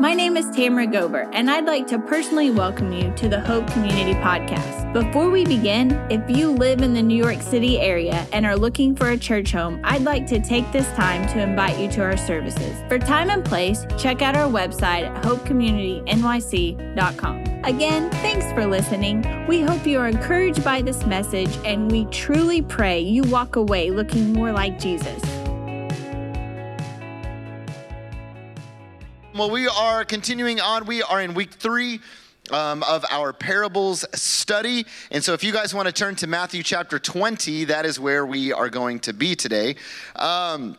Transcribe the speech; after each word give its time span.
My 0.00 0.14
name 0.14 0.36
is 0.36 0.48
Tamara 0.50 0.86
Gober, 0.86 1.28
and 1.32 1.50
I'd 1.50 1.64
like 1.64 1.88
to 1.88 1.98
personally 1.98 2.52
welcome 2.52 2.92
you 2.92 3.12
to 3.16 3.28
the 3.28 3.40
Hope 3.40 3.66
Community 3.72 4.14
Podcast. 4.14 4.92
Before 4.92 5.28
we 5.28 5.44
begin, 5.44 5.90
if 6.08 6.30
you 6.30 6.52
live 6.52 6.82
in 6.82 6.94
the 6.94 7.02
New 7.02 7.20
York 7.20 7.42
City 7.42 7.80
area 7.80 8.24
and 8.32 8.46
are 8.46 8.54
looking 8.54 8.94
for 8.94 9.10
a 9.10 9.18
church 9.18 9.50
home, 9.50 9.80
I'd 9.82 10.02
like 10.02 10.24
to 10.28 10.38
take 10.38 10.70
this 10.70 10.86
time 10.92 11.26
to 11.30 11.40
invite 11.40 11.80
you 11.80 11.90
to 11.90 12.02
our 12.02 12.16
services. 12.16 12.80
For 12.86 13.00
time 13.00 13.30
and 13.30 13.44
place, 13.44 13.84
check 13.98 14.22
out 14.22 14.36
our 14.36 14.48
website 14.48 15.10
at 15.10 15.24
hopecommunitynyc.com. 15.24 17.64
Again, 17.64 18.08
thanks 18.10 18.52
for 18.52 18.66
listening. 18.66 19.48
We 19.48 19.62
hope 19.62 19.84
you 19.84 19.98
are 19.98 20.06
encouraged 20.06 20.62
by 20.62 20.80
this 20.80 21.04
message, 21.06 21.58
and 21.64 21.90
we 21.90 22.04
truly 22.04 22.62
pray 22.62 23.00
you 23.00 23.24
walk 23.24 23.56
away 23.56 23.90
looking 23.90 24.32
more 24.32 24.52
like 24.52 24.78
Jesus. 24.78 25.20
Well, 29.38 29.50
we 29.50 29.68
are 29.68 30.04
continuing 30.04 30.60
on. 30.60 30.84
We 30.84 31.00
are 31.00 31.22
in 31.22 31.32
week 31.32 31.52
three 31.52 32.00
um, 32.50 32.82
of 32.82 33.04
our 33.08 33.32
parables 33.32 34.04
study. 34.12 34.84
And 35.12 35.22
so, 35.22 35.32
if 35.32 35.44
you 35.44 35.52
guys 35.52 35.72
want 35.72 35.86
to 35.86 35.92
turn 35.92 36.16
to 36.16 36.26
Matthew 36.26 36.64
chapter 36.64 36.98
20, 36.98 37.66
that 37.66 37.86
is 37.86 38.00
where 38.00 38.26
we 38.26 38.52
are 38.52 38.68
going 38.68 38.98
to 38.98 39.12
be 39.12 39.36
today. 39.36 39.76
Um, 40.16 40.76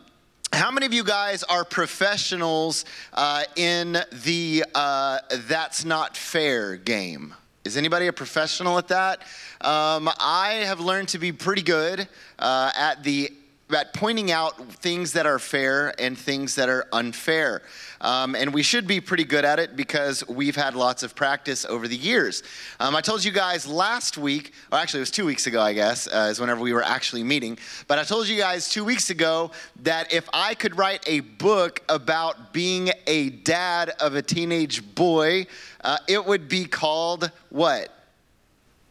how 0.52 0.70
many 0.70 0.84
of 0.84 0.92
you 0.92 1.04
guys 1.04 1.42
are 1.44 1.64
professionals 1.64 2.84
uh, 3.14 3.44
in 3.56 3.96
the 4.24 4.66
uh, 4.74 5.20
that's 5.48 5.86
not 5.86 6.14
fair 6.14 6.76
game? 6.76 7.32
Is 7.64 7.78
anybody 7.78 8.08
a 8.08 8.12
professional 8.12 8.76
at 8.76 8.88
that? 8.88 9.22
Um, 9.62 10.10
I 10.20 10.64
have 10.66 10.80
learned 10.80 11.08
to 11.08 11.18
be 11.18 11.32
pretty 11.32 11.62
good 11.62 12.06
uh, 12.38 12.72
at 12.76 13.02
the 13.04 13.32
at 13.72 13.92
pointing 13.94 14.30
out 14.30 14.56
things 14.74 15.12
that 15.12 15.26
are 15.26 15.38
fair 15.38 15.94
and 16.00 16.16
things 16.16 16.54
that 16.56 16.68
are 16.68 16.86
unfair. 16.92 17.62
Um, 18.00 18.34
and 18.34 18.54
we 18.54 18.62
should 18.62 18.86
be 18.86 19.00
pretty 19.00 19.24
good 19.24 19.44
at 19.44 19.58
it 19.58 19.76
because 19.76 20.26
we've 20.28 20.56
had 20.56 20.74
lots 20.74 21.02
of 21.02 21.14
practice 21.14 21.64
over 21.64 21.86
the 21.86 21.96
years. 21.96 22.42
Um, 22.78 22.96
I 22.96 23.00
told 23.00 23.24
you 23.24 23.30
guys 23.30 23.66
last 23.66 24.16
week, 24.16 24.52
or 24.72 24.78
actually 24.78 25.00
it 25.00 25.02
was 25.02 25.10
two 25.10 25.26
weeks 25.26 25.46
ago, 25.46 25.60
I 25.60 25.74
guess, 25.74 26.06
uh, 26.06 26.28
is 26.30 26.40
whenever 26.40 26.60
we 26.60 26.72
were 26.72 26.82
actually 26.82 27.22
meeting. 27.22 27.58
But 27.86 27.98
I 27.98 28.04
told 28.04 28.28
you 28.28 28.38
guys 28.38 28.70
two 28.70 28.84
weeks 28.84 29.10
ago 29.10 29.50
that 29.82 30.12
if 30.12 30.28
I 30.32 30.54
could 30.54 30.78
write 30.78 31.04
a 31.06 31.20
book 31.20 31.82
about 31.88 32.52
being 32.52 32.90
a 33.06 33.30
dad 33.30 33.90
of 34.00 34.14
a 34.14 34.22
teenage 34.22 34.94
boy, 34.94 35.46
uh, 35.82 35.98
it 36.08 36.24
would 36.24 36.48
be 36.48 36.64
called 36.64 37.30
what? 37.50 37.99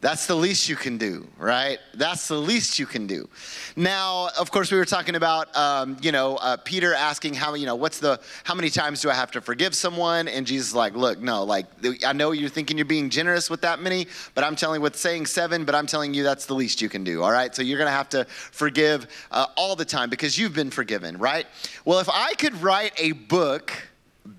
That's 0.02 0.28
the 0.28 0.36
least 0.36 0.70
you 0.70 0.78
can 0.78 0.98
do, 0.98 1.28
right? 1.38 1.78
That's 1.94 2.30
the 2.30 2.38
least 2.38 2.80
you 2.80 2.86
can 2.86 3.06
do. 3.06 3.28
Now, 3.76 4.30
of 4.40 4.50
course, 4.50 4.72
we 4.72 4.78
were 4.78 4.86
talking 4.86 5.16
about, 5.16 5.54
um, 5.58 5.98
you 6.02 6.14
know, 6.14 6.38
uh, 6.38 6.56
Peter 6.56 6.94
asking 6.94 7.34
how, 7.34 7.54
you 7.56 7.66
know, 7.66 7.76
what's 7.76 8.00
the, 8.00 8.18
how 8.46 8.56
many 8.56 8.70
times 8.70 9.02
do 9.02 9.10
I 9.10 9.14
have 9.14 9.30
to 9.32 9.42
forgive 9.42 9.76
someone? 9.76 10.30
And 10.30 10.48
Jesus 10.48 10.70
is 10.70 10.76
like, 10.76 10.96
look, 10.96 11.20
no, 11.20 11.44
like, 11.44 11.66
I 12.06 12.14
know 12.14 12.32
you're 12.32 12.50
thinking 12.50 12.78
you're 12.78 12.86
being 12.86 13.10
generous 13.10 13.50
with 13.50 13.60
that 13.62 13.82
many, 13.82 14.08
but 14.36 14.46
I'm 14.46 14.56
telling 14.56 14.82
with 14.82 14.96
saying 14.96 15.26
seven, 15.26 15.66
but 15.66 15.76
I'm 15.76 15.86
telling 15.86 16.14
you 16.14 16.24
that's 16.24 16.46
the 16.46 16.56
least 16.56 16.82
you 16.82 16.88
can 16.88 17.04
do, 17.04 17.22
all 17.22 17.32
right? 17.32 17.54
So 17.54 17.62
you're 17.62 17.78
gonna 17.78 17.92
have 17.92 18.10
to 18.10 18.24
forgive 18.24 19.06
uh, 19.32 19.48
all 19.58 19.76
the 19.76 19.86
time 19.86 20.10
because 20.10 20.38
you've 20.38 20.56
been 20.56 20.72
forgiven, 20.72 21.18
right? 21.18 21.46
Well, 21.84 22.00
if 22.00 22.08
I 22.08 22.36
could 22.36 22.62
write 22.62 22.94
a 22.98 23.12
book 23.12 23.74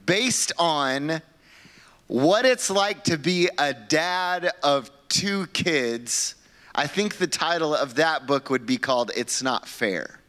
based 0.07 0.53
on 0.59 1.21
what 2.07 2.47
it's 2.47 2.71
like 2.71 3.05
to 3.05 3.19
be 3.19 3.51
a 3.59 3.75
dad 3.75 4.53
of 4.63 4.91
two 5.11 5.47
kids, 5.49 6.37
I 6.75 6.87
think 6.87 7.19
the 7.19 7.27
title 7.27 7.75
of 7.75 7.97
that 7.97 8.27
book 8.27 8.49
would 8.49 8.65
be 8.65 8.79
called 8.79 9.11
It's 9.15 9.43
Not 9.43 9.69
Fair. 9.69 10.21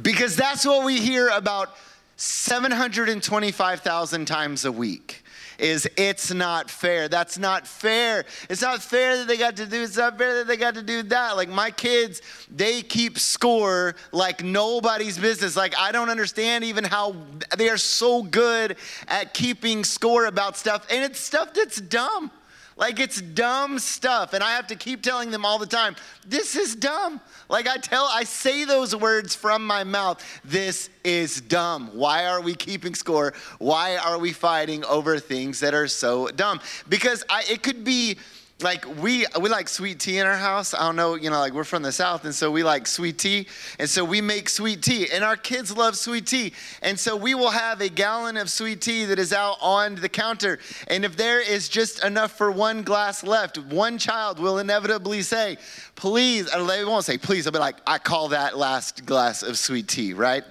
Because 0.00 0.36
that's 0.36 0.66
what 0.66 0.84
we 0.84 1.00
hear 1.00 1.28
about 1.28 1.70
725,000 2.16 4.26
times 4.26 4.64
a 4.64 4.72
week 4.72 5.22
is 5.58 5.88
it's 5.96 6.32
not 6.32 6.70
fair. 6.70 7.08
That's 7.08 7.38
not 7.38 7.66
fair. 7.66 8.24
It's 8.50 8.62
not 8.62 8.82
fair 8.82 9.18
that 9.18 9.28
they 9.28 9.36
got 9.36 9.56
to 9.56 9.66
do, 9.66 9.82
it's 9.82 9.96
not 9.96 10.18
fair 10.18 10.36
that 10.36 10.46
they 10.46 10.56
got 10.56 10.74
to 10.74 10.82
do 10.82 11.02
that. 11.04 11.36
Like 11.36 11.48
my 11.48 11.70
kids, 11.70 12.22
they 12.50 12.82
keep 12.82 13.18
score 13.18 13.94
like 14.10 14.42
nobody's 14.42 15.18
business. 15.18 15.56
Like 15.56 15.76
I 15.78 15.92
don't 15.92 16.10
understand 16.10 16.64
even 16.64 16.84
how 16.84 17.16
they 17.56 17.68
are 17.68 17.78
so 17.78 18.22
good 18.22 18.76
at 19.08 19.34
keeping 19.34 19.84
score 19.84 20.26
about 20.26 20.56
stuff. 20.56 20.86
And 20.90 21.04
it's 21.04 21.20
stuff 21.20 21.54
that's 21.54 21.80
dumb. 21.80 22.30
Like 22.76 23.00
it's 23.00 23.20
dumb 23.20 23.78
stuff. 23.78 24.32
And 24.32 24.42
I 24.42 24.52
have 24.52 24.66
to 24.68 24.76
keep 24.76 25.02
telling 25.02 25.30
them 25.30 25.44
all 25.44 25.58
the 25.58 25.66
time, 25.66 25.96
this 26.26 26.56
is 26.56 26.74
dumb. 26.74 27.20
Like 27.48 27.68
I 27.68 27.76
tell, 27.76 28.08
I 28.10 28.24
say 28.24 28.64
those 28.64 28.94
words 28.94 29.34
from 29.34 29.66
my 29.66 29.84
mouth. 29.84 30.24
This 30.44 30.90
is 31.04 31.40
dumb. 31.40 31.90
Why 31.92 32.26
are 32.26 32.40
we 32.40 32.54
keeping 32.54 32.94
score? 32.94 33.34
Why 33.58 33.96
are 33.96 34.18
we 34.18 34.32
fighting 34.32 34.84
over 34.84 35.18
things 35.18 35.60
that 35.60 35.74
are 35.74 35.88
so 35.88 36.28
dumb? 36.28 36.60
Because 36.88 37.24
I, 37.28 37.44
it 37.50 37.62
could 37.62 37.84
be 37.84 38.18
like 38.62 38.84
we 39.00 39.26
we 39.40 39.48
like 39.48 39.68
sweet 39.68 40.00
tea 40.00 40.18
in 40.18 40.26
our 40.26 40.36
house. 40.36 40.74
I 40.74 40.80
don't 40.80 40.96
know, 40.96 41.14
you 41.14 41.30
know, 41.30 41.38
like 41.38 41.52
we're 41.52 41.64
from 41.64 41.82
the 41.82 41.92
south, 41.92 42.24
and 42.24 42.34
so 42.34 42.50
we 42.50 42.62
like 42.62 42.86
sweet 42.86 43.18
tea, 43.18 43.46
and 43.78 43.88
so 43.88 44.04
we 44.04 44.20
make 44.20 44.48
sweet 44.48 44.82
tea, 44.82 45.08
and 45.12 45.24
our 45.24 45.36
kids 45.36 45.76
love 45.76 45.96
sweet 45.96 46.26
tea, 46.26 46.52
and 46.82 46.98
so 46.98 47.16
we 47.16 47.34
will 47.34 47.50
have 47.50 47.80
a 47.80 47.88
gallon 47.88 48.36
of 48.36 48.50
sweet 48.50 48.80
tea 48.80 49.04
that 49.06 49.18
is 49.18 49.32
out 49.32 49.56
on 49.60 49.96
the 49.96 50.08
counter, 50.08 50.58
and 50.88 51.04
if 51.04 51.16
there 51.16 51.40
is 51.40 51.68
just 51.68 52.04
enough 52.04 52.32
for 52.32 52.50
one 52.50 52.82
glass 52.82 53.22
left, 53.24 53.58
one 53.58 53.98
child 53.98 54.38
will 54.38 54.58
inevitably 54.58 55.22
say, 55.22 55.58
"Please," 55.94 56.50
they 56.50 56.84
won't 56.84 57.04
say 57.04 57.18
"please," 57.18 57.44
they'll 57.44 57.52
be 57.52 57.58
like, 57.58 57.76
"I 57.86 57.98
call 57.98 58.28
that 58.28 58.56
last 58.56 59.06
glass 59.06 59.42
of 59.42 59.58
sweet 59.58 59.88
tea," 59.88 60.12
right? 60.12 60.44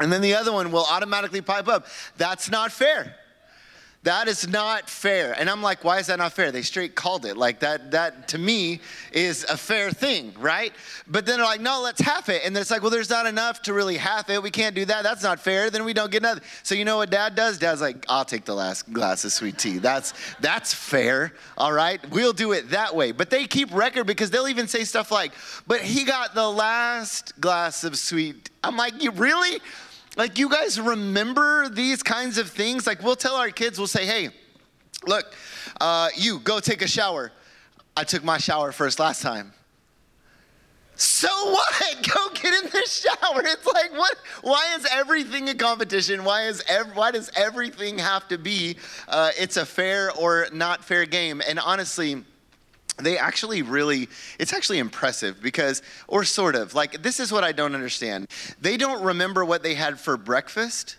And 0.00 0.12
then 0.12 0.20
the 0.20 0.34
other 0.34 0.52
one 0.52 0.72
will 0.72 0.86
automatically 0.90 1.40
pipe 1.40 1.68
up. 1.68 1.86
That's 2.16 2.50
not 2.50 2.72
fair. 2.72 3.16
That 4.04 4.28
is 4.28 4.46
not 4.46 4.90
fair. 4.90 5.32
And 5.32 5.48
I'm 5.48 5.62
like, 5.62 5.82
why 5.82 5.98
is 5.98 6.08
that 6.08 6.18
not 6.18 6.34
fair? 6.34 6.52
They 6.52 6.60
straight 6.60 6.94
called 6.94 7.24
it. 7.24 7.38
Like 7.38 7.60
that, 7.60 7.92
that 7.92 8.28
to 8.28 8.38
me 8.38 8.80
is 9.12 9.44
a 9.44 9.56
fair 9.56 9.90
thing, 9.90 10.34
right? 10.38 10.74
But 11.06 11.24
then 11.24 11.38
they're 11.38 11.46
like, 11.46 11.62
no, 11.62 11.80
let's 11.82 12.02
half 12.02 12.28
it. 12.28 12.42
And 12.44 12.54
it's 12.54 12.70
like, 12.70 12.82
well, 12.82 12.90
there's 12.90 13.08
not 13.08 13.24
enough 13.24 13.62
to 13.62 13.72
really 13.72 13.96
half 13.96 14.28
it. 14.28 14.42
We 14.42 14.50
can't 14.50 14.74
do 14.74 14.84
that. 14.84 15.04
That's 15.04 15.22
not 15.22 15.40
fair. 15.40 15.70
Then 15.70 15.86
we 15.86 15.94
don't 15.94 16.12
get 16.12 16.20
nothing. 16.20 16.44
So 16.64 16.74
you 16.74 16.84
know 16.84 16.98
what 16.98 17.08
dad 17.08 17.34
does? 17.34 17.56
Dad's 17.56 17.80
like, 17.80 18.04
I'll 18.06 18.26
take 18.26 18.44
the 18.44 18.54
last 18.54 18.92
glass 18.92 19.24
of 19.24 19.32
sweet 19.32 19.56
tea. 19.56 19.78
That's 19.78 20.12
that's 20.38 20.74
fair. 20.74 21.32
All 21.56 21.72
right. 21.72 21.98
We'll 22.10 22.34
do 22.34 22.52
it 22.52 22.70
that 22.70 22.94
way. 22.94 23.12
But 23.12 23.30
they 23.30 23.46
keep 23.46 23.74
record 23.74 24.06
because 24.06 24.30
they'll 24.30 24.48
even 24.48 24.68
say 24.68 24.84
stuff 24.84 25.10
like, 25.10 25.32
but 25.66 25.80
he 25.80 26.04
got 26.04 26.34
the 26.34 26.48
last 26.48 27.40
glass 27.40 27.84
of 27.84 27.96
sweet. 27.96 28.50
I'm 28.62 28.76
like, 28.76 29.02
you 29.02 29.12
really? 29.12 29.60
Like, 30.16 30.38
you 30.38 30.48
guys 30.48 30.80
remember 30.80 31.68
these 31.68 32.02
kinds 32.02 32.38
of 32.38 32.48
things? 32.50 32.86
Like, 32.86 33.02
we'll 33.02 33.16
tell 33.16 33.34
our 33.34 33.50
kids, 33.50 33.78
we'll 33.78 33.88
say, 33.88 34.06
hey, 34.06 34.28
look, 35.06 35.32
uh, 35.80 36.08
you 36.16 36.38
go 36.38 36.60
take 36.60 36.82
a 36.82 36.88
shower. 36.88 37.32
I 37.96 38.04
took 38.04 38.24
my 38.24 38.38
shower 38.38 38.72
first 38.72 38.98
last 38.98 39.22
time. 39.22 39.52
So 40.96 41.28
what? 41.28 41.96
Go 42.14 42.28
get 42.34 42.64
in 42.64 42.70
the 42.70 42.86
shower. 42.86 43.42
It's 43.44 43.66
like 43.66 43.92
what? 43.92 44.16
Why 44.42 44.74
is 44.76 44.86
everything 44.92 45.48
a 45.48 45.54
competition? 45.54 46.24
Why 46.24 46.46
is 46.46 46.62
ev- 46.68 46.94
why 46.94 47.10
does 47.10 47.30
everything 47.34 47.98
have 47.98 48.28
to 48.28 48.38
be? 48.38 48.76
Uh, 49.08 49.30
it's 49.38 49.56
a 49.56 49.66
fair 49.66 50.12
or 50.12 50.46
not 50.52 50.84
fair 50.84 51.04
game. 51.04 51.42
And 51.48 51.58
honestly, 51.58 52.22
they 52.96 53.18
actually 53.18 53.62
really 53.62 54.08
it's 54.38 54.52
actually 54.52 54.78
impressive 54.78 55.42
because 55.42 55.82
or 56.06 56.24
sort 56.24 56.54
of 56.54 56.74
like 56.74 57.02
this 57.02 57.18
is 57.18 57.32
what 57.32 57.42
i 57.42 57.52
don't 57.52 57.74
understand. 57.74 58.28
They 58.60 58.76
don't 58.76 59.02
remember 59.02 59.44
what 59.44 59.62
they 59.62 59.74
had 59.74 59.98
for 59.98 60.16
breakfast 60.16 60.96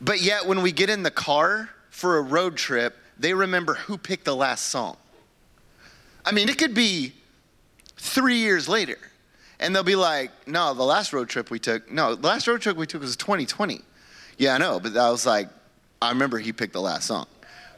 but 0.00 0.20
yet 0.20 0.46
when 0.46 0.62
we 0.62 0.72
get 0.72 0.90
in 0.90 1.02
the 1.02 1.10
car 1.10 1.70
for 1.90 2.18
a 2.18 2.22
road 2.22 2.56
trip 2.56 2.96
they 3.18 3.34
remember 3.34 3.74
who 3.74 3.98
picked 3.98 4.24
the 4.24 4.36
last 4.36 4.66
song. 4.66 4.96
I 6.24 6.32
mean 6.32 6.48
it 6.48 6.58
could 6.58 6.74
be 6.74 7.12
three 7.96 8.38
years 8.38 8.68
later 8.68 8.98
and 9.58 9.74
they'll 9.74 9.82
be 9.82 9.96
like 9.96 10.30
no 10.46 10.74
the 10.74 10.82
last 10.82 11.12
road 11.12 11.28
trip 11.28 11.50
we 11.50 11.58
took 11.58 11.90
no 11.90 12.14
the 12.14 12.26
last 12.26 12.46
road 12.46 12.60
trip 12.60 12.76
we 12.76 12.86
took 12.86 13.00
was 13.00 13.16
2020 13.16 13.80
yeah 14.36 14.54
i 14.54 14.58
know 14.58 14.80
but 14.80 14.96
i 14.96 15.08
was 15.08 15.24
like 15.24 15.48
i 16.02 16.08
remember 16.08 16.38
he 16.38 16.52
picked 16.52 16.72
the 16.72 16.80
last 16.80 17.06
song 17.06 17.26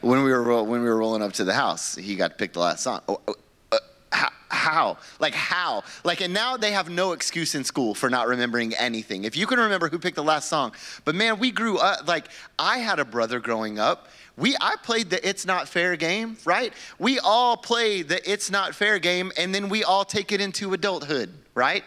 when 0.05 0.23
we 0.23 0.31
were 0.31 0.63
when 0.63 0.83
we 0.83 0.89
were 0.89 0.97
rolling 0.97 1.23
up 1.23 1.33
to 1.35 1.45
the 1.45 1.55
house, 1.55 1.95
he 1.95 2.15
got 2.15 2.33
to 2.33 2.37
pick 2.37 2.53
the 2.53 2.61
last 2.61 2.83
song. 2.83 3.01
Oh, 3.09 3.21
oh, 3.27 3.35
uh, 3.73 3.79
how, 4.13 4.29
how? 4.51 4.99
Like 5.19 5.35
how? 5.35 5.83
Like 6.05 6.21
and 6.21 6.35
now 6.35 6.57
they 6.57 6.73
have 6.73 6.91
no 6.91 7.13
excuse 7.13 7.55
in 7.55 7.65
school 7.65 7.95
for 7.95 8.11
not 8.11 8.29
remembering 8.29 8.75
anything. 8.75 9.25
If 9.25 9.37
you 9.37 9.47
can 9.47 9.59
remember 9.59 9.89
who 9.89 9.99
picked 9.99 10.17
the 10.17 10.25
last 10.25 10.49
song, 10.49 10.73
but 11.05 11.15
man, 11.15 11.39
we 11.39 11.51
grew 11.51 11.79
up. 11.79 12.07
Like 12.07 12.29
I 12.59 12.79
had 12.79 12.99
a 12.99 13.05
brother 13.05 13.41
growing 13.41 13.79
up. 13.79 14.09
We 14.37 14.57
I 14.61 14.77
played 14.83 15.11
the 15.11 15.27
It's 15.27 15.47
Not 15.47 15.69
Fair 15.69 15.97
game, 15.97 16.37
right? 16.45 16.73
We 16.99 17.19
all 17.21 17.57
play 17.57 18.03
the 18.03 18.31
It's 18.31 18.51
Not 18.51 18.75
Fair 18.75 18.99
game, 18.99 19.33
and 19.39 19.55
then 19.55 19.69
we 19.69 19.85
all 19.85 20.05
take 20.05 20.33
it 20.33 20.41
into 20.41 20.75
adulthood, 20.75 21.33
right? 21.55 21.85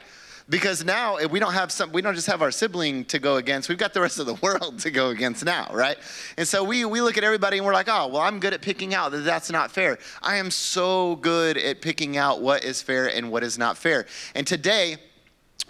Because 0.49 0.83
now 0.83 1.17
we 1.27 1.39
don't 1.39 1.53
have 1.53 1.71
some 1.71 1.91
we 1.91 2.01
don't 2.01 2.15
just 2.15 2.27
have 2.27 2.41
our 2.41 2.51
sibling 2.51 3.05
to 3.05 3.19
go 3.19 3.35
against 3.35 3.69
we've 3.69 3.77
got 3.77 3.94
the 3.94 4.01
rest 4.01 4.19
of 4.19 4.25
the 4.25 4.33
world 4.41 4.79
to 4.79 4.91
go 4.91 5.09
against 5.09 5.44
now 5.44 5.69
right? 5.73 5.97
And 6.38 6.47
so 6.47 6.63
we 6.63 6.85
we 6.85 7.01
look 7.01 7.17
at 7.17 7.23
everybody 7.23 7.57
and 7.57 7.65
we're 7.65 7.73
like 7.73 7.89
oh 7.89 8.07
well 8.07 8.21
i'm 8.21 8.39
good 8.39 8.53
at 8.53 8.61
picking 8.61 8.94
out. 8.94 9.11
That 9.11 9.19
that's 9.19 9.51
not 9.51 9.71
fair. 9.71 9.97
I 10.21 10.38
am 10.38 10.51
so 10.51 11.17
good 11.17 11.57
at 11.57 11.81
picking 11.81 12.17
out 12.17 12.41
what 12.41 12.63
is 12.63 12.81
fair 12.81 13.07
and 13.07 13.31
what 13.31 13.44
is 13.44 13.57
not 13.57 13.77
fair. 13.77 14.05
And 14.35 14.45
today 14.45 14.97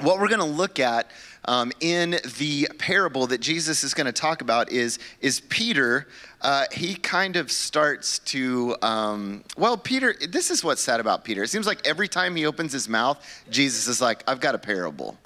what 0.02 0.20
we're 0.20 0.28
going 0.28 0.40
to 0.40 0.46
look 0.46 0.80
at 0.80 1.10
um, 1.46 1.72
in 1.80 2.20
the 2.38 2.68
parable 2.78 3.26
that 3.28 3.40
Jesus 3.40 3.84
is 3.84 3.94
going 3.94 4.06
to 4.06 4.12
talk 4.12 4.42
about 4.42 4.72
is, 4.72 5.00
is 5.22 5.40
Peter. 5.40 6.08
Uh, 6.42 6.66
he 6.72 6.96
kind 6.96 7.36
of 7.36 7.52
starts 7.52 8.20
to, 8.20 8.76
um, 8.82 9.44
well, 9.58 9.76
Peter, 9.76 10.16
this 10.30 10.52
is 10.52 10.64
what's 10.64 10.82
sad 10.82 11.00
about 11.00 11.24
Peter. 11.24 11.44
It 11.44 11.48
seems 11.48 11.66
like 11.66 11.86
every 11.88 12.08
time 12.08 12.36
he 12.36 12.46
opens 12.46 12.72
his 12.72 12.88
mouth, 12.88 13.18
Jesus 13.50 13.88
is 13.88 14.02
like, 14.02 14.24
I've 14.28 14.40
got 14.40 14.54
a 14.54 14.60
parable. 14.60 15.18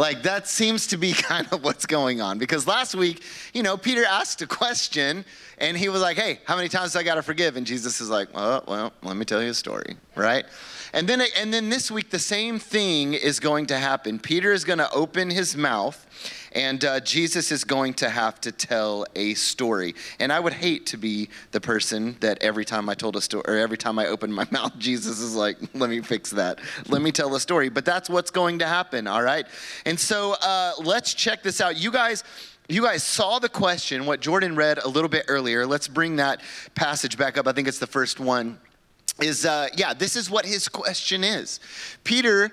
Like 0.00 0.22
that 0.22 0.48
seems 0.48 0.86
to 0.88 0.96
be 0.96 1.12
kind 1.30 1.46
of 1.52 1.62
what's 1.62 1.84
going 1.84 2.20
on 2.22 2.38
because 2.38 2.66
last 2.66 2.94
week, 2.94 3.22
you 3.52 3.62
know, 3.62 3.76
Peter 3.76 4.04
asked 4.04 4.40
a 4.40 4.46
question 4.46 5.26
and 5.58 5.76
he 5.76 5.90
was 5.90 6.00
like, 6.00 6.16
"Hey, 6.16 6.40
how 6.46 6.56
many 6.56 6.70
times 6.70 6.94
do 6.94 7.00
I 7.00 7.02
got 7.02 7.16
to 7.16 7.22
forgive?" 7.22 7.56
And 7.56 7.66
Jesus 7.66 8.00
is 8.00 8.08
like, 8.08 8.28
"Oh, 8.34 8.62
well, 8.66 8.92
let 9.02 9.16
me 9.16 9.26
tell 9.26 9.42
you 9.42 9.50
a 9.50 9.54
story, 9.54 9.96
right?" 10.16 10.46
And 10.94 11.06
then 11.06 11.22
and 11.36 11.52
then 11.52 11.68
this 11.68 11.90
week 11.90 12.08
the 12.08 12.18
same 12.18 12.58
thing 12.58 13.12
is 13.12 13.38
going 13.40 13.66
to 13.66 13.76
happen. 13.76 14.18
Peter 14.18 14.52
is 14.52 14.64
going 14.64 14.78
to 14.78 14.90
open 14.90 15.28
his 15.28 15.54
mouth 15.54 16.06
and 16.52 16.84
uh, 16.84 17.00
Jesus 17.00 17.52
is 17.52 17.64
going 17.64 17.94
to 17.94 18.10
have 18.10 18.40
to 18.42 18.52
tell 18.52 19.06
a 19.14 19.34
story. 19.34 19.94
And 20.18 20.32
I 20.32 20.40
would 20.40 20.52
hate 20.52 20.86
to 20.86 20.96
be 20.96 21.28
the 21.52 21.60
person 21.60 22.16
that 22.20 22.42
every 22.42 22.64
time 22.64 22.88
I 22.88 22.94
told 22.94 23.16
a 23.16 23.20
story, 23.20 23.44
or 23.46 23.56
every 23.56 23.78
time 23.78 23.98
I 23.98 24.06
open 24.06 24.32
my 24.32 24.46
mouth, 24.50 24.76
Jesus 24.78 25.20
is 25.20 25.34
like, 25.34 25.58
let 25.74 25.90
me 25.90 26.00
fix 26.00 26.30
that. 26.30 26.58
Let 26.88 27.02
me 27.02 27.12
tell 27.12 27.34
a 27.34 27.40
story. 27.40 27.68
But 27.68 27.84
that's 27.84 28.10
what's 28.10 28.30
going 28.30 28.58
to 28.60 28.66
happen, 28.66 29.06
all 29.06 29.22
right? 29.22 29.46
And 29.86 29.98
so 29.98 30.34
uh, 30.40 30.72
let's 30.82 31.14
check 31.14 31.42
this 31.42 31.60
out. 31.60 31.76
You 31.76 31.92
guys, 31.92 32.24
you 32.68 32.82
guys 32.82 33.02
saw 33.02 33.38
the 33.38 33.48
question, 33.48 34.06
what 34.06 34.20
Jordan 34.20 34.56
read 34.56 34.78
a 34.78 34.88
little 34.88 35.08
bit 35.08 35.26
earlier. 35.28 35.66
Let's 35.66 35.88
bring 35.88 36.16
that 36.16 36.40
passage 36.74 37.16
back 37.16 37.38
up. 37.38 37.46
I 37.46 37.52
think 37.52 37.68
it's 37.68 37.78
the 37.78 37.86
first 37.86 38.20
one. 38.20 38.58
Is, 39.20 39.44
uh, 39.44 39.68
yeah, 39.76 39.92
this 39.92 40.16
is 40.16 40.30
what 40.30 40.46
his 40.46 40.66
question 40.66 41.22
is. 41.22 41.60
Peter 42.04 42.50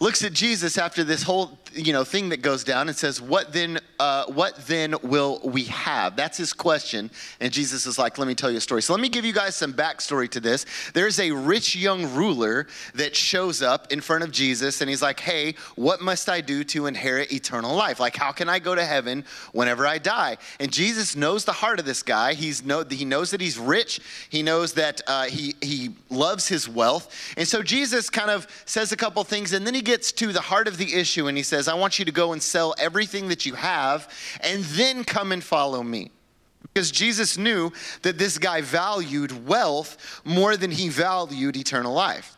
looks 0.00 0.24
at 0.24 0.32
Jesus 0.32 0.78
after 0.78 1.04
this 1.04 1.22
whole 1.22 1.58
you 1.74 1.92
know 1.92 2.04
thing 2.04 2.30
that 2.30 2.42
goes 2.42 2.64
down 2.64 2.88
and 2.88 2.96
says, 2.96 3.20
"What 3.20 3.52
then? 3.52 3.80
Uh, 3.98 4.24
what 4.26 4.66
then 4.66 4.94
will 5.02 5.40
we 5.44 5.64
have?" 5.64 6.16
That's 6.16 6.36
his 6.38 6.52
question, 6.52 7.10
and 7.40 7.52
Jesus 7.52 7.86
is 7.86 7.98
like, 7.98 8.18
"Let 8.18 8.28
me 8.28 8.34
tell 8.34 8.50
you 8.50 8.58
a 8.58 8.60
story." 8.60 8.82
So 8.82 8.92
let 8.92 9.00
me 9.00 9.08
give 9.08 9.24
you 9.24 9.32
guys 9.32 9.56
some 9.56 9.72
backstory 9.72 10.28
to 10.30 10.40
this. 10.40 10.66
There's 10.94 11.18
a 11.18 11.30
rich 11.30 11.74
young 11.74 12.12
ruler 12.14 12.66
that 12.94 13.16
shows 13.16 13.62
up 13.62 13.92
in 13.92 14.00
front 14.00 14.24
of 14.24 14.30
Jesus, 14.30 14.80
and 14.80 14.90
he's 14.90 15.02
like, 15.02 15.20
"Hey, 15.20 15.54
what 15.76 16.00
must 16.00 16.28
I 16.28 16.40
do 16.40 16.64
to 16.64 16.86
inherit 16.86 17.32
eternal 17.32 17.74
life? 17.74 18.00
Like, 18.00 18.16
how 18.16 18.32
can 18.32 18.48
I 18.48 18.58
go 18.58 18.74
to 18.74 18.84
heaven 18.84 19.24
whenever 19.52 19.86
I 19.86 19.98
die?" 19.98 20.38
And 20.60 20.72
Jesus 20.72 21.16
knows 21.16 21.44
the 21.44 21.52
heart 21.52 21.78
of 21.78 21.84
this 21.84 22.02
guy. 22.02 22.34
He's 22.34 22.64
know 22.64 22.84
he 22.88 23.04
knows 23.04 23.30
that 23.30 23.40
he's 23.40 23.58
rich. 23.58 24.00
He 24.28 24.42
knows 24.42 24.74
that 24.74 25.00
uh, 25.06 25.24
he 25.24 25.54
he 25.60 25.90
loves 26.10 26.48
his 26.48 26.68
wealth, 26.68 27.14
and 27.36 27.46
so 27.46 27.62
Jesus 27.62 28.10
kind 28.10 28.30
of 28.30 28.46
says 28.66 28.92
a 28.92 28.96
couple 28.96 29.22
things, 29.24 29.52
and 29.52 29.66
then 29.66 29.74
he 29.74 29.82
gets 29.82 30.12
to 30.12 30.32
the 30.32 30.40
heart 30.40 30.68
of 30.68 30.76
the 30.76 30.94
issue, 30.94 31.26
and 31.26 31.36
he 31.36 31.42
says 31.42 31.61
says, 31.62 31.72
I 31.72 31.78
want 31.78 31.98
you 31.98 32.04
to 32.04 32.12
go 32.12 32.32
and 32.32 32.42
sell 32.42 32.74
everything 32.78 33.28
that 33.28 33.46
you 33.46 33.54
have 33.54 34.12
and 34.40 34.64
then 34.64 35.04
come 35.04 35.32
and 35.32 35.42
follow 35.42 35.82
me. 35.82 36.10
Because 36.62 36.90
Jesus 36.90 37.36
knew 37.36 37.70
that 38.02 38.18
this 38.18 38.38
guy 38.38 38.62
valued 38.62 39.46
wealth 39.46 40.22
more 40.24 40.56
than 40.56 40.70
he 40.70 40.88
valued 40.88 41.56
eternal 41.56 41.92
life. 41.92 42.36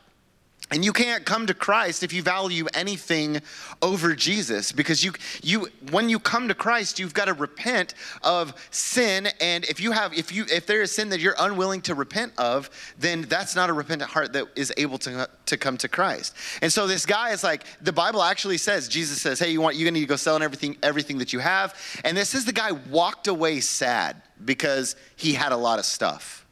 And 0.70 0.82
you 0.82 0.94
can't 0.94 1.26
come 1.26 1.46
to 1.46 1.54
Christ 1.54 2.02
if 2.02 2.12
you 2.12 2.22
value 2.22 2.66
anything 2.72 3.42
over 3.82 4.14
Jesus 4.14 4.72
because 4.72 5.04
you 5.04 5.12
you 5.42 5.68
when 5.90 6.08
you 6.08 6.18
come 6.18 6.48
to 6.48 6.54
Christ 6.54 6.98
you've 6.98 7.12
got 7.12 7.26
to 7.26 7.34
repent 7.34 7.92
of 8.22 8.54
sin 8.70 9.28
and 9.42 9.64
if 9.66 9.78
you 9.78 9.92
have 9.92 10.14
if 10.14 10.32
you 10.32 10.46
if 10.50 10.66
there 10.66 10.80
is 10.80 10.90
sin 10.90 11.10
that 11.10 11.20
you're 11.20 11.36
unwilling 11.38 11.82
to 11.82 11.94
repent 11.94 12.32
of 12.38 12.70
then 12.98 13.22
that's 13.22 13.54
not 13.54 13.68
a 13.68 13.74
repentant 13.74 14.10
heart 14.10 14.32
that 14.32 14.46
is 14.56 14.72
able 14.78 14.96
to 14.98 15.28
to 15.46 15.56
come 15.58 15.76
to 15.76 15.88
Christ. 15.88 16.34
And 16.62 16.72
so 16.72 16.86
this 16.86 17.04
guy 17.04 17.32
is 17.32 17.44
like 17.44 17.64
the 17.82 17.92
Bible 17.92 18.22
actually 18.22 18.58
says 18.58 18.88
Jesus 18.88 19.20
says 19.20 19.38
hey 19.38 19.50
you 19.50 19.60
want 19.60 19.76
you're 19.76 19.84
going 19.84 19.94
to 19.94 20.00
need 20.00 20.06
to 20.06 20.10
go 20.10 20.16
selling 20.16 20.42
everything 20.42 20.78
everything 20.82 21.18
that 21.18 21.34
you 21.34 21.40
have 21.40 21.74
and 22.04 22.16
this 22.16 22.34
is 22.34 22.46
the 22.46 22.52
guy 22.52 22.72
walked 22.72 23.28
away 23.28 23.60
sad 23.60 24.22
because 24.42 24.96
he 25.14 25.34
had 25.34 25.52
a 25.52 25.56
lot 25.56 25.78
of 25.78 25.84
stuff. 25.84 26.43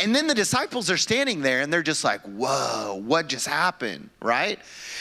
And 0.00 0.14
then 0.14 0.26
the 0.26 0.34
disciples 0.34 0.90
are 0.90 0.96
standing 0.96 1.42
there 1.42 1.60
and 1.60 1.72
they're 1.72 1.82
just 1.82 2.04
like, 2.04 2.20
whoa, 2.22 3.00
what 3.04 3.28
just 3.28 3.46
happened? 3.46 4.10
Right? 4.20 4.58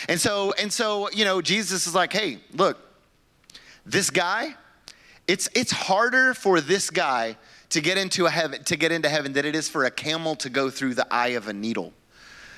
And 0.09 0.19
so, 0.19 0.53
and 0.59 0.71
so, 0.71 1.09
you 1.11 1.25
know, 1.25 1.41
Jesus 1.41 1.87
is 1.87 1.95
like, 1.95 2.13
hey, 2.13 2.39
look, 2.53 2.77
this 3.85 4.09
guy, 4.09 4.55
it's 5.27 5.49
it's 5.55 5.71
harder 5.71 6.33
for 6.33 6.61
this 6.61 6.89
guy 6.89 7.37
to 7.69 7.81
get 7.81 7.97
into 7.97 8.25
heaven 8.25 8.63
to 8.65 8.75
get 8.75 8.91
into 8.91 9.09
heaven 9.09 9.33
than 9.33 9.45
it 9.45 9.55
is 9.55 9.69
for 9.69 9.85
a 9.85 9.91
camel 9.91 10.35
to 10.35 10.49
go 10.49 10.69
through 10.69 10.93
the 10.93 11.07
eye 11.13 11.29
of 11.29 11.47
a 11.47 11.53
needle. 11.53 11.93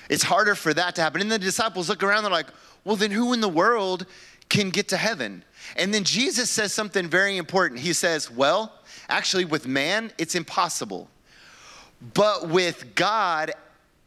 It's 0.10 0.24
harder 0.24 0.56
for 0.56 0.74
that 0.74 0.96
to 0.96 1.02
happen. 1.02 1.22
And 1.22 1.32
the 1.32 1.40
disciples 1.40 1.90
look 1.90 2.04
around, 2.04 2.24
they're 2.24 2.32
like, 2.32 2.48
well, 2.84 2.96
then 2.96 3.12
who 3.12 3.34
in 3.34 3.42
the 3.42 3.50
world 3.50 4.06
can 4.50 4.70
get 4.70 4.90
to 4.90 4.98
heaven? 4.98 5.44
And 5.78 5.94
then 5.94 6.04
Jesus 6.04 6.50
says 6.50 6.74
something 6.74 7.08
very 7.08 7.38
important. 7.38 7.80
He 7.80 7.94
says, 7.94 8.30
well, 8.30 8.74
actually, 9.08 9.46
with 9.46 9.68
man, 9.68 10.12
it's 10.18 10.36
impossible. 10.36 11.10
But 12.14 12.50
with 12.50 12.96
God, 12.96 13.52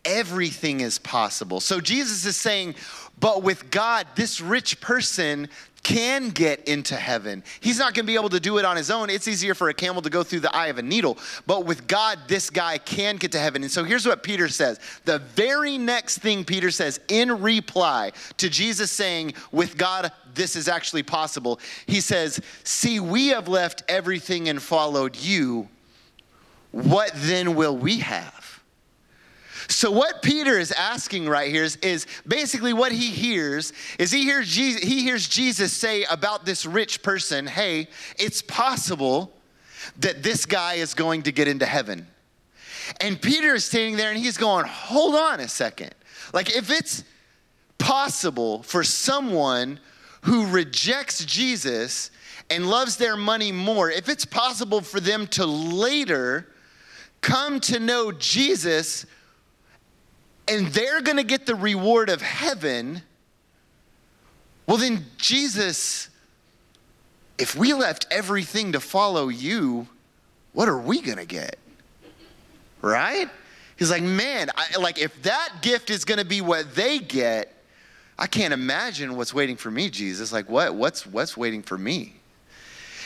everything 0.05 0.81
is 0.81 0.99
possible. 0.99 1.61
So 1.61 1.81
Jesus 1.81 2.25
is 2.25 2.37
saying, 2.37 2.75
but 3.19 3.43
with 3.43 3.71
God, 3.71 4.07
this 4.15 4.41
rich 4.41 4.81
person 4.81 5.49
can 5.83 6.31
get 6.31 6.67
into 6.67 6.97
heaven. 6.97 7.45
He's 7.61 7.79
not 7.79 7.95
going 7.95 8.05
to 8.05 8.13
be 8.13 8.17
able 8.17 8.29
to 8.31 8.41
do 8.41 8.59
it 8.59 8.65
on 8.65 8.77
his 8.77 8.91
own. 8.91 9.09
It's 9.09 9.29
easier 9.29 9.55
for 9.55 9.69
a 9.69 9.75
camel 9.75 10.03
to 10.03 10.11
go 10.11 10.25
through 10.25 10.41
the 10.41 10.55
eye 10.55 10.67
of 10.67 10.79
a 10.79 10.83
needle. 10.83 11.17
But 11.47 11.65
with 11.65 11.87
God, 11.87 12.19
this 12.27 12.51
guy 12.51 12.79
can 12.79 13.17
get 13.17 13.31
to 13.33 13.39
heaven. 13.39 13.63
And 13.63 13.71
so 13.71 13.85
here's 13.85 14.05
what 14.05 14.25
Peter 14.25 14.49
says. 14.49 14.81
The 15.05 15.21
very 15.21 15.79
next 15.79 16.19
thing 16.19 16.45
Peter 16.45 16.73
says 16.73 16.99
in 17.07 17.41
reply 17.41 18.13
to 18.39 18.51
Jesus 18.51 18.91
saying, 18.91 19.35
with 19.53 19.77
God, 19.77 20.11
this 20.35 20.57
is 20.57 20.67
actually 20.67 21.05
possible, 21.05 21.61
he 21.87 22.01
says, 22.01 22.41
See, 22.65 22.99
we 22.99 23.29
have 23.29 23.47
left 23.47 23.85
everything 23.89 24.49
and 24.49 24.61
followed 24.61 25.15
you 25.17 25.69
what 26.73 27.11
then 27.15 27.55
will 27.55 27.77
we 27.77 27.99
have? 27.99 28.47
So, 29.69 29.91
what 29.91 30.23
Peter 30.23 30.59
is 30.59 30.71
asking 30.73 31.29
right 31.29 31.51
here 31.51 31.65
is, 31.65 31.77
is, 31.77 32.07
basically 32.27 32.73
what 32.73 32.93
he 32.93 33.11
hears 33.11 33.73
is 33.99 34.13
he 34.13 34.23
hears, 34.23 34.49
Jesus, 34.49 34.83
he 34.83 35.03
hears 35.03 35.29
Jesus 35.29 35.73
say 35.73 36.05
about 36.05 36.45
this 36.45 36.65
rich 36.65 37.03
person, 37.03 37.47
hey, 37.47 37.89
it's 38.19 38.43
possible 38.43 39.33
that 39.99 40.23
this 40.23 40.47
guy 40.47 40.75
is 40.75 40.95
going 40.95 41.23
to 41.25 41.33
get 41.33 41.49
into 41.49 41.67
heaven. 41.67 42.07
And 43.01 43.21
Peter 43.21 43.55
is 43.55 43.65
standing 43.65 43.97
there 43.97 44.11
and 44.11 44.19
he's 44.19 44.37
going, 44.37 44.65
hold 44.67 45.17
on 45.17 45.41
a 45.41 45.49
second. 45.49 45.95
Like, 46.33 46.55
if 46.55 46.71
it's 46.71 47.03
possible 47.79 48.63
for 48.63 48.85
someone 48.85 49.81
who 50.23 50.47
rejects 50.47 51.25
Jesus 51.25 52.11
and 52.51 52.69
loves 52.69 52.97
their 52.97 53.17
money 53.17 53.51
more, 53.51 53.91
if 53.91 54.09
it's 54.09 54.25
possible 54.25 54.81
for 54.81 55.01
them 55.01 55.27
to 55.29 55.45
later 55.45 56.47
come 57.21 57.61
to 57.61 57.79
know 57.79 58.13
Jesus 58.13 59.07
and 60.49 60.69
they're 60.69 61.01
going 61.01 61.17
to 61.17 61.25
get 61.25 61.47
the 61.47 61.55
reward 61.55 62.09
of 62.09 62.23
heaven, 62.23 63.03
well, 64.67 64.77
then, 64.77 65.07
Jesus, 65.17 66.09
if 67.39 67.55
we 67.55 67.73
left 67.73 68.07
everything 68.11 68.73
to 68.73 68.81
follow 68.81 69.29
you, 69.29 69.87
what 70.53 70.69
are 70.69 70.79
we 70.79 71.01
going 71.01 71.19
to 71.19 71.27
get? 71.27 71.57
Right? 72.83 73.29
He's 73.77 73.91
like, 73.91 74.03
man, 74.03 74.51
I, 74.57 74.79
like 74.79 74.99
if 74.99 75.23
that 75.23 75.55
gift 75.63 75.91
is 75.91 76.05
going 76.05 76.19
to 76.19 76.25
be 76.25 76.41
what 76.41 76.75
they 76.75 76.99
get, 76.99 77.53
I 78.19 78.27
can't 78.27 78.55
imagine 78.55 79.17
what's 79.17 79.35
waiting 79.35 79.57
for 79.57 79.71
me, 79.71 79.91
Jesus. 79.91 80.33
Like, 80.33 80.49
what, 80.49 80.75
what's, 80.75 81.07
what's 81.07 81.37
waiting 81.37 81.63
for 81.63 81.77
me? 81.77 82.15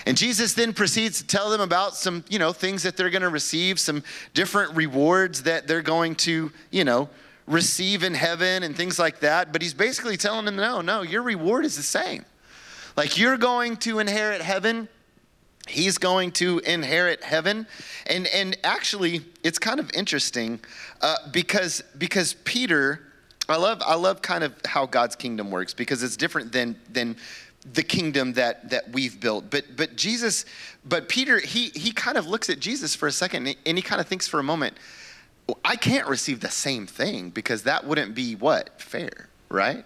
And 0.06 0.16
Jesus 0.16 0.54
then 0.54 0.72
proceeds 0.72 1.20
to 1.20 1.26
tell 1.26 1.50
them 1.50 1.60
about 1.60 1.94
some, 1.94 2.24
you 2.28 2.38
know, 2.38 2.52
things 2.52 2.82
that 2.82 2.96
they're 2.96 3.10
going 3.10 3.22
to 3.22 3.28
receive, 3.28 3.78
some 3.78 4.02
different 4.34 4.74
rewards 4.74 5.42
that 5.44 5.66
they're 5.66 5.82
going 5.82 6.14
to, 6.16 6.50
you 6.70 6.84
know, 6.84 7.08
receive 7.46 8.02
in 8.02 8.14
heaven 8.14 8.62
and 8.62 8.76
things 8.76 8.98
like 8.98 9.20
that. 9.20 9.52
But 9.52 9.62
he's 9.62 9.74
basically 9.74 10.16
telling 10.16 10.44
them, 10.44 10.56
no, 10.56 10.80
no, 10.80 11.02
your 11.02 11.22
reward 11.22 11.64
is 11.64 11.76
the 11.76 11.82
same. 11.82 12.24
Like 12.96 13.18
you're 13.18 13.36
going 13.36 13.76
to 13.78 13.98
inherit 13.98 14.40
heaven. 14.42 14.88
He's 15.68 15.98
going 15.98 16.32
to 16.32 16.58
inherit 16.60 17.22
heaven. 17.22 17.66
And, 18.06 18.26
and 18.28 18.56
actually, 18.64 19.22
it's 19.44 19.58
kind 19.58 19.78
of 19.78 19.90
interesting 19.94 20.60
uh, 21.00 21.16
because, 21.30 21.82
because 21.98 22.34
Peter, 22.44 23.00
I 23.48 23.56
love, 23.56 23.82
I 23.84 23.94
love 23.94 24.22
kind 24.22 24.44
of 24.44 24.54
how 24.64 24.86
God's 24.86 25.16
kingdom 25.16 25.50
works 25.50 25.74
because 25.74 26.02
it's 26.02 26.16
different 26.16 26.52
than, 26.52 26.76
than 26.88 27.16
the 27.72 27.82
kingdom 27.82 28.32
that 28.34 28.70
that 28.70 28.90
we've 28.92 29.20
built. 29.20 29.50
But 29.50 29.76
but 29.76 29.96
jesus 29.96 30.44
but 30.84 31.08
peter 31.08 31.38
he 31.38 31.70
he 31.74 31.92
kind 31.92 32.16
of 32.16 32.26
looks 32.26 32.48
at 32.48 32.58
jesus 32.58 32.94
for 32.94 33.06
a 33.06 33.12
second 33.12 33.54
and 33.66 33.76
he 33.76 33.82
kind 33.82 34.00
of 34.00 34.06
thinks 34.06 34.26
for 34.26 34.40
a 34.40 34.42
moment 34.42 34.76
well, 35.46 35.58
i 35.64 35.76
can't 35.76 36.08
receive 36.08 36.40
the 36.40 36.50
same 36.50 36.86
thing 36.86 37.28
because 37.28 37.64
that 37.64 37.86
wouldn't 37.86 38.14
be 38.14 38.34
what? 38.34 38.80
Fair 38.80 39.28
right? 39.50 39.84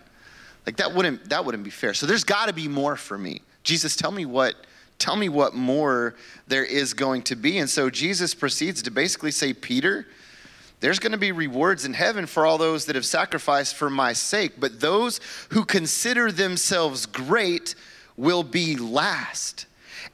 Like 0.67 0.77
that 0.77 0.95
wouldn't 0.95 1.29
that 1.31 1.45
wouldn't 1.45 1.65
be 1.65 1.71
fair. 1.71 1.95
So 1.95 2.07
there's 2.07 2.25
got 2.25 2.47
to 2.47 2.53
be 2.53 2.69
more 2.69 2.97
for 2.97 3.19
me. 3.19 3.43
Jesus 3.65 3.97
tell 3.97 4.13
me 4.13 4.25
what 4.27 4.55
tell 4.99 5.17
me 5.17 5.29
what 5.29 5.55
more 5.55 6.15
there 6.47 6.65
is 6.65 6.95
going 6.95 7.23
to 7.23 7.37
be. 7.37 7.59
And 7.59 7.69
so 7.69 7.91
jesus 7.91 8.35
proceeds 8.35 8.83
to 8.83 8.91
basically 8.91 9.33
say 9.33 9.53
peter 9.53 10.07
there's 10.85 10.99
going 10.99 11.13
to 11.13 11.19
be 11.19 11.33
rewards 11.33 11.87
in 11.87 11.95
heaven 11.95 12.27
for 12.27 12.45
all 12.45 12.59
those 12.59 12.85
that 12.85 12.95
have 12.95 13.07
sacrificed 13.07 13.75
for 13.75 13.89
my 13.89 14.13
sake. 14.13 14.61
But 14.61 14.81
those 14.81 15.19
who 15.49 15.65
consider 15.65 16.31
themselves 16.31 17.07
great 17.07 17.75
will 18.19 18.43
be 18.43 18.77
last, 18.77 19.65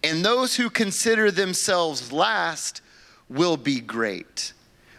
and 0.05 0.25
those 0.25 0.55
who 0.55 0.71
consider 0.71 1.33
themselves 1.33 2.13
last 2.13 2.83
will 3.29 3.57
be 3.57 3.81
great. 3.81 4.53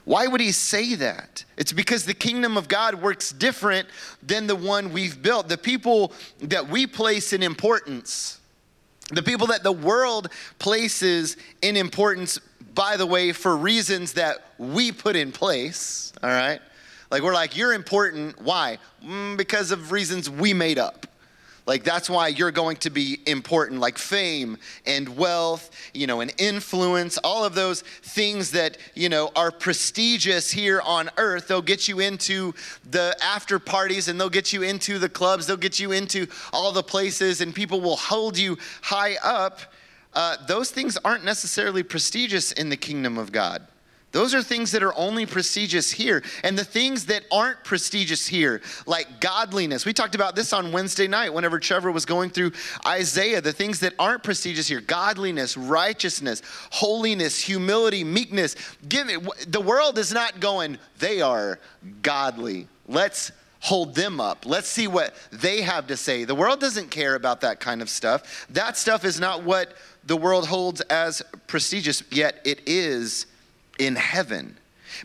Why 0.04 0.28
would 0.28 0.42
he 0.42 0.52
say 0.52 0.96
that? 0.96 1.46
It's 1.56 1.72
because 1.72 2.04
the 2.04 2.14
kingdom 2.14 2.58
of 2.58 2.68
God 2.68 2.96
works 2.96 3.32
different 3.32 3.88
than 4.22 4.48
the 4.48 4.56
one 4.58 4.92
we've 4.92 5.22
built. 5.22 5.48
The 5.48 5.58
people 5.58 6.12
that 6.42 6.68
we 6.68 6.86
place 6.86 7.32
in 7.32 7.42
importance, 7.42 8.42
the 9.10 9.24
people 9.24 9.48
that 9.48 9.64
the 9.64 9.72
world 9.72 10.28
places 10.60 11.38
in 11.62 11.78
importance, 11.78 12.42
by 12.74 12.98
the 12.98 13.06
way, 13.06 13.32
for 13.32 13.56
reasons 13.56 14.14
that 14.14 14.38
we 14.58 14.92
put 14.92 15.16
in 15.16 15.32
place, 15.32 16.14
all 16.24 16.30
right? 16.30 16.60
Like 17.10 17.24
we're 17.24 17.34
like, 17.34 17.58
you're 17.58 17.74
important. 17.74 18.42
Why? 18.42 18.78
Mm, 19.06 19.38
because 19.38 19.72
of 19.72 19.92
reasons 19.92 20.30
we 20.30 20.54
made 20.54 20.80
up. 20.80 21.08
Like 21.68 21.84
that's 21.84 22.10
why 22.10 22.30
you're 22.30 22.52
going 22.52 22.78
to 22.78 22.90
be 22.90 23.20
important, 23.28 23.80
like 23.80 23.98
fame 23.98 24.58
and 24.86 25.16
wealth, 25.16 25.70
you 25.94 26.08
know, 26.08 26.22
and 26.22 26.34
influence, 26.38 27.18
all 27.20 27.46
of 27.46 27.54
those 27.54 27.82
things 27.82 28.52
that, 28.52 28.78
you 28.96 29.10
know, 29.10 29.32
are 29.36 29.52
prestigious 29.52 30.50
here 30.50 30.82
on 30.82 31.10
earth. 31.18 31.48
They'll 31.48 31.62
get 31.62 31.88
you 31.88 32.00
into 32.00 32.54
the 32.90 33.16
after 33.24 33.60
parties 33.60 34.08
and 34.08 34.20
they'll 34.20 34.30
get 34.30 34.52
you 34.52 34.64
into 34.64 34.98
the 34.98 35.10
clubs, 35.10 35.46
they'll 35.46 35.56
get 35.56 35.80
you 35.80 35.92
into 35.92 36.28
all 36.52 36.72
the 36.72 36.84
places, 36.84 37.42
and 37.42 37.54
people 37.54 37.80
will 37.80 37.98
hold 37.98 38.38
you 38.38 38.58
high 38.82 39.18
up. 39.24 39.60
Uh, 40.14 40.38
those 40.48 40.72
things 40.72 40.98
aren't 41.06 41.24
necessarily 41.24 41.84
prestigious 41.84 42.52
in 42.52 42.70
the 42.70 42.78
kingdom 42.78 43.18
of 43.18 43.32
God. 43.32 43.68
Those 44.12 44.36
are 44.36 44.44
things 44.44 44.72
that 44.72 44.84
are 44.84 44.94
only 44.98 45.26
prestigious 45.26 45.92
here. 45.92 46.22
And 46.44 46.58
the 46.60 46.66
things 46.66 47.06
that 47.06 47.24
aren't 47.32 47.64
prestigious 47.64 48.28
here, 48.28 48.62
like 48.86 49.22
godliness, 49.22 49.86
we 49.86 49.94
talked 49.94 50.16
about 50.16 50.36
this 50.36 50.52
on 50.52 50.72
Wednesday 50.74 51.08
night 51.08 51.34
whenever 51.34 51.60
Trevor 51.60 51.92
was 51.92 52.06
going 52.06 52.30
through 52.30 52.52
Isaiah. 52.86 53.40
The 53.40 53.54
things 53.54 53.80
that 53.80 53.94
aren't 53.98 54.24
prestigious 54.24 54.68
here 54.68 54.82
godliness, 54.82 55.56
righteousness, 55.56 56.42
holiness, 56.72 57.40
humility, 57.40 58.04
meekness. 58.04 58.56
Give 58.90 59.10
it, 59.10 59.52
the 59.52 59.62
world 59.62 59.98
is 59.98 60.12
not 60.12 60.40
going, 60.40 60.78
they 61.00 61.22
are 61.22 61.60
godly. 62.02 62.68
Let's 62.88 63.32
hold 63.62 63.96
them 63.96 64.20
up. 64.20 64.46
Let's 64.46 64.68
see 64.68 64.88
what 64.88 65.16
they 65.32 65.62
have 65.62 65.88
to 65.88 65.96
say. 65.96 66.26
The 66.26 66.36
world 66.36 66.60
doesn't 66.60 66.90
care 66.90 67.16
about 67.16 67.42
that 67.42 67.60
kind 67.60 67.82
of 67.82 67.90
stuff. 67.90 68.48
That 68.50 68.76
stuff 68.76 69.06
is 69.06 69.20
not 69.20 69.44
what 69.44 69.74
the 70.04 70.18
world 70.18 70.48
holds 70.48 70.82
as 70.82 71.22
prestigious, 71.48 72.04
yet 72.12 72.42
it 72.44 72.62
is 72.66 73.28
in 73.80 73.96
heaven. 73.96 74.58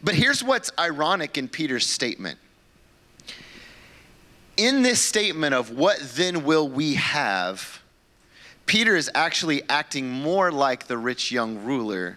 But 0.03 0.15
here's 0.15 0.43
what's 0.43 0.73
ironic 0.79 1.37
in 1.39 1.49
Peter's 1.49 1.87
statement. 1.87 2.39
In 4.57 4.83
this 4.83 5.03
statement 5.03 5.55
of 5.55 5.71
what 5.71 6.01
then 6.15 6.45
will 6.45 6.67
we 6.67 6.95
have, 6.95 7.83
Peter 8.65 8.97
is 8.97 9.11
actually 9.15 9.63
acting 9.69 10.11
more 10.11 10.51
like 10.51 10.87
the 10.87 10.97
rich 10.97 11.31
young 11.31 11.63
ruler 11.63 12.17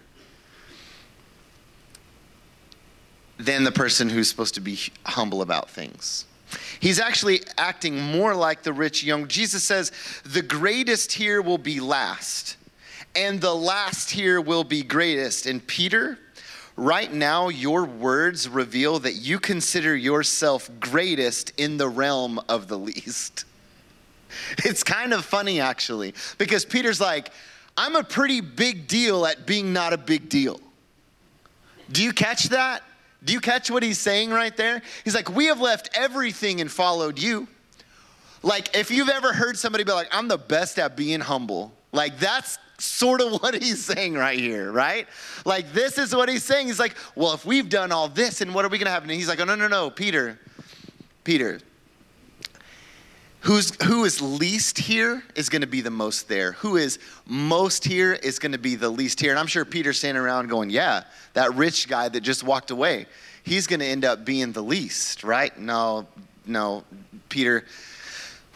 than 3.38 3.66
the 3.66 3.72
person 3.74 4.10
who's 4.10 4.30
supposed 4.30 4.56
to 4.56 4.62
be 4.62 4.80
humble 5.06 5.42
about 5.42 5.70
things. 5.70 6.26
He's 6.80 7.00
actually 7.00 7.42
acting 7.58 8.00
more 8.00 8.36
like 8.36 8.64
the 8.64 8.74
rich 8.74 9.04
young. 9.04 9.28
Jesus 9.28 9.64
says, 9.64 9.92
The 10.24 10.42
greatest 10.42 11.12
here 11.12 11.42
will 11.42 11.58
be 11.58 11.80
last, 11.80 12.58
and 13.16 13.40
the 13.40 13.56
last 13.56 14.12
here 14.12 14.42
will 14.42 14.64
be 14.64 14.84
greatest. 14.84 15.46
And 15.46 15.66
Peter, 15.66 16.18
right 16.76 17.12
now 17.12 17.50
your 17.50 17.86
words 17.86 18.48
reveal 18.48 19.00
that 19.00 19.16
you 19.16 19.40
consider 19.40 19.96
yourself 19.96 20.70
greatest 20.80 21.52
in 21.58 21.78
the 21.78 21.90
realm 21.90 22.40
of 22.50 22.68
the 22.68 22.78
least. 22.78 23.46
It's 24.60 24.84
kind 24.84 25.12
of 25.12 25.26
funny, 25.26 25.60
actually, 25.60 26.14
because 26.38 26.64
Peter's 26.64 27.02
like, 27.02 27.32
I'm 27.76 27.96
a 27.96 28.04
pretty 28.04 28.42
big 28.42 28.88
deal 28.88 29.26
at 29.26 29.48
being 29.48 29.74
not 29.74 29.92
a 29.92 29.98
big 29.98 30.30
deal. 30.30 30.60
Do 31.92 32.04
you 32.04 32.14
catch 32.14 32.44
that? 32.50 32.84
Do 33.24 33.34
you 33.34 33.40
catch 33.40 33.70
what 33.70 33.84
he's 33.84 34.00
saying 34.00 34.30
right 34.30 34.56
there? 34.56 34.82
He's 35.04 35.16
like, 35.16 35.30
We 35.30 35.46
have 35.48 35.60
left 35.60 35.90
everything 35.94 36.62
and 36.62 36.72
followed 36.72 37.20
you. 37.20 37.48
Like, 38.42 38.76
if 38.76 38.90
you've 38.90 39.10
ever 39.10 39.34
heard 39.34 39.58
somebody 39.58 39.84
be 39.84 39.92
like, 39.92 40.08
I'm 40.12 40.28
the 40.28 40.38
best 40.38 40.80
at 40.80 40.96
being 40.96 41.20
humble, 41.20 41.74
like 41.92 42.20
that's 42.20 42.58
sort 42.78 43.22
of 43.22 43.32
what 43.42 43.54
he's 43.54 43.84
saying 43.84 44.14
right 44.14 44.40
here, 44.40 44.72
right? 44.72 45.08
Like, 45.46 45.74
this 45.74 45.98
is 45.98 46.16
what 46.16 46.30
he's 46.30 46.44
saying. 46.44 46.68
He's 46.68 46.80
like, 46.80 46.96
well, 47.16 47.34
if 47.34 47.46
we've 47.46 47.70
done 47.70 47.92
all 47.92 48.08
this, 48.08 48.42
and 48.42 48.54
what 48.54 48.66
are 48.66 48.70
we 48.70 48.78
going 48.78 48.86
to 48.86 48.92
have? 48.92 49.04
And 49.04 49.12
he's 49.12 49.28
like, 49.28 49.40
oh, 49.40 49.46
no, 49.46 49.56
no, 49.56 49.68
no, 49.68 49.90
Peter, 49.90 50.40
Peter, 51.24 51.60
who's, 53.42 53.82
who 53.84 54.06
is 54.06 54.22
least 54.22 54.78
here 54.78 55.24
is 55.36 55.50
going 55.50 55.62
to 55.62 55.68
be 55.68 55.82
the 55.82 55.92
most 55.92 56.28
there. 56.28 56.54
Who 56.54 56.78
is 56.78 57.00
most 57.26 57.86
here 57.86 58.14
is 58.14 58.40
going 58.40 58.52
to 58.52 58.58
be 58.58 58.76
the 58.76 58.90
least 58.90 59.20
here. 59.20 59.32
And 59.32 59.40
I'm 59.40 59.48
sure 59.48 59.66
Peter's 59.66 59.98
standing 59.98 60.22
around 60.22 60.48
going, 60.48 60.70
yeah, 60.70 61.04
that 61.34 61.54
rich 61.56 61.88
guy 61.88 62.10
that 62.10 62.22
just 62.22 62.44
walked 62.44 62.72
away, 62.72 63.06
he's 63.44 63.68
going 63.68 63.80
to 63.80 63.86
end 63.86 64.06
up 64.06 64.26
being 64.26 64.52
the 64.52 64.64
least, 64.64 65.24
right? 65.24 65.58
No, 65.58 66.08
no, 66.46 66.84
Peter, 67.30 67.66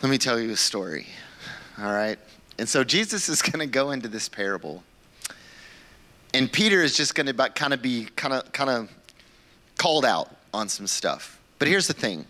let 0.02 0.10
me 0.10 0.18
tell 0.18 0.40
you 0.40 0.52
a 0.52 0.58
story, 0.58 1.08
all 1.80 1.92
right? 1.92 2.20
And 2.60 2.68
so 2.68 2.84
Jesus 2.84 3.30
is 3.30 3.42
going 3.42 3.60
to 3.60 3.72
go 3.72 3.92
into 3.92 4.08
this 4.08 4.30
parable. 4.30 4.84
And 6.34 6.52
Peter 6.52 6.82
is 6.82 6.98
just 6.98 7.16
going 7.16 7.28
to 7.28 7.34
kind 7.34 7.74
of 7.74 7.82
be 7.82 8.08
kind 8.16 8.34
of 8.34 8.52
kind 8.52 8.70
of 8.70 8.90
called 9.78 10.06
out 10.06 10.36
on 10.54 10.68
some 10.68 10.88
stuff. 10.88 11.40
But 11.60 11.68
here's 11.68 11.88
the 11.88 11.94
thing. 11.94 12.25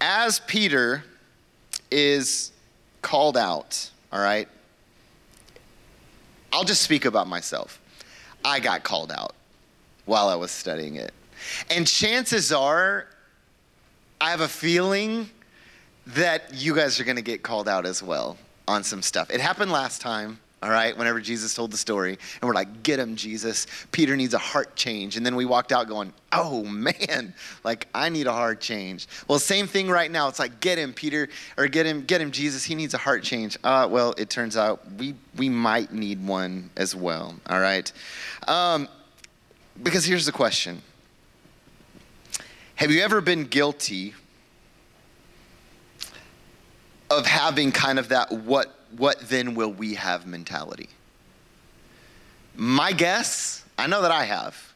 As 0.00 0.40
Peter 0.40 1.04
is 1.90 2.52
called 3.02 3.36
out, 3.36 3.90
all 4.12 4.20
right? 4.20 4.48
I'll 6.52 6.64
just 6.64 6.82
speak 6.82 7.04
about 7.04 7.26
myself. 7.26 7.80
I 8.44 8.60
got 8.60 8.82
called 8.82 9.12
out 9.12 9.34
while 10.06 10.28
I 10.28 10.34
was 10.34 10.50
studying 10.50 10.96
it. 10.96 11.12
And 11.70 11.86
chances 11.86 12.52
are 12.52 13.06
I 14.20 14.30
have 14.30 14.40
a 14.40 14.48
feeling 14.48 15.30
that 16.08 16.54
you 16.54 16.74
guys 16.74 16.98
are 16.98 17.04
going 17.04 17.16
to 17.16 17.22
get 17.22 17.42
called 17.42 17.68
out 17.68 17.84
as 17.86 18.02
well 18.02 18.38
on 18.66 18.82
some 18.82 19.02
stuff. 19.02 19.30
It 19.30 19.40
happened 19.40 19.70
last 19.70 20.00
time, 20.00 20.40
all 20.60 20.70
right, 20.70 20.96
whenever 20.96 21.20
Jesus 21.20 21.54
told 21.54 21.70
the 21.70 21.76
story, 21.76 22.18
and 22.40 22.48
we're 22.48 22.54
like, 22.54 22.82
get 22.82 22.98
him, 22.98 23.14
Jesus. 23.14 23.68
Peter 23.92 24.16
needs 24.16 24.34
a 24.34 24.38
heart 24.38 24.74
change. 24.74 25.16
And 25.16 25.24
then 25.24 25.36
we 25.36 25.44
walked 25.44 25.70
out 25.70 25.86
going, 25.86 26.12
oh 26.32 26.64
man, 26.64 27.32
like 27.64 27.86
I 27.94 28.08
need 28.08 28.26
a 28.26 28.32
heart 28.32 28.60
change. 28.60 29.06
Well, 29.28 29.38
same 29.38 29.68
thing 29.68 29.88
right 29.88 30.10
now. 30.10 30.26
It's 30.28 30.40
like, 30.40 30.58
get 30.58 30.76
him, 30.76 30.92
Peter, 30.92 31.28
or 31.56 31.68
get 31.68 31.86
him, 31.86 32.04
get 32.04 32.20
him, 32.20 32.32
Jesus. 32.32 32.64
He 32.64 32.74
needs 32.74 32.92
a 32.94 32.98
heart 32.98 33.22
change. 33.22 33.56
Uh, 33.62 33.86
well, 33.88 34.14
it 34.18 34.30
turns 34.30 34.56
out 34.56 34.80
we, 34.98 35.14
we 35.36 35.48
might 35.48 35.92
need 35.92 36.26
one 36.26 36.70
as 36.76 36.94
well, 36.94 37.36
all 37.48 37.60
right? 37.60 37.92
Um, 38.48 38.88
because 39.80 40.04
here's 40.04 40.26
the 40.26 40.32
question 40.32 40.82
Have 42.74 42.90
you 42.90 43.02
ever 43.02 43.20
been 43.20 43.44
guilty 43.44 44.14
of 47.10 47.26
having 47.26 47.72
kind 47.72 47.98
of 47.98 48.08
that 48.08 48.32
what 48.32 48.77
what 48.96 49.20
then 49.28 49.54
will 49.54 49.72
we 49.72 49.94
have 49.94 50.26
mentality. 50.26 50.88
My 52.56 52.92
guess, 52.92 53.64
I 53.76 53.86
know 53.86 54.02
that 54.02 54.10
I 54.10 54.24
have. 54.24 54.72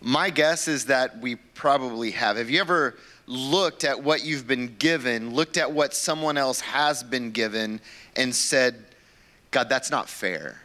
My 0.00 0.30
guess 0.30 0.68
is 0.68 0.86
that 0.86 1.20
we 1.20 1.36
probably 1.36 2.12
have. 2.12 2.36
Have 2.36 2.48
you 2.48 2.60
ever 2.60 2.96
looked 3.26 3.84
at 3.84 4.02
what 4.02 4.24
you've 4.24 4.46
been 4.46 4.74
given, 4.78 5.34
looked 5.34 5.56
at 5.56 5.70
what 5.72 5.94
someone 5.94 6.36
else 6.36 6.60
has 6.60 7.02
been 7.02 7.30
given, 7.30 7.80
and 8.16 8.34
said, 8.34 8.84
God, 9.50 9.68
that's 9.68 9.90
not 9.90 10.08
fair? 10.08 10.60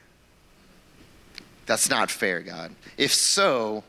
That's 1.66 1.90
not 1.90 2.12
fair, 2.12 2.42
God. 2.42 2.72
If 2.98 3.14
so, 3.14 3.84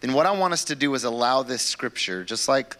then 0.00 0.12
what 0.12 0.26
I 0.26 0.30
want 0.32 0.52
us 0.52 0.64
to 0.64 0.74
do 0.74 0.94
is 0.94 1.04
allow 1.04 1.42
this 1.42 1.62
scripture, 1.62 2.24
just 2.24 2.48
like 2.48 2.76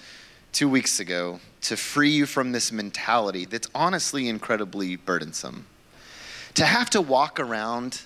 two 0.56 0.70
weeks 0.70 1.00
ago, 1.00 1.38
to 1.60 1.76
free 1.76 2.08
you 2.08 2.24
from 2.24 2.50
this 2.50 2.72
mentality 2.72 3.44
that's 3.44 3.68
honestly 3.74 4.26
incredibly 4.26 4.96
burdensome. 4.96 5.66
To 6.54 6.64
have 6.64 6.88
to 6.90 7.02
walk 7.02 7.38
around 7.38 8.00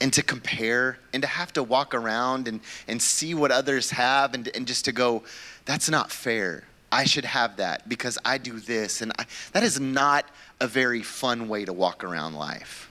and 0.00 0.12
to 0.12 0.22
compare 0.22 0.98
and 1.12 1.20
to 1.24 1.26
have 1.26 1.52
to 1.54 1.64
walk 1.64 1.92
around 1.92 2.46
and, 2.46 2.60
and 2.86 3.02
see 3.02 3.34
what 3.34 3.50
others 3.50 3.90
have 3.90 4.34
and, 4.34 4.48
and 4.54 4.68
just 4.68 4.84
to 4.84 4.92
go, 4.92 5.24
that's 5.64 5.90
not 5.90 6.12
fair. 6.12 6.62
I 6.92 7.06
should 7.06 7.24
have 7.24 7.56
that 7.56 7.88
because 7.88 8.18
I 8.24 8.38
do 8.38 8.60
this. 8.60 9.02
And 9.02 9.10
I, 9.18 9.24
that 9.50 9.64
is 9.64 9.80
not 9.80 10.26
a 10.60 10.68
very 10.68 11.02
fun 11.02 11.48
way 11.48 11.64
to 11.64 11.72
walk 11.72 12.04
around 12.04 12.34
life. 12.34 12.88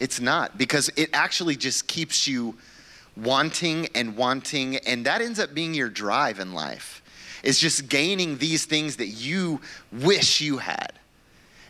It's 0.00 0.18
not 0.18 0.58
because 0.58 0.90
it 0.96 1.10
actually 1.12 1.54
just 1.54 1.86
keeps 1.86 2.26
you 2.26 2.56
wanting 3.16 3.86
and 3.94 4.16
wanting, 4.16 4.78
and 4.78 5.06
that 5.06 5.20
ends 5.20 5.38
up 5.38 5.54
being 5.54 5.74
your 5.74 5.88
drive 5.88 6.40
in 6.40 6.52
life 6.52 7.02
is 7.42 7.58
just 7.58 7.88
gaining 7.88 8.38
these 8.38 8.64
things 8.64 8.96
that 8.96 9.08
you 9.08 9.60
wish 9.92 10.40
you 10.40 10.58
had. 10.58 10.92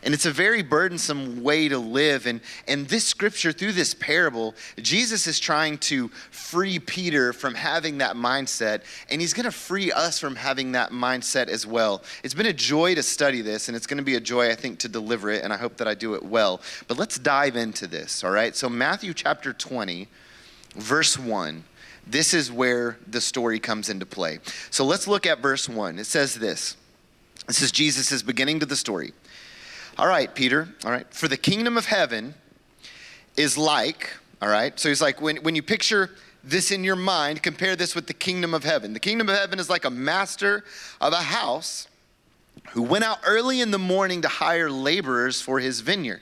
And 0.03 0.13
it's 0.13 0.25
a 0.25 0.31
very 0.31 0.61
burdensome 0.61 1.43
way 1.43 1.67
to 1.67 1.77
live. 1.77 2.27
And, 2.27 2.39
and 2.67 2.87
this 2.87 3.03
scripture, 3.03 3.51
through 3.51 3.73
this 3.73 3.93
parable, 3.93 4.53
Jesus 4.81 5.27
is 5.27 5.39
trying 5.39 5.79
to 5.79 6.07
free 6.29 6.79
Peter 6.79 7.33
from 7.33 7.55
having 7.55 7.97
that 7.97 8.15
mindset. 8.15 8.83
And 9.09 9.19
he's 9.19 9.33
going 9.33 9.45
to 9.45 9.51
free 9.51 9.91
us 9.91 10.19
from 10.19 10.35
having 10.35 10.71
that 10.73 10.91
mindset 10.91 11.47
as 11.47 11.65
well. 11.65 12.03
It's 12.23 12.35
been 12.35 12.45
a 12.45 12.53
joy 12.53 12.95
to 12.95 13.03
study 13.03 13.41
this, 13.41 13.67
and 13.67 13.75
it's 13.75 13.87
going 13.87 13.97
to 13.97 14.03
be 14.03 14.15
a 14.15 14.21
joy, 14.21 14.49
I 14.51 14.55
think, 14.55 14.79
to 14.79 14.87
deliver 14.87 15.31
it. 15.31 15.43
And 15.43 15.51
I 15.51 15.57
hope 15.57 15.77
that 15.77 15.87
I 15.87 15.95
do 15.95 16.13
it 16.13 16.23
well. 16.23 16.61
But 16.87 16.97
let's 16.97 17.17
dive 17.17 17.55
into 17.55 17.87
this, 17.87 18.23
all 18.23 18.31
right? 18.31 18.55
So, 18.55 18.69
Matthew 18.69 19.13
chapter 19.13 19.51
20, 19.51 20.07
verse 20.75 21.17
1 21.17 21.63
this 22.09 22.33
is 22.33 22.51
where 22.51 22.97
the 23.07 23.21
story 23.21 23.59
comes 23.59 23.89
into 23.89 24.05
play. 24.05 24.39
So 24.71 24.85
let's 24.85 25.07
look 25.07 25.25
at 25.25 25.39
verse 25.39 25.67
1. 25.67 25.99
It 25.99 26.05
says 26.05 26.35
this. 26.35 26.75
This 27.47 27.61
is 27.61 27.71
Jesus' 27.71 28.21
beginning 28.21 28.59
to 28.59 28.65
the 28.65 28.75
story. 28.75 29.13
All 29.97 30.07
right, 30.07 30.33
Peter, 30.33 30.69
all 30.85 30.91
right, 30.91 31.11
for 31.13 31.27
the 31.27 31.37
kingdom 31.37 31.77
of 31.77 31.85
heaven 31.85 32.35
is 33.35 33.57
like, 33.57 34.11
all 34.41 34.49
right, 34.49 34.77
so 34.79 34.89
he's 34.89 35.01
like, 35.01 35.21
when, 35.21 35.37
when 35.37 35.55
you 35.55 35.63
picture 35.63 36.11
this 36.43 36.71
in 36.71 36.83
your 36.83 36.95
mind, 36.95 37.41
compare 37.41 37.75
this 37.75 37.95
with 37.95 38.07
the 38.07 38.13
kingdom 38.13 38.53
of 38.53 38.63
heaven. 38.63 38.93
The 38.93 38.99
kingdom 38.99 39.27
of 39.27 39.35
heaven 39.35 39.59
is 39.59 39.69
like 39.69 39.85
a 39.85 39.89
master 39.89 40.63
of 41.01 41.13
a 41.13 41.17
house 41.17 41.87
who 42.71 42.83
went 42.83 43.03
out 43.03 43.19
early 43.25 43.61
in 43.61 43.71
the 43.71 43.79
morning 43.79 44.21
to 44.21 44.27
hire 44.27 44.69
laborers 44.69 45.41
for 45.41 45.59
his 45.59 45.81
vineyard. 45.81 46.21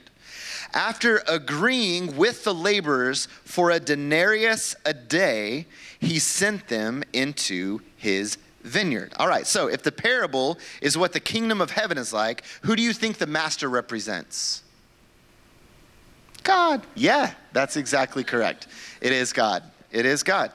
After 0.74 1.22
agreeing 1.28 2.16
with 2.16 2.44
the 2.44 2.54
laborers 2.54 3.26
for 3.44 3.70
a 3.70 3.80
denarius 3.80 4.76
a 4.84 4.92
day, 4.92 5.66
he 5.98 6.18
sent 6.18 6.68
them 6.68 7.02
into 7.12 7.80
his 7.96 8.38
vineyard. 8.62 9.12
All 9.18 9.28
right, 9.28 9.46
so 9.46 9.68
if 9.68 9.82
the 9.82 9.92
parable 9.92 10.58
is 10.82 10.98
what 10.98 11.12
the 11.12 11.20
kingdom 11.20 11.60
of 11.60 11.70
heaven 11.70 11.98
is 11.98 12.12
like, 12.12 12.42
who 12.62 12.76
do 12.76 12.82
you 12.82 12.92
think 12.92 13.18
the 13.18 13.26
master 13.26 13.68
represents? 13.68 14.62
God. 16.42 16.82
Yeah, 16.94 17.32
that's 17.52 17.76
exactly 17.76 18.22
correct. 18.22 18.68
It 19.00 19.12
is 19.12 19.32
God. 19.32 19.62
It 19.90 20.06
is 20.06 20.22
God. 20.22 20.52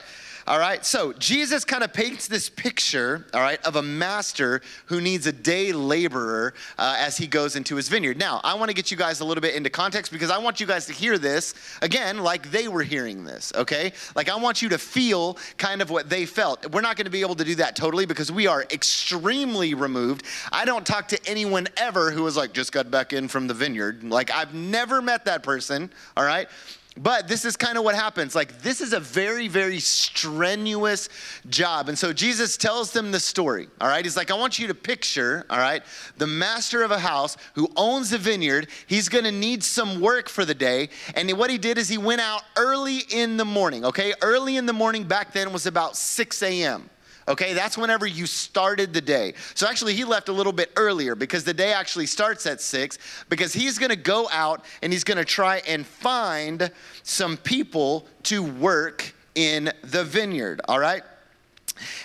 All 0.48 0.57
right, 0.57 0.83
so 0.83 1.13
Jesus 1.13 1.63
kind 1.63 1.83
of 1.83 1.93
paints 1.93 2.27
this 2.27 2.50
picture, 2.50 3.27
all 3.33 3.41
right, 3.41 3.63
of 3.63 3.75
a 3.75 3.83
master 3.83 4.62
who 4.88 5.00
needs 5.00 5.27
a 5.27 5.31
day 5.31 5.71
laborer 5.71 6.55
uh, 6.79 6.95
as 6.98 7.15
he 7.15 7.27
goes 7.27 7.55
into 7.55 7.75
his 7.75 7.89
vineyard. 7.89 8.17
Now, 8.17 8.41
I 8.43 8.55
want 8.55 8.69
to 8.69 8.74
get 8.74 8.89
you 8.89 8.98
guys 8.98 9.19
a 9.19 9.25
little 9.25 9.41
bit 9.41 9.53
into 9.53 9.69
context 9.69 10.12
because 10.12 10.31
I 10.31 10.39
want 10.39 10.60
you 10.60 10.65
guys 10.65 10.88
to 10.88 10.93
hear 10.93 11.19
this 11.19 11.53
again 11.83 12.17
like 12.19 12.50
they 12.50 12.67
were 12.67 12.81
hearing 12.81 13.24
this, 13.24 13.53
okay? 13.55 13.93
Like 14.15 14.29
I 14.29 14.36
want 14.36 14.63
you 14.63 14.69
to 14.69 14.79
feel 14.79 15.38
kind 15.57 15.81
of 15.81 15.91
what 15.91 16.10
they 16.10 16.25
felt. 16.25 16.71
We're 16.71 16.81
not 16.81 16.98
going 16.98 17.05
to 17.05 17.12
be 17.12 17.21
able 17.21 17.36
to 17.36 17.45
do 17.45 17.55
that 17.55 17.75
totally 17.75 18.07
because 18.07 18.31
we 18.31 18.48
are 18.48 18.63
extremely 18.71 19.75
removed. 19.75 20.25
I 20.51 20.65
don't 20.65 20.86
talk 20.86 21.07
to 21.10 21.19
anyone 21.27 21.67
ever 21.77 22.10
who 22.10 22.24
was 22.24 22.36
like, 22.36 22.51
just 22.51 22.71
got 22.71 22.89
back 22.89 23.13
in 23.13 23.27
from 23.27 23.45
the 23.45 23.53
vineyard. 23.53 24.03
Like 24.03 24.31
I've 24.31 24.55
never 24.55 25.03
met 25.03 25.25
that 25.25 25.43
person, 25.43 25.91
all 26.17 26.25
right? 26.25 26.50
But 26.98 27.29
this 27.29 27.45
is 27.45 27.55
kind 27.55 27.77
of 27.77 27.86
what 27.86 27.95
happens. 27.95 28.36
Like, 28.36 28.62
this 28.62 28.81
is 28.81 28.91
a 28.91 29.00
very, 29.00 29.48
very 29.48 29.79
strenuous 29.79 31.07
job. 31.50 31.88
And 31.88 31.98
so 31.98 32.12
Jesus 32.12 32.57
tells 32.57 32.91
them 32.91 33.12
the 33.12 33.19
story, 33.19 33.69
all 33.79 33.88
right? 33.88 34.03
He's 34.03 34.17
like, 34.17 34.29
I 34.29 34.33
want 34.33 34.60
you 34.60 34.67
to 34.67 34.75
picture, 34.75 35.45
all 35.50 35.57
right, 35.57 35.83
the 36.17 36.27
master 36.27 36.83
of 36.83 36.91
a 36.91 37.00
house 37.00 37.38
who 37.55 37.71
owns 37.77 38.12
a 38.12 38.17
vineyard. 38.17 38.67
He's 38.88 39.07
going 39.07 39.24
to 39.24 39.31
need 39.31 39.63
some 39.63 40.01
work 40.01 40.27
for 40.27 40.43
the 40.43 40.53
day. 40.53 40.89
And 41.15 41.31
what 41.38 41.50
he 41.50 41.57
did 41.57 41.77
is 41.77 41.88
he 41.88 41.98
went 41.98 42.19
out 42.19 42.43
early 42.57 43.03
in 43.10 43.38
the 43.38 43.45
morning, 43.45 43.86
okay? 43.86 44.13
Early 44.21 44.57
in 44.57 44.65
the 44.65 44.74
morning 44.74 45.05
back 45.05 45.31
then 45.31 45.53
was 45.53 45.65
about 45.65 45.95
6 45.95 46.43
a.m. 46.43 46.89
Okay, 47.31 47.53
that's 47.53 47.77
whenever 47.77 48.05
you 48.05 48.25
started 48.25 48.93
the 48.93 49.00
day. 49.00 49.35
So 49.55 49.65
actually, 49.65 49.93
he 49.93 50.03
left 50.03 50.27
a 50.27 50.33
little 50.33 50.51
bit 50.51 50.69
earlier 50.75 51.15
because 51.15 51.45
the 51.45 51.53
day 51.53 51.71
actually 51.71 52.07
starts 52.07 52.45
at 52.45 52.59
six 52.59 53.00
because 53.29 53.53
he's 53.53 53.79
gonna 53.79 53.95
go 53.95 54.27
out 54.33 54.65
and 54.81 54.91
he's 54.91 55.05
gonna 55.05 55.23
try 55.23 55.59
and 55.65 55.88
find 55.88 56.69
some 57.03 57.38
people 57.38 58.05
to 58.23 58.43
work 58.43 59.15
in 59.33 59.71
the 59.81 60.03
vineyard, 60.03 60.59
all 60.67 60.77
right? 60.77 61.03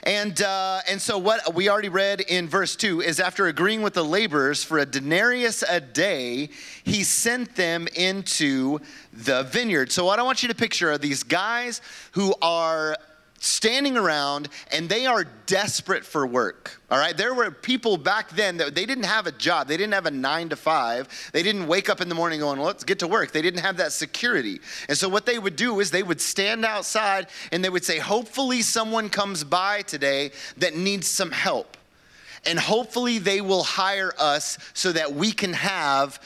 And, 0.05 0.41
uh, 0.41 0.83
and 0.89 1.03
so, 1.03 1.19
what 1.19 1.57
we 1.57 1.69
already 1.69 1.89
read 1.89 2.21
in 2.21 2.49
verse 2.49 2.77
2 2.77 3.01
is 3.01 3.19
after 3.19 3.49
agreeing 3.49 3.83
with 3.83 3.95
the 3.95 4.05
laborers 4.05 4.63
for 4.63 4.79
a 4.79 4.87
denarius 4.87 5.65
a 5.69 5.81
day, 5.81 6.51
he 6.85 7.03
sent 7.03 7.57
them 7.57 7.89
into 7.97 8.79
the 9.13 9.43
vineyard. 9.43 9.91
So, 9.91 10.05
what 10.05 10.21
I 10.21 10.23
want 10.23 10.45
you 10.45 10.49
to 10.49 10.55
picture 10.55 10.93
are 10.93 10.99
these 10.99 11.25
guys 11.25 11.81
who 12.13 12.33
are 12.41 12.97
standing 13.39 13.97
around 13.97 14.49
and 14.73 14.89
they 14.89 15.07
are 15.07 15.25
desperate 15.47 16.05
for 16.05 16.27
work. 16.27 16.81
All 16.91 16.99
right, 16.99 17.17
there 17.17 17.35
were 17.35 17.51
people 17.51 17.97
back 17.97 18.31
then 18.31 18.57
that 18.59 18.75
they 18.75 18.87
didn't 18.87 19.05
have 19.05 19.27
a 19.27 19.33
job. 19.33 19.69
They 19.69 19.77
didn't 19.77 19.95
have 19.95 20.07
a 20.07 20.11
nine 20.11 20.49
to 20.51 20.57
five. 20.57 21.09
They 21.33 21.43
didn't 21.43 21.67
wake 21.67 21.89
up 21.89 22.01
in 22.01 22.09
the 22.09 22.15
morning 22.15 22.41
going, 22.41 22.61
let's 22.61 22.85
get 22.85 23.01
to 23.01 23.09
work. 23.09 23.33
They 23.33 23.43
didn't 23.43 23.61
have 23.61 23.77
that 23.79 23.93
security. 23.93 24.61
And 24.89 24.97
so, 24.97 25.09
what 25.09 25.27
they 25.27 25.39
would 25.39 25.57
do 25.57 25.81
is 25.81 25.91
they 25.91 26.03
would 26.03 26.21
stand 26.21 26.65
outside 26.65 27.27
and 27.53 27.65
they 27.65 27.69
would 27.69 27.85
say, 27.85 27.99
hopefully, 27.99 28.63
someone 28.63 29.09
comes 29.09 29.45
by 29.45 29.83
today 29.83 30.31
that 30.59 30.77
needs 30.77 31.09
some 31.09 31.31
help. 31.31 31.77
And 32.45 32.59
hopefully, 32.59 33.19
they 33.19 33.41
will 33.41 33.65
hire 33.65 34.13
us 34.19 34.59
so 34.73 34.93
that 34.93 35.15
we 35.15 35.33
can 35.33 35.53
have 35.53 36.21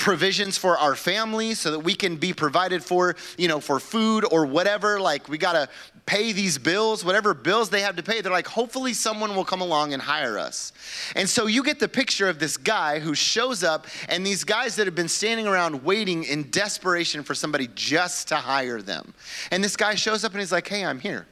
provisions 0.00 0.56
for 0.56 0.78
our 0.78 0.96
families 0.96 1.60
so 1.60 1.70
that 1.70 1.80
we 1.80 1.94
can 1.94 2.16
be 2.16 2.32
provided 2.32 2.82
for, 2.82 3.14
you 3.36 3.46
know, 3.46 3.60
for 3.60 3.78
food 3.78 4.24
or 4.32 4.46
whatever. 4.46 4.98
Like 4.98 5.28
we 5.28 5.36
got 5.36 5.52
to 5.52 5.68
pay 6.06 6.32
these 6.32 6.58
bills, 6.58 7.04
whatever 7.04 7.34
bills 7.34 7.70
they 7.70 7.82
have 7.82 7.96
to 7.96 8.02
pay. 8.02 8.20
They're 8.20 8.32
like, 8.32 8.46
hopefully 8.46 8.92
someone 8.94 9.34
will 9.36 9.44
come 9.44 9.60
along 9.60 9.92
and 9.92 10.02
hire 10.02 10.38
us. 10.38 10.72
And 11.16 11.28
so 11.28 11.46
you 11.46 11.62
get 11.62 11.78
the 11.78 11.88
picture 11.88 12.28
of 12.28 12.38
this 12.38 12.56
guy 12.56 12.98
who 12.98 13.14
shows 13.14 13.62
up 13.62 13.86
and 14.08 14.26
these 14.26 14.44
guys 14.44 14.76
that 14.76 14.86
have 14.86 14.94
been 14.94 15.08
standing 15.08 15.46
around 15.46 15.84
waiting 15.84 16.24
in 16.24 16.50
desperation 16.50 17.22
for 17.22 17.34
somebody 17.34 17.68
just 17.74 18.28
to 18.28 18.36
hire 18.36 18.82
them. 18.82 19.14
And 19.50 19.62
this 19.62 19.76
guy 19.76 19.94
shows 19.94 20.24
up 20.24 20.32
and 20.32 20.40
he's 20.40 20.52
like, 20.52 20.68
hey, 20.68 20.84
I'm 20.84 21.00
here. 21.00 21.26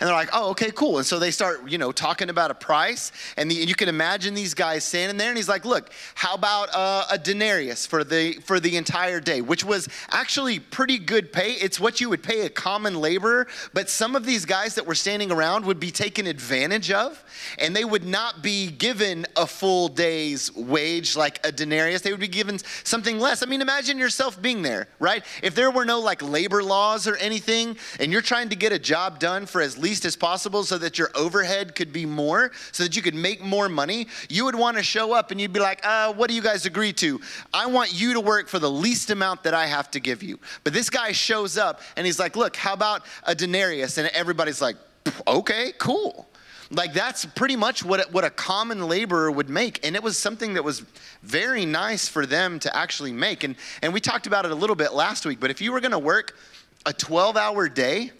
And 0.00 0.08
they're 0.08 0.14
like, 0.14 0.30
oh, 0.32 0.50
okay, 0.50 0.70
cool. 0.70 0.98
And 0.98 1.06
so 1.06 1.18
they 1.18 1.32
start, 1.32 1.68
you 1.68 1.76
know, 1.76 1.90
talking 1.90 2.30
about 2.30 2.50
a 2.50 2.54
price. 2.54 3.10
And, 3.36 3.50
the, 3.50 3.54
you 3.54 3.74
can 3.74 3.88
imagine 3.88 4.34
these 4.34 4.54
guys 4.54 4.84
standing 4.84 5.16
there. 5.16 5.28
And 5.28 5.36
he's 5.36 5.48
like, 5.48 5.64
look, 5.64 5.90
how 6.14 6.34
about 6.34 6.68
uh, 6.72 7.06
a 7.10 7.18
denarius 7.18 7.86
for 7.86 8.04
the, 8.04 8.34
for 8.44 8.60
the 8.60 8.76
entire 8.76 9.18
day, 9.18 9.40
which 9.40 9.64
was 9.64 9.88
actually 10.10 10.60
pretty 10.60 10.98
good 10.98 11.32
pay. 11.32 11.52
It's 11.52 11.80
what 11.80 12.00
you 12.00 12.08
would 12.10 12.22
pay 12.22 12.42
a 12.42 12.48
common 12.48 13.00
laborer. 13.00 13.48
But 13.72 13.90
some 13.90 14.14
of 14.14 14.24
these 14.24 14.44
guys 14.44 14.76
that 14.76 14.86
were 14.86 14.94
standing 14.94 15.32
around 15.32 15.64
would 15.64 15.80
be 15.80 15.90
taken 15.90 16.26
advantage 16.26 16.92
of. 16.92 17.24
And 17.58 17.74
they 17.74 17.84
would 17.84 18.04
not 18.04 18.42
be 18.42 18.70
given 18.70 19.26
a 19.36 19.46
full 19.46 19.88
day's 19.88 20.54
wage 20.54 21.16
like 21.16 21.44
a 21.44 21.50
denarius. 21.50 22.02
They 22.02 22.12
would 22.12 22.20
be 22.20 22.28
given 22.28 22.58
something 22.84 23.18
less. 23.18 23.42
I 23.42 23.46
mean, 23.46 23.62
imagine 23.62 23.98
yourself 23.98 24.40
being 24.40 24.62
there, 24.62 24.86
right? 25.00 25.24
If 25.42 25.56
there 25.56 25.72
were 25.72 25.84
no 25.84 25.98
like 25.98 26.22
labor 26.22 26.62
laws 26.62 27.08
or 27.08 27.16
anything, 27.16 27.76
and 27.98 28.12
you're 28.12 28.22
trying 28.22 28.50
to 28.50 28.56
get 28.56 28.72
a 28.72 28.78
job 28.78 29.18
done 29.18 29.46
for 29.46 29.60
as 29.60 29.76
least 29.76 29.87
as 29.88 30.16
possible 30.16 30.64
so 30.64 30.78
that 30.78 30.98
your 30.98 31.10
overhead 31.14 31.74
could 31.74 31.92
be 31.92 32.04
more, 32.04 32.52
so 32.72 32.82
that 32.82 32.94
you 32.94 33.02
could 33.02 33.14
make 33.14 33.42
more 33.42 33.68
money, 33.68 34.06
you 34.28 34.44
would 34.44 34.54
want 34.54 34.76
to 34.76 34.82
show 34.82 35.12
up 35.12 35.30
and 35.30 35.40
you'd 35.40 35.52
be 35.52 35.60
like, 35.60 35.84
uh, 35.84 36.12
what 36.12 36.28
do 36.28 36.34
you 36.34 36.42
guys 36.42 36.66
agree 36.66 36.92
to? 36.94 37.20
I 37.52 37.66
want 37.66 37.92
you 37.92 38.12
to 38.14 38.20
work 38.20 38.48
for 38.48 38.58
the 38.58 38.70
least 38.70 39.10
amount 39.10 39.42
that 39.44 39.54
I 39.54 39.66
have 39.66 39.90
to 39.92 40.00
give 40.00 40.22
you. 40.22 40.38
But 40.64 40.72
this 40.72 40.90
guy 40.90 41.12
shows 41.12 41.56
up 41.56 41.80
and 41.96 42.06
he's 42.06 42.18
like, 42.18 42.36
look, 42.36 42.56
how 42.56 42.74
about 42.74 43.06
a 43.24 43.34
denarius? 43.34 43.98
And 43.98 44.08
everybody's 44.08 44.60
like, 44.60 44.76
okay, 45.26 45.72
cool. 45.78 46.28
Like 46.70 46.92
that's 46.92 47.24
pretty 47.24 47.56
much 47.56 47.82
what, 47.82 48.12
what 48.12 48.24
a 48.24 48.30
common 48.30 48.88
laborer 48.88 49.30
would 49.30 49.48
make. 49.48 49.84
And 49.86 49.96
it 49.96 50.02
was 50.02 50.18
something 50.18 50.54
that 50.54 50.64
was 50.64 50.80
very 51.22 51.64
nice 51.64 52.08
for 52.08 52.26
them 52.26 52.58
to 52.60 52.76
actually 52.76 53.12
make. 53.12 53.42
And, 53.42 53.56
and 53.82 53.92
we 53.94 54.00
talked 54.00 54.26
about 54.26 54.44
it 54.44 54.50
a 54.50 54.54
little 54.54 54.76
bit 54.76 54.92
last 54.92 55.24
week, 55.24 55.40
but 55.40 55.50
if 55.50 55.62
you 55.62 55.72
were 55.72 55.80
going 55.80 55.92
to 55.92 55.98
work 55.98 56.36
a 56.84 56.92
12 56.92 57.36
hour 57.36 57.68
day, 57.68 58.12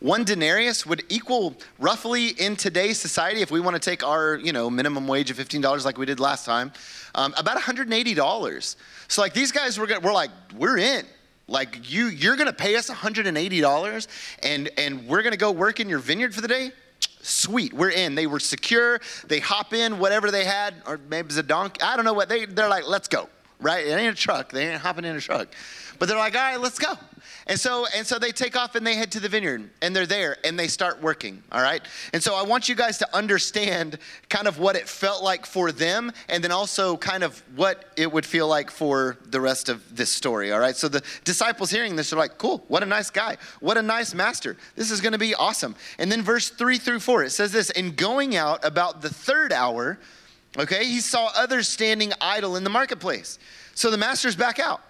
one 0.00 0.24
denarius 0.24 0.86
would 0.86 1.04
equal 1.08 1.56
roughly 1.78 2.28
in 2.28 2.56
today's 2.56 2.98
society, 2.98 3.40
if 3.42 3.50
we 3.50 3.60
want 3.60 3.74
to 3.74 3.80
take 3.80 4.04
our 4.04 4.36
you 4.36 4.52
know 4.52 4.70
minimum 4.70 5.06
wage 5.06 5.30
of 5.30 5.36
$15 5.36 5.84
like 5.84 5.98
we 5.98 6.06
did 6.06 6.20
last 6.20 6.44
time, 6.44 6.72
um, 7.14 7.34
about 7.36 7.58
$180. 7.58 8.76
So 9.08 9.22
like 9.22 9.34
these 9.34 9.52
guys 9.52 9.78
were 9.78 9.86
gonna, 9.86 10.00
we're 10.00 10.12
like 10.12 10.30
we're 10.56 10.78
in. 10.78 11.06
Like 11.48 11.90
you 11.90 12.06
you're 12.06 12.36
gonna 12.36 12.52
pay 12.52 12.76
us 12.76 12.88
$180 12.88 14.06
and 14.42 14.70
and 14.78 15.06
we're 15.06 15.22
gonna 15.22 15.36
go 15.36 15.50
work 15.50 15.80
in 15.80 15.88
your 15.88 15.98
vineyard 15.98 16.34
for 16.34 16.40
the 16.40 16.48
day. 16.48 16.72
Sweet, 17.22 17.72
we're 17.72 17.90
in. 17.90 18.14
They 18.14 18.26
were 18.26 18.40
secure. 18.40 19.00
They 19.26 19.40
hop 19.40 19.74
in 19.74 19.98
whatever 19.98 20.30
they 20.30 20.44
had, 20.44 20.74
or 20.86 20.98
maybe 21.10 21.26
it's 21.26 21.36
a 21.36 21.42
donkey. 21.42 21.82
I 21.82 21.96
don't 21.96 22.04
know 22.04 22.14
what 22.14 22.28
they. 22.28 22.46
They're 22.46 22.68
like, 22.68 22.88
let's 22.88 23.08
go. 23.08 23.28
Right? 23.60 23.86
It 23.86 23.90
ain't 23.90 24.14
a 24.14 24.16
truck. 24.18 24.52
They 24.52 24.68
ain't 24.68 24.80
hopping 24.80 25.04
in 25.04 25.16
a 25.16 25.20
truck. 25.20 25.48
But 26.00 26.08
they're 26.08 26.18
like, 26.18 26.34
all 26.34 26.40
right, 26.40 26.58
let's 26.58 26.78
go. 26.78 26.94
And 27.46 27.60
so, 27.60 27.86
and 27.94 28.06
so 28.06 28.18
they 28.18 28.32
take 28.32 28.56
off 28.56 28.74
and 28.74 28.86
they 28.86 28.94
head 28.94 29.12
to 29.12 29.20
the 29.20 29.28
vineyard 29.28 29.68
and 29.82 29.94
they're 29.94 30.06
there 30.06 30.38
and 30.44 30.58
they 30.58 30.66
start 30.66 31.02
working, 31.02 31.42
all 31.52 31.60
right? 31.60 31.82
And 32.14 32.22
so 32.22 32.34
I 32.34 32.42
want 32.42 32.70
you 32.70 32.74
guys 32.74 32.96
to 32.98 33.14
understand 33.14 33.98
kind 34.30 34.48
of 34.48 34.58
what 34.58 34.76
it 34.76 34.88
felt 34.88 35.22
like 35.22 35.44
for 35.44 35.72
them 35.72 36.10
and 36.30 36.42
then 36.42 36.52
also 36.52 36.96
kind 36.96 37.22
of 37.22 37.42
what 37.54 37.84
it 37.98 38.10
would 38.10 38.24
feel 38.24 38.48
like 38.48 38.70
for 38.70 39.18
the 39.26 39.42
rest 39.42 39.68
of 39.68 39.94
this 39.94 40.10
story, 40.10 40.52
all 40.52 40.58
right? 40.58 40.74
So 40.74 40.88
the 40.88 41.02
disciples 41.24 41.70
hearing 41.70 41.96
this 41.96 42.14
are 42.14 42.16
like, 42.16 42.38
cool, 42.38 42.64
what 42.68 42.82
a 42.82 42.86
nice 42.86 43.10
guy. 43.10 43.36
What 43.60 43.76
a 43.76 43.82
nice 43.82 44.14
master. 44.14 44.56
This 44.76 44.90
is 44.90 45.02
going 45.02 45.12
to 45.12 45.18
be 45.18 45.34
awesome. 45.34 45.76
And 45.98 46.10
then 46.10 46.22
verse 46.22 46.48
3 46.48 46.78
through 46.78 47.00
4, 47.00 47.24
it 47.24 47.30
says 47.30 47.52
this, 47.52 47.68
in 47.68 47.94
going 47.94 48.36
out 48.36 48.64
about 48.64 49.02
the 49.02 49.10
third 49.10 49.52
hour, 49.52 49.98
Okay, 50.58 50.84
he 50.84 51.00
saw 51.00 51.30
others 51.36 51.68
standing 51.68 52.12
idle 52.20 52.56
in 52.56 52.64
the 52.64 52.70
marketplace. 52.70 53.38
So 53.76 53.88
the 53.88 53.96
master's 53.96 54.34
back 54.34 54.58
out. 54.58 54.80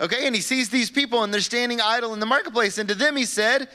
Okay, 0.00 0.26
and 0.26 0.34
he 0.34 0.40
sees 0.40 0.68
these 0.68 0.90
people 0.90 1.22
and 1.22 1.32
they're 1.32 1.40
standing 1.40 1.80
idle 1.80 2.14
in 2.14 2.20
the 2.20 2.26
marketplace. 2.26 2.78
And 2.78 2.88
to 2.88 2.94
them 2.94 3.16
he 3.16 3.24
said, 3.24 3.68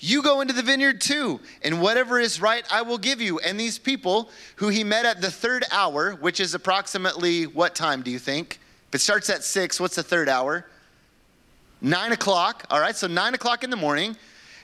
You 0.00 0.22
go 0.22 0.40
into 0.40 0.52
the 0.52 0.62
vineyard 0.62 1.00
too, 1.00 1.40
and 1.62 1.80
whatever 1.80 2.20
is 2.20 2.40
right 2.40 2.64
I 2.70 2.82
will 2.82 2.98
give 2.98 3.20
you. 3.20 3.38
And 3.38 3.58
these 3.58 3.78
people 3.78 4.30
who 4.56 4.68
he 4.68 4.84
met 4.84 5.06
at 5.06 5.20
the 5.20 5.30
third 5.30 5.64
hour, 5.72 6.12
which 6.12 6.40
is 6.40 6.54
approximately 6.54 7.44
what 7.46 7.74
time 7.74 8.02
do 8.02 8.10
you 8.10 8.18
think? 8.18 8.60
If 8.88 8.96
it 8.96 8.98
starts 9.00 9.30
at 9.30 9.42
six, 9.44 9.80
what's 9.80 9.96
the 9.96 10.02
third 10.02 10.28
hour? 10.28 10.66
Nine 11.80 12.12
o'clock. 12.12 12.64
All 12.70 12.80
right, 12.80 12.94
so 12.94 13.06
nine 13.06 13.34
o'clock 13.34 13.64
in 13.64 13.70
the 13.70 13.76
morning 13.76 14.16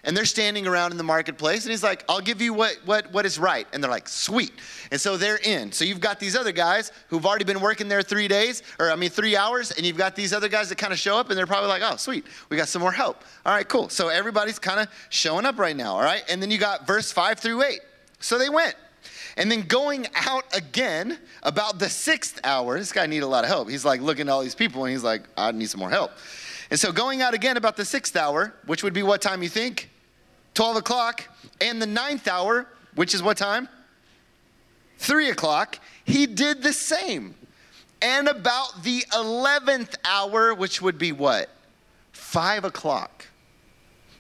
and 0.04 0.16
they're 0.16 0.24
standing 0.24 0.66
around 0.66 0.92
in 0.92 0.98
the 0.98 1.04
marketplace 1.04 1.64
and 1.64 1.70
he's 1.70 1.82
like 1.82 2.04
i'll 2.08 2.20
give 2.20 2.40
you 2.40 2.52
what, 2.52 2.78
what, 2.84 3.12
what 3.12 3.26
is 3.26 3.38
right. 3.38 3.66
And 3.72 3.82
they're 3.82 3.90
like 3.90 4.08
sweet. 4.08 4.52
And 4.90 5.00
so 5.00 5.16
they're 5.16 5.40
in. 5.44 5.72
So 5.72 5.84
you've 5.84 6.00
got 6.00 6.20
these 6.20 6.36
other 6.36 6.52
guys 6.52 6.92
who've 7.08 7.24
already 7.24 7.44
been 7.44 7.60
working 7.60 7.88
there 7.88 8.02
three 8.02 8.28
days 8.28 8.62
or 8.78 8.90
i 8.90 8.96
mean 8.96 9.10
three 9.10 9.36
hours 9.36 9.70
and 9.72 9.84
you've 9.84 9.96
got 9.96 10.16
these 10.16 10.32
other 10.32 10.48
guys 10.48 10.68
that 10.68 10.78
kind 10.78 10.92
of 10.92 10.98
show 10.98 11.16
up 11.16 11.28
and 11.28 11.38
they're 11.38 11.46
probably 11.46 11.68
like 11.68 11.82
oh 11.84 11.96
sweet 11.96 12.26
we 12.48 12.56
got 12.56 12.68
some 12.68 12.82
more 12.82 12.92
help. 12.92 13.22
All 13.44 13.54
right 13.54 13.68
cool. 13.68 13.88
So 13.88 14.08
everybody's 14.08 14.58
kind 14.58 14.80
of 14.80 14.88
showing 15.10 15.46
up 15.46 15.58
right 15.58 15.76
now 15.76 15.94
all 15.94 16.02
right? 16.02 16.22
And 16.28 16.42
then 16.42 16.50
you 16.50 16.58
got 16.58 16.86
verse 16.86 17.12
5 17.12 17.38
through 17.38 17.62
8 17.62 17.80
so 18.20 18.38
they 18.38 18.48
went. 18.48 18.74
And 19.36 19.50
then 19.50 19.62
going 19.62 20.06
out 20.14 20.44
again 20.52 21.18
about 21.44 21.78
the 21.78 21.88
sixth 21.88 22.40
hour, 22.42 22.76
this 22.78 22.92
guy 22.92 23.06
needed 23.06 23.24
a 23.24 23.28
lot 23.28 23.44
of 23.44 23.50
help. 23.50 23.70
He's 23.70 23.84
like 23.84 24.00
looking 24.00 24.28
at 24.28 24.32
all 24.32 24.42
these 24.42 24.56
people 24.56 24.84
and 24.84 24.92
he's 24.92 25.04
like, 25.04 25.22
I 25.36 25.52
need 25.52 25.70
some 25.70 25.78
more 25.78 25.90
help. 25.90 26.10
And 26.70 26.78
so 26.78 26.92
going 26.92 27.22
out 27.22 27.34
again 27.34 27.56
about 27.56 27.76
the 27.76 27.84
sixth 27.84 28.16
hour, 28.16 28.54
which 28.66 28.82
would 28.82 28.92
be 28.92 29.02
what 29.02 29.22
time 29.22 29.42
you 29.42 29.48
think? 29.48 29.90
12 30.54 30.76
o'clock. 30.76 31.24
And 31.60 31.80
the 31.80 31.86
ninth 31.86 32.28
hour, 32.28 32.66
which 32.94 33.14
is 33.14 33.22
what 33.22 33.36
time? 33.36 33.68
3 34.98 35.30
o'clock. 35.30 35.78
He 36.04 36.26
did 36.26 36.62
the 36.62 36.72
same. 36.72 37.34
And 38.02 38.28
about 38.28 38.84
the 38.84 39.00
11th 39.12 39.96
hour, 40.04 40.54
which 40.54 40.82
would 40.82 40.98
be 40.98 41.12
what? 41.12 41.48
5 42.12 42.64
o'clock. 42.64 43.26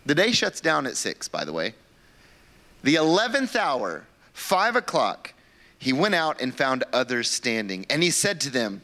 The 0.06 0.14
day 0.14 0.32
shuts 0.32 0.60
down 0.60 0.86
at 0.86 0.96
6, 0.96 1.28
by 1.28 1.44
the 1.44 1.52
way. 1.52 1.74
The 2.82 2.94
11th 2.94 3.56
hour, 3.56 4.06
5 4.32 4.76
o'clock, 4.76 5.34
he 5.78 5.92
went 5.92 6.14
out 6.14 6.40
and 6.40 6.54
found 6.54 6.84
others 6.92 7.30
standing. 7.30 7.84
And 7.90 8.02
he 8.02 8.10
said 8.10 8.40
to 8.42 8.50
them, 8.50 8.82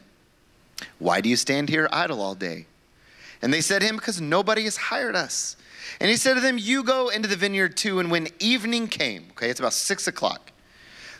Why 0.99 1.21
do 1.21 1.29
you 1.29 1.35
stand 1.35 1.69
here 1.69 1.89
idle 1.91 2.21
all 2.21 2.35
day? 2.35 2.67
And 3.45 3.53
they 3.53 3.61
said 3.61 3.83
to 3.83 3.85
him, 3.85 3.95
Because 3.95 4.19
nobody 4.19 4.63
has 4.63 4.75
hired 4.75 5.15
us. 5.15 5.55
And 6.01 6.09
he 6.09 6.17
said 6.17 6.33
to 6.33 6.39
them, 6.39 6.57
You 6.57 6.83
go 6.83 7.09
into 7.09 7.29
the 7.29 7.35
vineyard 7.35 7.77
too. 7.77 7.99
And 7.99 8.09
when 8.09 8.27
evening 8.39 8.87
came, 8.87 9.27
okay, 9.33 9.51
it's 9.51 9.59
about 9.59 9.73
six 9.73 10.07
o'clock, 10.07 10.51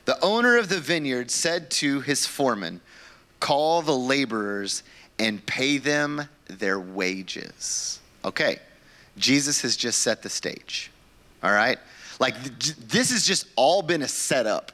the 0.06 0.20
owner 0.26 0.58
of 0.58 0.68
the 0.68 0.80
vineyard 0.80 1.30
said 1.30 1.70
to 1.72 2.02
his 2.02 2.26
foreman, 2.26 2.82
Call 3.40 3.84
the 3.84 3.96
laborers 3.96 4.82
and 5.20 5.46
pay 5.46 5.78
them 5.78 6.28
their 6.48 6.80
wages. 6.80 8.00
Okay, 8.26 8.58
Jesus 9.18 9.62
has 9.62 9.78
just 9.78 10.02
set 10.02 10.24
the 10.24 10.30
stage. 10.30 10.90
All 11.44 11.52
right? 11.52 11.78
Like, 12.20 12.36
this 12.88 13.12
has 13.12 13.24
just 13.24 13.46
all 13.56 13.84
been 13.84 14.02
a 14.02 14.08
setup 14.08 14.72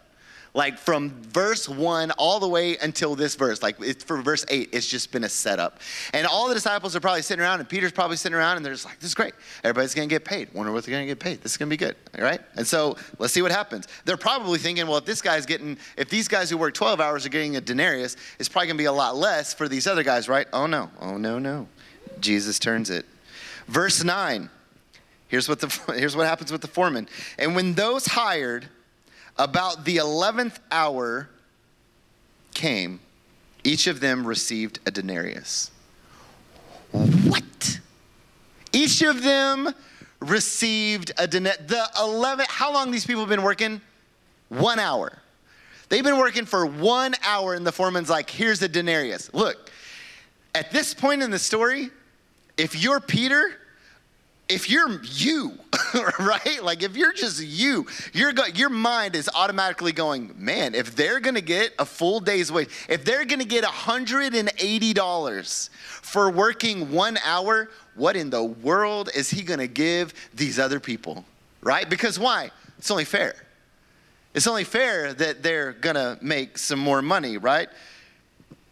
like 0.53 0.77
from 0.77 1.11
verse 1.21 1.69
one 1.69 2.11
all 2.11 2.39
the 2.39 2.47
way 2.47 2.77
until 2.77 3.15
this 3.15 3.35
verse, 3.35 3.63
like 3.63 3.77
it's 3.79 4.03
for 4.03 4.21
verse 4.21 4.45
eight, 4.49 4.69
it's 4.73 4.87
just 4.87 5.11
been 5.11 5.23
a 5.23 5.29
setup. 5.29 5.79
And 6.13 6.27
all 6.27 6.49
the 6.49 6.53
disciples 6.53 6.95
are 6.95 6.99
probably 6.99 7.21
sitting 7.21 7.41
around, 7.41 7.59
and 7.61 7.69
Peter's 7.69 7.91
probably 7.91 8.17
sitting 8.17 8.35
around, 8.35 8.57
and 8.57 8.65
they're 8.65 8.73
just 8.73 8.85
like, 8.85 8.99
this 8.99 9.09
is 9.09 9.15
great. 9.15 9.33
Everybody's 9.63 9.93
gonna 9.93 10.07
get 10.07 10.25
paid. 10.25 10.53
Wonder 10.53 10.71
what 10.71 10.83
they're 10.83 10.93
gonna 10.93 11.05
get 11.05 11.19
paid. 11.19 11.41
This 11.41 11.53
is 11.53 11.57
gonna 11.57 11.69
be 11.69 11.77
good, 11.77 11.95
all 12.17 12.23
right? 12.23 12.41
And 12.55 12.67
so 12.67 12.97
let's 13.17 13.33
see 13.33 13.41
what 13.41 13.51
happens. 13.51 13.87
They're 14.03 14.17
probably 14.17 14.59
thinking, 14.59 14.87
well, 14.87 14.97
if 14.97 15.05
this 15.05 15.21
guy's 15.21 15.45
getting, 15.45 15.77
if 15.97 16.09
these 16.09 16.27
guys 16.27 16.49
who 16.49 16.57
work 16.57 16.73
12 16.73 16.99
hours 16.99 17.25
are 17.25 17.29
getting 17.29 17.55
a 17.55 17.61
denarius, 17.61 18.17
it's 18.37 18.49
probably 18.49 18.67
gonna 18.67 18.77
be 18.77 18.85
a 18.85 18.91
lot 18.91 19.15
less 19.15 19.53
for 19.53 19.69
these 19.69 19.87
other 19.87 20.03
guys, 20.03 20.27
right? 20.27 20.47
Oh 20.51 20.67
no, 20.67 20.89
oh 20.99 21.17
no, 21.17 21.39
no. 21.39 21.67
Jesus 22.19 22.59
turns 22.59 22.89
it. 22.89 23.05
Verse 23.67 24.03
nine. 24.03 24.49
Here's 25.29 25.47
what, 25.47 25.61
the, 25.61 25.67
here's 25.95 26.15
what 26.15 26.27
happens 26.27 26.51
with 26.51 26.59
the 26.59 26.67
foreman. 26.67 27.07
And 27.39 27.55
when 27.55 27.73
those 27.73 28.05
hired, 28.05 28.67
about 29.41 29.85
the 29.85 29.97
11th 29.97 30.59
hour 30.71 31.27
came, 32.53 32.99
each 33.63 33.87
of 33.87 33.99
them 33.99 34.25
received 34.25 34.79
a 34.85 34.91
denarius. 34.91 35.71
What? 36.91 37.79
Each 38.71 39.01
of 39.01 39.23
them 39.23 39.73
received 40.19 41.11
a 41.17 41.27
denarius. 41.27 41.65
The 41.67 41.89
11th, 41.97 42.47
how 42.49 42.71
long 42.71 42.91
these 42.91 43.05
people 43.05 43.25
been 43.25 43.41
working? 43.41 43.81
One 44.49 44.77
hour. 44.77 45.17
They've 45.89 46.03
been 46.03 46.19
working 46.19 46.45
for 46.45 46.65
one 46.65 47.15
hour, 47.23 47.55
and 47.55 47.65
the 47.65 47.71
foreman's 47.71 48.09
like, 48.09 48.29
here's 48.29 48.61
a 48.61 48.67
denarius. 48.67 49.33
Look, 49.33 49.71
at 50.53 50.71
this 50.71 50.93
point 50.93 51.23
in 51.23 51.31
the 51.31 51.39
story, 51.39 51.89
if 52.57 52.81
you're 52.81 52.99
Peter, 52.99 53.55
if 54.51 54.69
you're 54.69 55.01
you, 55.03 55.57
right? 56.19 56.61
Like 56.61 56.83
if 56.83 56.97
you're 56.97 57.13
just 57.13 57.41
you, 57.41 57.87
your 58.13 58.33
your 58.53 58.69
mind 58.69 59.15
is 59.15 59.29
automatically 59.33 59.93
going, 59.93 60.35
man, 60.37 60.75
if 60.75 60.95
they're 60.95 61.19
gonna 61.19 61.41
get 61.41 61.73
a 61.79 61.85
full 61.85 62.19
day's 62.19 62.51
wage, 62.51 62.69
if 62.89 63.05
they're 63.05 63.25
gonna 63.25 63.45
get 63.45 63.63
$180 63.63 65.69
for 65.71 66.29
working 66.29 66.91
one 66.91 67.17
hour, 67.23 67.69
what 67.95 68.15
in 68.15 68.29
the 68.29 68.43
world 68.43 69.09
is 69.15 69.29
he 69.29 69.41
gonna 69.41 69.67
give 69.67 70.13
these 70.33 70.59
other 70.59 70.79
people? 70.79 71.25
Right? 71.61 71.89
Because 71.89 72.19
why? 72.19 72.51
It's 72.77 72.91
only 72.91 73.05
fair. 73.05 73.35
It's 74.33 74.47
only 74.47 74.63
fair 74.63 75.13
that 75.13 75.43
they're 75.43 75.73
gonna 75.73 76.17
make 76.21 76.57
some 76.57 76.79
more 76.79 77.01
money, 77.01 77.37
right? 77.37 77.69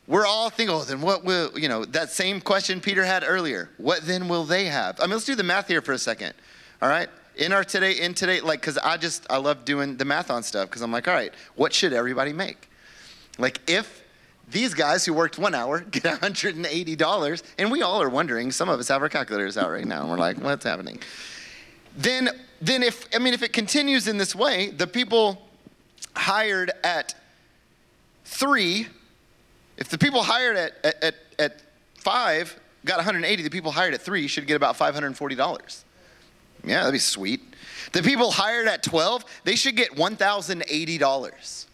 We're 0.09 0.25
all 0.25 0.49
thinking, 0.49 0.75
oh, 0.75 0.83
then 0.83 1.01
what 1.01 1.23
will, 1.23 1.57
you 1.57 1.69
know, 1.69 1.85
that 1.85 2.09
same 2.09 2.41
question 2.41 2.81
Peter 2.81 3.05
had 3.05 3.23
earlier. 3.25 3.69
What 3.77 4.01
then 4.01 4.27
will 4.27 4.43
they 4.43 4.65
have? 4.65 4.99
I 4.99 5.03
mean, 5.03 5.11
let's 5.11 5.25
do 5.25 5.35
the 5.35 5.43
math 5.43 5.67
here 5.67 5.83
for 5.83 5.93
a 5.93 5.99
second. 5.99 6.33
All 6.81 6.89
right? 6.89 7.07
In 7.35 7.53
our 7.53 7.63
today, 7.63 7.91
in 7.91 8.15
today, 8.15 8.41
like, 8.41 8.59
because 8.59 8.79
I 8.79 8.97
just, 8.97 9.27
I 9.29 9.37
love 9.37 9.65
doing 9.65 9.97
the 9.97 10.05
math 10.05 10.31
on 10.31 10.41
stuff 10.41 10.67
because 10.67 10.81
I'm 10.81 10.91
like, 10.91 11.07
all 11.07 11.13
right, 11.13 11.31
what 11.55 11.73
should 11.73 11.93
everybody 11.93 12.33
make? 12.33 12.69
Like, 13.37 13.61
if 13.69 14.03
these 14.49 14.73
guys 14.73 15.05
who 15.05 15.13
worked 15.13 15.37
one 15.37 15.53
hour 15.53 15.79
get 15.81 16.03
$180, 16.03 17.43
and 17.59 17.71
we 17.71 17.83
all 17.83 18.01
are 18.01 18.09
wondering, 18.09 18.51
some 18.51 18.67
of 18.67 18.79
us 18.79 18.87
have 18.87 19.03
our 19.03 19.09
calculators 19.09 19.57
out 19.57 19.69
right 19.69 19.85
now, 19.85 20.01
and 20.01 20.09
we're 20.09 20.17
like, 20.17 20.39
what's 20.39 20.65
happening? 20.65 20.99
Then, 21.95 22.29
then 22.59 22.81
if, 22.81 23.07
I 23.13 23.19
mean, 23.19 23.35
if 23.35 23.43
it 23.43 23.53
continues 23.53 24.07
in 24.07 24.17
this 24.17 24.33
way, 24.33 24.71
the 24.71 24.87
people 24.87 25.47
hired 26.15 26.71
at 26.83 27.13
three 28.25 28.87
if 29.79 29.89
the 29.89 29.97
people 29.97 30.21
hired 30.21 30.57
at, 30.57 30.73
at, 30.83 31.03
at, 31.03 31.15
at 31.39 31.61
five 31.95 32.59
got 32.85 32.97
180, 32.97 33.43
the 33.43 33.49
people 33.49 33.71
hired 33.71 33.93
at 33.93 34.01
three 34.01 34.27
should 34.27 34.45
get 34.45 34.55
about 34.55 34.77
$540. 34.77 35.83
Yeah, 36.65 36.79
that'd 36.79 36.93
be 36.93 36.99
sweet. 36.99 37.41
The 37.93 38.03
people 38.03 38.31
hired 38.31 38.67
at 38.67 38.83
12, 38.83 39.23
they 39.45 39.55
should 39.55 39.77
get 39.77 39.95
$1,080. 39.95 41.65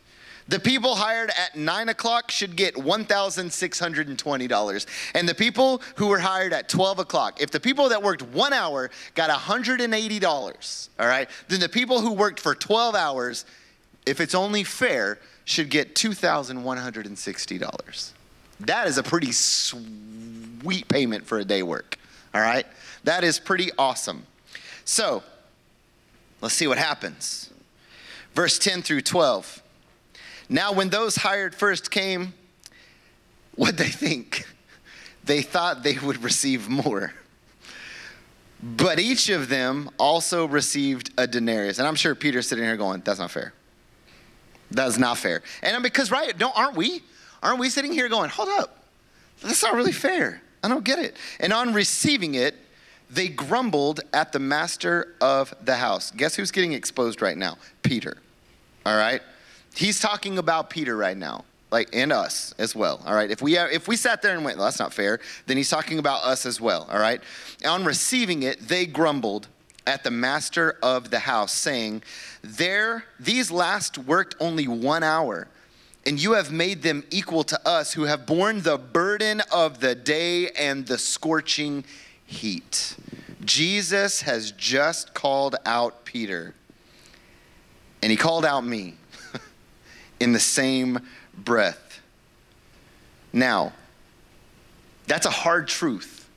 The 0.48 0.60
people 0.60 0.96
hired 0.96 1.32
at 1.32 1.56
9 1.56 1.90
o'clock 1.90 2.30
should 2.30 2.56
get 2.56 2.76
$1,620. 2.76 4.86
And 5.16 5.28
the 5.28 5.34
people 5.34 5.82
who 5.96 6.06
were 6.08 6.20
hired 6.20 6.54
at 6.54 6.70
12 6.70 7.00
o'clock, 7.00 7.42
if 7.42 7.50
the 7.50 7.60
people 7.60 7.90
that 7.90 8.04
worked 8.04 8.22
one 8.22 8.54
hour 8.54 8.92
got 9.16 9.32
$180, 9.32 10.90
all 11.00 11.08
right, 11.08 11.28
then 11.48 11.60
the 11.60 11.70
people 11.70 12.00
who 12.00 12.14
worked 12.14 12.40
for 12.40 12.54
12 12.54 12.94
hours, 12.94 13.46
if 14.06 14.22
it's 14.22 14.36
only 14.36 14.64
fair, 14.64 15.18
should 15.46 15.70
get 15.70 15.96
$2,160. 15.96 18.12
That 18.62 18.88
is 18.88 18.98
a 18.98 19.04
pretty 19.04 19.32
sweet 19.32 20.88
payment 20.88 21.26
for 21.26 21.40
a 21.40 21.46
day 21.46 21.64
work. 21.64 21.98
All 22.34 22.42
right? 22.42 22.66
That 23.04 23.24
is 23.24 23.40
pretty 23.40 23.70
awesome. 23.78 24.26
So, 24.84 25.24
let's 26.42 26.56
see 26.56 26.68
what 26.68 26.78
happens. 26.78 27.52
Verse 28.34 28.60
10 28.60 28.82
through 28.82 29.02
12. 29.02 29.62
Now, 30.50 30.74
when 30.74 30.90
those 30.90 31.18
hired 31.18 31.56
first 31.56 31.92
came, 31.92 32.34
what 33.56 33.78
they 33.78 33.90
think? 33.90 34.46
They 35.24 35.42
thought 35.42 35.84
they 35.84 35.98
would 35.98 36.24
receive 36.24 36.70
more. 36.70 37.14
But 38.62 39.00
each 39.00 39.30
of 39.30 39.50
them 39.50 39.90
also 39.98 40.48
received 40.48 41.12
a 41.18 41.28
denarius. 41.28 41.80
And 41.80 41.88
I'm 41.88 41.96
sure 41.96 42.16
Peter's 42.16 42.48
sitting 42.48 42.64
here 42.64 42.78
going, 42.78 43.02
that's 43.02 43.20
not 43.20 43.32
fair. 43.32 43.54
That's 44.76 44.98
not 44.98 45.18
fair. 45.18 45.42
And 45.64 45.78
um, 45.78 45.84
because, 45.84 46.12
right, 46.12 46.38
don't, 46.38 46.56
aren't 46.58 46.76
we? 46.76 47.02
Aren't 47.42 47.60
we 47.60 47.70
sitting 47.70 47.94
here 47.94 48.10
going, 48.10 48.30
hold 48.30 48.50
up, 48.50 48.84
that's 49.42 49.64
not 49.64 49.74
really 49.74 49.92
fair. 49.92 50.42
I 50.64 50.68
don't 50.68 50.84
get 50.84 51.00
it. 51.00 51.16
And 51.40 51.54
on 51.54 51.74
receiving 51.74 52.36
it, 52.36 52.56
they 53.10 53.28
grumbled 53.28 54.02
at 54.14 54.32
the 54.32 54.40
master 54.40 55.16
of 55.22 55.54
the 55.64 55.76
house. 55.76 56.12
Guess 56.12 56.36
who's 56.36 56.52
getting 56.52 56.74
exposed 56.74 57.22
right 57.22 57.38
now? 57.38 57.58
Peter. 57.84 58.18
All 58.86 58.98
right? 58.98 59.22
He's 59.76 60.00
talking 60.00 60.38
about 60.38 60.70
Peter 60.70 60.98
right 60.98 61.16
now, 61.16 61.46
like 61.72 61.90
and 61.94 62.12
us 62.12 62.54
as 62.58 62.76
well. 62.76 63.02
All 63.06 63.14
right? 63.14 63.30
If 63.30 63.42
we 63.42 63.58
uh, 63.58 63.68
if 63.68 63.88
we 63.88 63.96
sat 63.96 64.22
there 64.22 64.36
and 64.36 64.44
went, 64.44 64.58
well, 64.58 64.66
that's 64.66 64.80
not 64.80 64.94
fair, 64.94 65.20
then 65.46 65.58
he's 65.58 65.70
talking 65.70 66.00
about 66.00 66.24
us 66.24 66.46
as 66.46 66.60
well. 66.60 66.88
All 66.92 67.00
right? 67.00 67.22
On 67.66 67.86
receiving 67.86 68.44
it, 68.44 68.68
they 68.68 68.86
grumbled 68.86 69.48
at 69.88 70.04
the 70.04 70.12
master 70.12 70.78
of 70.82 71.12
the 71.12 71.20
house, 71.20 71.54
saying, 71.54 72.04
There, 72.42 73.06
these 73.20 73.52
last 73.52 73.98
worked 73.98 74.36
only 74.40 74.68
one 74.68 75.04
hour, 75.04 75.48
and 76.06 76.22
you 76.22 76.34
have 76.34 76.52
made 76.52 76.82
them 76.82 77.04
equal 77.12 77.44
to 77.46 77.68
us 77.68 77.94
who 77.94 78.04
have 78.04 78.26
borne 78.26 78.62
the 78.62 78.78
burden 78.78 79.42
of 79.52 79.80
the 79.80 79.96
day 79.96 80.50
and 80.50 80.86
the 80.86 80.98
scorching 80.98 81.84
heat. 82.26 82.96
Jesus 83.44 84.22
has 84.22 84.52
just 84.52 85.14
called 85.14 85.56
out 85.66 86.06
Peter, 86.06 86.54
and 88.02 88.12
he 88.12 88.18
called 88.18 88.46
out 88.46 88.66
me 88.66 88.96
in 90.20 90.34
the 90.34 90.40
same 90.40 91.00
breath. 91.36 92.02
Now, 93.34 93.74
that's 95.08 95.26
a 95.26 95.32
hard 95.32 95.68
truth. 95.68 96.28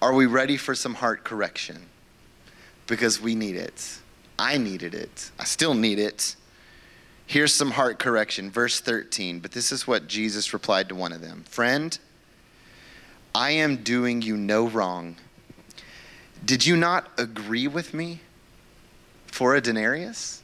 Are 0.00 0.14
we 0.14 0.26
ready 0.26 0.56
for 0.56 0.74
some 0.74 0.94
heart 0.94 1.24
correction? 1.24 1.86
Because 2.86 3.20
we 3.20 3.34
need 3.34 3.56
it. 3.56 3.98
I 4.38 4.58
needed 4.58 4.94
it. 4.94 5.30
I 5.38 5.44
still 5.44 5.74
need 5.74 5.98
it. 5.98 6.36
Here's 7.26 7.54
some 7.54 7.72
heart 7.72 7.98
correction. 7.98 8.50
Verse 8.50 8.80
13. 8.80 9.40
But 9.40 9.52
this 9.52 9.72
is 9.72 9.86
what 9.86 10.06
Jesus 10.06 10.52
replied 10.52 10.88
to 10.90 10.94
one 10.94 11.12
of 11.12 11.20
them 11.20 11.44
Friend, 11.48 11.98
I 13.34 13.50
am 13.52 13.76
doing 13.78 14.22
you 14.22 14.36
no 14.36 14.68
wrong. 14.68 15.16
Did 16.44 16.66
you 16.66 16.76
not 16.76 17.10
agree 17.18 17.66
with 17.66 17.94
me 17.94 18.20
for 19.26 19.54
a 19.54 19.60
denarius? 19.60 20.42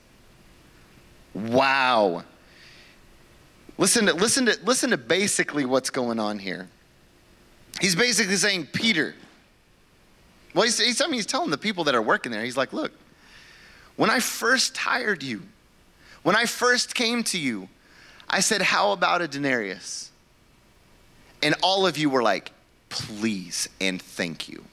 Wow. 1.35 2.25
Listen 3.79 4.07
to, 4.07 4.15
listen 4.15 4.47
to, 4.47 4.59
listen 4.65 4.91
to 4.91 4.97
basically 4.99 5.65
what's 5.65 5.91
going 5.91 6.19
on 6.19 6.39
here. 6.39 6.69
He's 7.81 7.95
basically 7.95 8.37
saying, 8.37 8.69
Peter, 8.73 9.15
well, 10.55 10.65
he's, 10.65 10.79
he's, 10.79 11.01
I 11.01 11.07
mean, 11.07 11.15
he's 11.15 11.27
telling 11.27 11.51
the 11.51 11.59
people 11.59 11.85
that 11.85 11.95
are 11.95 12.03
working 12.03 12.33
there, 12.33 12.45
he's 12.45 12.57
like, 12.57 12.73
look, 12.73 12.93
when 13.97 14.11
I 14.11 14.21
first 14.21 14.77
hired 14.77 15.23
you, 15.23 15.43
when 16.23 16.37
I 16.37 16.47
first 16.47 16.95
came 16.95 17.23
to 17.25 17.39
you, 17.39 17.69
I 18.29 18.41
said, 18.41 18.63
How 18.63 18.93
about 18.93 19.23
a 19.23 19.29
denarius? 19.29 20.11
And 21.43 21.55
all 21.63 21.87
of 21.87 21.99
you 21.99 22.09
were 22.09 22.23
like, 22.23 22.53
Please 22.89 23.69
and 23.81 24.01
thank 24.01 24.49
you. 24.49 24.65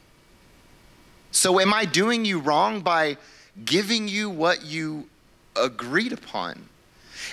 So, 1.31 1.59
am 1.59 1.73
I 1.73 1.85
doing 1.85 2.25
you 2.25 2.39
wrong 2.39 2.81
by 2.81 3.17
giving 3.65 4.07
you 4.07 4.29
what 4.29 4.63
you 4.63 5.07
agreed 5.55 6.13
upon? 6.13 6.69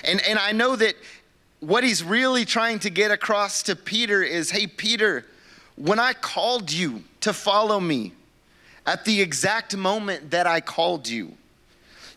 And, 0.03 0.21
and 0.27 0.37
I 0.37 0.51
know 0.51 0.75
that 0.75 0.95
what 1.59 1.83
he's 1.83 2.03
really 2.03 2.45
trying 2.45 2.79
to 2.79 2.89
get 2.89 3.11
across 3.11 3.63
to 3.63 3.75
Peter 3.75 4.21
is 4.21 4.51
hey, 4.51 4.67
Peter, 4.67 5.25
when 5.75 5.99
I 5.99 6.13
called 6.13 6.71
you 6.71 7.03
to 7.21 7.33
follow 7.33 7.79
me, 7.79 8.13
at 8.85 9.05
the 9.05 9.21
exact 9.21 9.75
moment 9.75 10.31
that 10.31 10.47
I 10.47 10.61
called 10.61 11.07
you, 11.07 11.33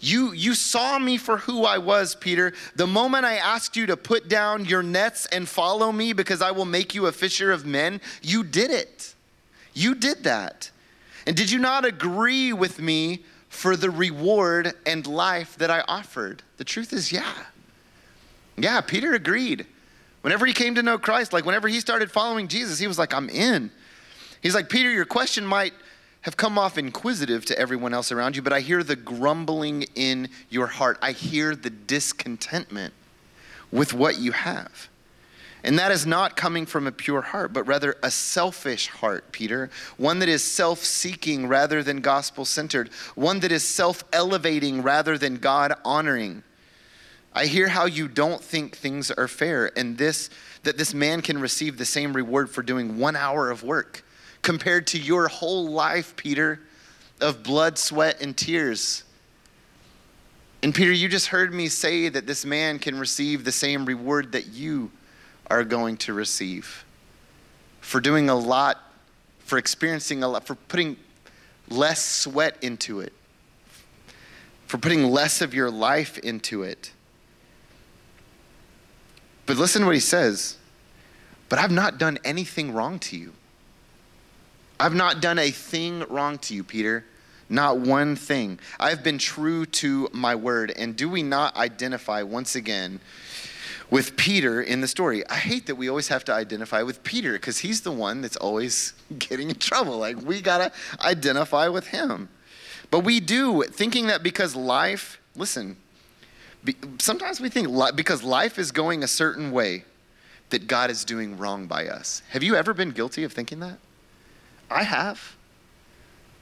you, 0.00 0.33
you 0.33 0.54
saw 0.54 0.98
me 0.98 1.16
for 1.16 1.38
who 1.38 1.64
I 1.64 1.78
was, 1.78 2.14
Peter. 2.14 2.52
The 2.76 2.87
moment 2.87 3.24
I 3.24 3.35
asked 3.37 3.76
you 3.76 3.87
to 3.87 3.96
put 3.96 4.28
down 4.28 4.64
your 4.64 4.83
nets 4.83 5.26
and 5.26 5.48
follow 5.48 5.90
me 5.90 6.12
because 6.12 6.40
I 6.40 6.52
will 6.52 6.64
make 6.64 6.94
you 6.94 7.07
a 7.07 7.12
fisher 7.12 7.50
of 7.50 7.66
men, 7.66 8.00
you 8.22 8.44
did 8.44 8.70
it. 8.70 9.14
You 9.74 9.94
did 9.94 10.24
that. 10.24 10.70
And 11.26 11.37
did 11.37 11.50
you 11.50 11.59
not 11.59 11.85
agree 11.85 12.52
with 12.52 12.81
me 12.81 13.24
for 13.48 13.76
the 13.76 13.90
reward 13.90 14.72
and 14.87 15.07
life 15.07 15.57
that 15.59 15.70
I 15.70 15.83
offered? 15.88 16.42
The 16.59 16.64
truth 16.64 16.92
is, 16.92 17.11
yeah. 17.11 17.33
Yeah, 18.57 18.81
Peter 18.81 19.14
agreed. 19.14 19.66
Whenever 20.22 20.46
he 20.46 20.52
came 20.52 20.74
to 20.76 20.83
know 20.83 20.98
Christ, 20.98 21.33
like 21.33 21.44
whenever 21.44 21.68
he 21.68 21.81
started 21.81 22.11
following 22.11 22.48
Jesus, 22.48 22.78
he 22.78 22.87
was 22.87 22.98
like, 22.98 23.14
I'm 23.14 23.28
in. 23.28 23.70
He's 24.42 24.54
like, 24.54 24.68
Peter, 24.68 24.90
your 24.90 25.04
question 25.04 25.44
might 25.44 25.72
have 26.28 26.36
come 26.36 26.58
off 26.58 26.76
inquisitive 26.76 27.46
to 27.46 27.58
everyone 27.58 27.94
else 27.94 28.12
around 28.12 28.36
you, 28.36 28.42
but 28.42 28.52
I 28.52 28.60
hear 28.60 28.82
the 28.82 28.96
grumbling 28.96 29.86
in 29.94 30.28
your 30.50 30.66
heart. 30.66 30.98
I 31.00 31.12
hear 31.12 31.56
the 31.56 31.70
discontentment 31.70 32.92
with 33.72 33.94
what 33.94 34.18
you 34.18 34.32
have. 34.32 34.90
And 35.64 35.78
that 35.78 35.90
is 35.90 36.04
not 36.04 36.36
coming 36.36 36.66
from 36.66 36.86
a 36.86 36.92
pure 36.92 37.22
heart, 37.22 37.54
but 37.54 37.66
rather 37.66 37.96
a 38.02 38.10
selfish 38.10 38.88
heart, 38.88 39.32
Peter. 39.32 39.70
One 39.96 40.18
that 40.18 40.28
is 40.28 40.44
self 40.44 40.80
seeking 40.80 41.48
rather 41.48 41.82
than 41.82 42.02
gospel 42.02 42.44
centered. 42.44 42.90
One 43.14 43.40
that 43.40 43.50
is 43.50 43.64
self 43.64 44.04
elevating 44.12 44.82
rather 44.82 45.16
than 45.16 45.36
God 45.36 45.72
honoring. 45.82 46.42
I 47.32 47.46
hear 47.46 47.68
how 47.68 47.86
you 47.86 48.06
don't 48.06 48.44
think 48.44 48.76
things 48.76 49.10
are 49.10 49.28
fair, 49.28 49.72
and 49.78 49.96
this, 49.96 50.28
that 50.64 50.76
this 50.76 50.92
man 50.92 51.22
can 51.22 51.40
receive 51.40 51.78
the 51.78 51.86
same 51.86 52.12
reward 52.12 52.50
for 52.50 52.62
doing 52.62 52.98
one 52.98 53.16
hour 53.16 53.50
of 53.50 53.62
work 53.62 54.04
compared 54.42 54.87
to 54.88 54.98
your 54.98 55.29
whole 55.29 55.68
life, 55.68 56.16
Peter, 56.16 56.61
of 57.20 57.42
blood, 57.42 57.79
sweat, 57.79 58.20
and 58.20 58.37
tears. 58.37 59.05
And 60.62 60.74
Peter, 60.74 60.92
you 60.92 61.09
just 61.09 61.29
heard 61.29 61.53
me 61.53 61.68
say 61.68 62.09
that 62.09 62.27
this 62.27 62.44
man 62.44 62.79
can 62.79 62.98
receive 62.98 63.44
the 63.44 63.53
same 63.53 63.85
reward 63.85 64.33
that 64.33 64.48
you 64.48 64.90
are 65.51 65.64
going 65.64 65.96
to 65.98 66.12
receive 66.12 66.85
for 67.81 68.01
doing 68.01 68.29
a 68.29 68.35
lot, 68.35 68.92
for 69.38 69.57
experiencing 69.57 70.22
a 70.22 70.29
lot, 70.29 70.46
for 70.46 70.55
putting 70.55 70.96
less 71.68 72.05
sweat 72.05 72.57
into 72.61 73.01
it, 73.01 73.12
for 74.66 74.79
putting 74.79 75.05
less 75.05 75.40
of 75.40 75.55
your 75.55 75.70
life 75.70 76.18
into 76.18 76.62
it. 76.62 76.92
But 79.46 79.57
listen 79.57 79.81
to 79.81 79.87
what 79.87 79.94
he 79.94 80.01
says. 80.01 80.59
But 81.48 81.59
I've 81.59 81.70
not 81.70 81.96
done 81.96 82.18
anything 82.24 82.74
wrong 82.74 82.98
to 82.98 83.16
you. 83.16 83.33
I've 84.80 84.94
not 84.94 85.20
done 85.20 85.38
a 85.38 85.50
thing 85.50 86.04
wrong 86.08 86.38
to 86.38 86.54
you, 86.54 86.62
Peter. 86.62 87.04
Not 87.48 87.78
one 87.78 88.14
thing. 88.14 88.58
I've 88.78 89.02
been 89.02 89.18
true 89.18 89.64
to 89.66 90.08
my 90.12 90.34
word. 90.34 90.72
And 90.76 90.96
do 90.96 91.08
we 91.08 91.22
not 91.22 91.56
identify 91.56 92.22
once 92.22 92.54
again 92.54 93.00
with 93.90 94.16
Peter 94.16 94.60
in 94.60 94.80
the 94.82 94.88
story? 94.88 95.26
I 95.28 95.36
hate 95.36 95.66
that 95.66 95.76
we 95.76 95.88
always 95.88 96.08
have 96.08 96.24
to 96.26 96.32
identify 96.32 96.82
with 96.82 97.02
Peter 97.02 97.32
because 97.32 97.58
he's 97.58 97.80
the 97.80 97.92
one 97.92 98.20
that's 98.20 98.36
always 98.36 98.92
getting 99.18 99.48
in 99.48 99.56
trouble. 99.56 99.98
Like, 99.98 100.20
we 100.20 100.40
got 100.40 100.58
to 100.58 101.06
identify 101.06 101.68
with 101.68 101.88
him. 101.88 102.28
But 102.90 103.00
we 103.00 103.20
do, 103.20 103.64
thinking 103.64 104.06
that 104.06 104.22
because 104.22 104.54
life, 104.54 105.20
listen, 105.34 105.76
sometimes 106.98 107.40
we 107.40 107.48
think 107.48 107.68
because 107.94 108.22
life 108.22 108.58
is 108.58 108.72
going 108.72 109.02
a 109.02 109.08
certain 109.08 109.50
way, 109.50 109.84
that 110.50 110.66
God 110.66 110.90
is 110.90 111.04
doing 111.04 111.36
wrong 111.36 111.66
by 111.66 111.88
us. 111.88 112.22
Have 112.30 112.42
you 112.42 112.56
ever 112.56 112.72
been 112.72 112.90
guilty 112.90 113.22
of 113.24 113.32
thinking 113.32 113.60
that? 113.60 113.78
I 114.70 114.83
have. 114.83 115.37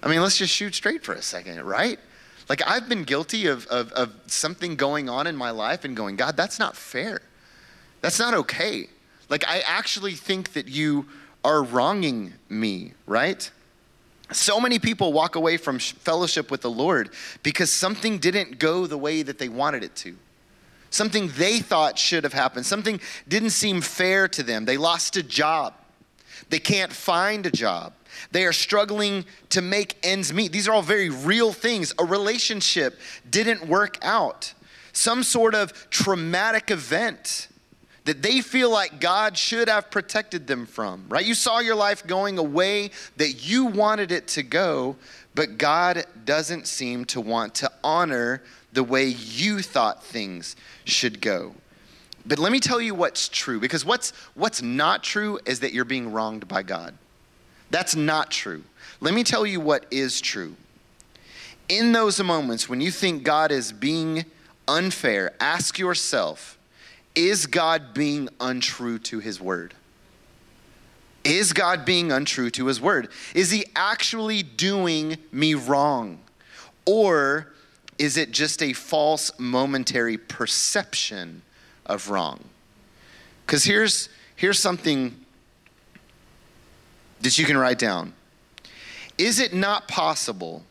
I 0.02 0.08
mean, 0.08 0.20
let's 0.20 0.38
just 0.38 0.52
shoot 0.52 0.74
straight 0.74 1.04
for 1.04 1.14
a 1.14 1.22
second, 1.22 1.62
right? 1.62 1.98
Like, 2.48 2.62
I've 2.66 2.88
been 2.88 3.04
guilty 3.04 3.46
of, 3.46 3.66
of, 3.66 3.92
of 3.92 4.12
something 4.26 4.76
going 4.76 5.08
on 5.08 5.26
in 5.26 5.36
my 5.36 5.50
life 5.50 5.84
and 5.84 5.96
going, 5.96 6.16
God, 6.16 6.36
that's 6.36 6.58
not 6.58 6.76
fair. 6.76 7.20
That's 8.02 8.18
not 8.18 8.34
okay. 8.34 8.88
Like, 9.28 9.44
I 9.48 9.60
actually 9.66 10.14
think 10.14 10.52
that 10.52 10.68
you 10.68 11.06
are 11.44 11.62
wronging 11.62 12.34
me, 12.48 12.92
right? 13.06 13.50
So 14.32 14.60
many 14.60 14.78
people 14.78 15.12
walk 15.12 15.34
away 15.34 15.56
from 15.56 15.78
fellowship 15.78 16.50
with 16.50 16.60
the 16.60 16.70
Lord 16.70 17.10
because 17.42 17.72
something 17.72 18.18
didn't 18.18 18.58
go 18.58 18.86
the 18.86 18.98
way 18.98 19.22
that 19.22 19.38
they 19.38 19.48
wanted 19.48 19.82
it 19.82 19.94
to. 19.96 20.16
Something 20.90 21.28
they 21.36 21.60
thought 21.60 21.98
should 21.98 22.24
have 22.24 22.32
happened. 22.32 22.66
Something 22.66 23.00
didn't 23.28 23.50
seem 23.50 23.80
fair 23.80 24.28
to 24.28 24.42
them. 24.42 24.64
They 24.64 24.76
lost 24.76 25.16
a 25.16 25.22
job. 25.22 25.74
They 26.48 26.58
can't 26.58 26.92
find 26.92 27.46
a 27.46 27.50
job. 27.50 27.92
They 28.30 28.44
are 28.44 28.52
struggling 28.52 29.24
to 29.50 29.62
make 29.62 29.96
ends 30.02 30.32
meet. 30.32 30.52
These 30.52 30.68
are 30.68 30.72
all 30.72 30.82
very 30.82 31.10
real 31.10 31.52
things. 31.52 31.92
A 31.98 32.04
relationship 32.04 32.98
didn't 33.28 33.66
work 33.66 33.98
out, 34.02 34.54
some 34.92 35.22
sort 35.22 35.54
of 35.54 35.90
traumatic 35.90 36.70
event 36.70 37.48
that 38.06 38.22
they 38.22 38.40
feel 38.40 38.70
like 38.70 39.00
God 39.00 39.36
should 39.36 39.68
have 39.68 39.90
protected 39.90 40.46
them 40.46 40.64
from, 40.64 41.04
right? 41.08 41.26
You 41.26 41.34
saw 41.34 41.58
your 41.58 41.74
life 41.74 42.06
going 42.06 42.38
a 42.38 42.42
way 42.42 42.92
that 43.16 43.46
you 43.46 43.66
wanted 43.66 44.12
it 44.12 44.28
to 44.28 44.44
go, 44.44 44.96
but 45.34 45.58
God 45.58 46.04
doesn't 46.24 46.68
seem 46.68 47.04
to 47.06 47.20
want 47.20 47.56
to 47.56 47.70
honor 47.82 48.42
the 48.72 48.84
way 48.84 49.06
you 49.06 49.60
thought 49.60 50.04
things 50.04 50.54
should 50.84 51.20
go. 51.20 51.54
But 52.26 52.38
let 52.38 52.50
me 52.50 52.58
tell 52.58 52.80
you 52.80 52.94
what's 52.94 53.28
true, 53.28 53.60
because 53.60 53.84
what's, 53.84 54.10
what's 54.34 54.60
not 54.60 55.04
true 55.04 55.38
is 55.46 55.60
that 55.60 55.72
you're 55.72 55.84
being 55.84 56.12
wronged 56.12 56.48
by 56.48 56.62
God. 56.62 56.94
That's 57.70 57.94
not 57.94 58.30
true. 58.30 58.64
Let 59.00 59.14
me 59.14 59.22
tell 59.22 59.46
you 59.46 59.60
what 59.60 59.86
is 59.90 60.20
true. 60.20 60.56
In 61.68 61.92
those 61.92 62.22
moments 62.22 62.68
when 62.68 62.80
you 62.80 62.90
think 62.90 63.22
God 63.22 63.50
is 63.50 63.72
being 63.72 64.24
unfair, 64.68 65.34
ask 65.40 65.78
yourself 65.78 66.58
is 67.14 67.46
God 67.46 67.94
being 67.94 68.28
untrue 68.40 68.98
to 68.98 69.20
his 69.20 69.40
word? 69.40 69.72
Is 71.24 71.54
God 71.54 71.84
being 71.84 72.12
untrue 72.12 72.50
to 72.50 72.66
his 72.66 72.80
word? 72.80 73.08
Is 73.34 73.50
he 73.50 73.64
actually 73.74 74.42
doing 74.42 75.16
me 75.32 75.54
wrong? 75.54 76.20
Or 76.84 77.52
is 77.98 78.18
it 78.18 78.32
just 78.32 78.62
a 78.62 78.74
false 78.74 79.32
momentary 79.38 80.18
perception 80.18 81.42
of 81.86 82.10
wrong? 82.10 82.44
Because 83.44 83.64
here's, 83.64 84.08
here's 84.34 84.58
something 84.58 85.14
that 87.20 87.38
you 87.38 87.44
can 87.44 87.56
write 87.56 87.78
down. 87.78 88.12
Is 89.18 89.40
it 89.40 89.54
not 89.54 89.88
possible 89.88 90.62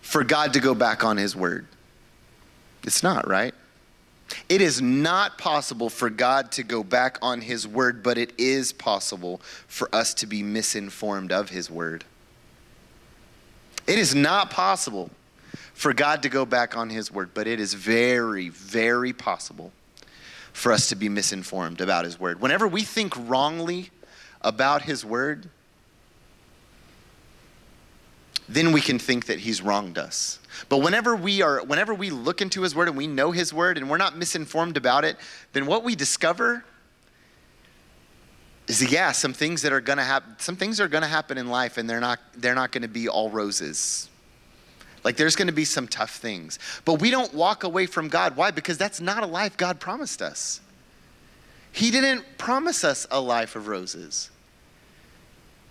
for 0.00 0.24
God 0.24 0.54
to 0.54 0.60
go 0.60 0.74
back 0.74 1.04
on 1.04 1.16
his 1.16 1.36
word? 1.36 1.66
It's 2.84 3.02
not, 3.02 3.28
right? 3.28 3.54
It 4.48 4.60
is 4.60 4.80
not 4.80 5.38
possible 5.38 5.90
for 5.90 6.10
God 6.10 6.52
to 6.52 6.62
go 6.62 6.82
back 6.82 7.18
on 7.22 7.40
His 7.40 7.66
word, 7.66 8.02
but 8.02 8.18
it 8.18 8.32
is 8.38 8.72
possible 8.72 9.40
for 9.66 9.94
us 9.94 10.14
to 10.14 10.26
be 10.26 10.42
misinformed 10.42 11.32
of 11.32 11.50
His 11.50 11.70
word. 11.70 12.04
It 13.86 13.98
is 13.98 14.14
not 14.14 14.50
possible 14.50 15.10
for 15.82 15.92
God 15.92 16.22
to 16.22 16.28
go 16.28 16.46
back 16.46 16.76
on 16.76 16.90
His 16.90 17.10
word, 17.10 17.30
but 17.34 17.48
it 17.48 17.58
is 17.58 17.74
very, 17.74 18.50
very 18.50 19.12
possible 19.12 19.72
for 20.52 20.70
us 20.70 20.88
to 20.90 20.94
be 20.94 21.08
misinformed 21.08 21.80
about 21.80 22.04
His 22.04 22.20
word. 22.20 22.40
Whenever 22.40 22.68
we 22.68 22.82
think 22.82 23.12
wrongly 23.28 23.90
about 24.42 24.82
His 24.82 25.04
word, 25.04 25.48
then 28.48 28.70
we 28.70 28.80
can 28.80 29.00
think 29.00 29.26
that 29.26 29.40
He's 29.40 29.60
wronged 29.60 29.98
us. 29.98 30.38
But 30.68 30.78
whenever 30.78 31.16
we 31.16 31.42
are, 31.42 31.64
whenever 31.64 31.94
we 31.94 32.10
look 32.10 32.40
into 32.40 32.62
His 32.62 32.76
word 32.76 32.86
and 32.86 32.96
we 32.96 33.08
know 33.08 33.32
His 33.32 33.52
word 33.52 33.76
and 33.76 33.90
we're 33.90 33.96
not 33.96 34.16
misinformed 34.16 34.76
about 34.76 35.04
it, 35.04 35.16
then 35.52 35.66
what 35.66 35.82
we 35.82 35.96
discover 35.96 36.64
is 38.68 38.92
yeah, 38.92 39.10
some 39.10 39.32
things 39.32 39.62
that 39.62 39.72
are 39.72 39.80
gonna 39.80 40.04
happen, 40.04 40.36
some 40.38 40.54
things 40.54 40.78
are 40.78 40.86
gonna 40.86 41.08
happen 41.08 41.38
in 41.38 41.48
life, 41.48 41.76
and 41.76 41.90
they're 41.90 41.98
not 41.98 42.20
they're 42.36 42.54
not 42.54 42.70
gonna 42.70 42.86
be 42.86 43.08
all 43.08 43.30
roses. 43.30 44.08
Like 45.04 45.16
there's 45.16 45.36
gonna 45.36 45.52
be 45.52 45.64
some 45.64 45.88
tough 45.88 46.16
things. 46.16 46.58
But 46.84 47.00
we 47.00 47.10
don't 47.10 47.32
walk 47.34 47.64
away 47.64 47.86
from 47.86 48.08
God. 48.08 48.36
Why? 48.36 48.50
Because 48.50 48.78
that's 48.78 49.00
not 49.00 49.22
a 49.22 49.26
life 49.26 49.56
God 49.56 49.80
promised 49.80 50.22
us. 50.22 50.60
He 51.72 51.90
didn't 51.90 52.24
promise 52.38 52.84
us 52.84 53.06
a 53.10 53.20
life 53.20 53.56
of 53.56 53.66
roses. 53.66 54.30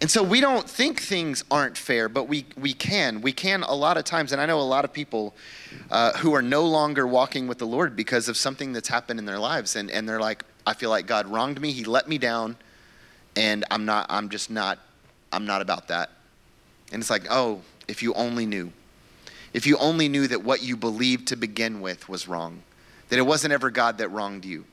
And 0.02 0.10
so 0.10 0.24
we 0.24 0.41
don't 0.41 0.67
think 0.67 1.00
things 1.00 1.44
aren't 1.52 1.78
fair, 1.78 2.10
but 2.10 2.24
we, 2.24 2.48
we 2.58 2.74
can. 2.74 3.22
We 3.22 3.32
can 3.32 3.62
a 3.62 3.76
lot 3.76 3.98
of 3.98 4.04
times. 4.04 4.32
And 4.32 4.41
I 4.41 4.48
know 4.48 4.60
a 4.60 4.63
lot 4.63 4.84
of 4.84 4.91
people 4.91 5.36
uh, 5.91 6.13
who 6.17 6.34
are 6.34 6.41
no 6.41 6.65
longer 6.65 7.06
walking 7.06 7.48
with 7.48 7.60
the 7.60 7.67
Lord 7.67 7.96
because 7.96 8.28
of 8.28 8.36
something 8.36 8.74
that's 8.74 8.88
happened 8.88 9.20
in 9.20 9.26
their 9.26 9.38
lives. 9.38 9.76
And, 9.76 9.91
and 9.91 10.10
they're 10.10 10.20
like, 10.20 10.44
I 10.65 10.74
feel 10.74 10.89
like 10.89 11.06
God 11.06 11.28
wronged 11.28 11.62
me. 11.62 11.72
He 11.72 11.84
let 11.84 12.10
me 12.10 12.17
down. 12.17 12.58
And 13.36 13.63
I'm 13.70 13.86
not, 13.86 14.08
I'm 14.10 14.30
just 14.30 14.50
not, 14.50 14.80
I'm 15.32 15.46
not 15.46 15.62
about 15.62 15.89
that. 15.89 16.10
And 16.91 17.00
it's 17.00 17.12
like, 17.12 17.28
oh, 17.30 17.62
if 17.88 18.02
you 18.02 18.15
only 18.15 18.48
knew. 18.48 18.74
If 19.53 19.65
you 19.65 19.77
only 19.77 20.07
knew 20.07 20.27
that 20.27 20.43
what 20.43 20.63
you 20.63 20.77
believed 20.77 21.27
to 21.29 21.35
begin 21.35 21.81
with 21.81 22.07
was 22.07 22.27
wrong, 22.27 22.63
that 23.09 23.19
it 23.19 23.23
wasn't 23.23 23.53
ever 23.53 23.69
God 23.69 23.97
that 23.97 24.09
wronged 24.09 24.45
you, 24.45 24.65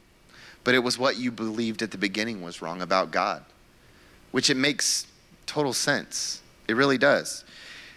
but 0.64 0.74
it 0.74 0.78
was 0.78 0.98
what 0.98 1.16
you 1.16 1.30
believed 1.32 1.82
at 1.82 1.90
the 1.90 1.98
beginning 1.98 2.42
was 2.42 2.62
wrong 2.62 2.82
about 2.82 3.10
God, 3.10 3.44
which 4.30 4.50
it 4.50 4.56
makes 4.56 5.06
total 5.46 5.72
sense. 5.72 6.42
It 6.68 6.76
really 6.76 6.98
does. 6.98 7.44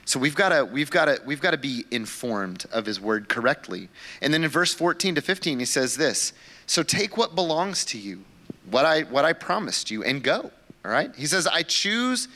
So 0.05 0.19
we've 0.19 0.35
got 0.35 0.49
to 0.49 0.65
we've 0.65 0.89
got 0.89 1.05
to 1.05 1.21
we've 1.25 1.41
got 1.41 1.51
to 1.51 1.57
be 1.57 1.85
informed 1.91 2.65
of 2.71 2.85
his 2.85 2.99
word 2.99 3.29
correctly. 3.29 3.89
And 4.21 4.33
then 4.33 4.43
in 4.43 4.49
verse 4.49 4.73
14 4.73 5.15
to 5.15 5.21
15 5.21 5.59
he 5.59 5.65
says 5.65 5.95
this, 5.95 6.33
so 6.65 6.81
take 6.83 7.17
what 7.17 7.35
belongs 7.35 7.85
to 7.85 7.99
you, 7.99 8.23
what 8.69 8.85
I 8.85 9.03
what 9.03 9.25
I 9.25 9.33
promised 9.33 9.91
you 9.91 10.03
and 10.03 10.23
go. 10.23 10.51
All 10.83 10.91
right? 10.91 11.15
He 11.15 11.27
says 11.27 11.45
I 11.45 11.63
choose 11.63 12.27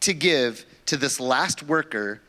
to 0.00 0.12
give 0.12 0.66
to 0.86 0.96
this 0.96 1.20
last 1.20 1.62
worker 1.62 2.20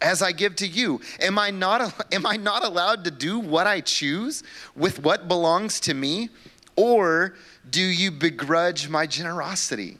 as 0.00 0.22
I 0.22 0.32
give 0.32 0.56
to 0.56 0.66
you. 0.66 1.00
Am 1.20 1.38
I 1.38 1.50
not 1.50 1.94
am 2.12 2.26
I 2.26 2.36
not 2.36 2.64
allowed 2.64 3.04
to 3.04 3.10
do 3.10 3.38
what 3.38 3.66
I 3.66 3.80
choose 3.80 4.42
with 4.76 5.02
what 5.02 5.28
belongs 5.28 5.80
to 5.80 5.94
me 5.94 6.30
or 6.76 7.34
do 7.68 7.82
you 7.82 8.10
begrudge 8.10 8.88
my 8.88 9.06
generosity? 9.06 9.98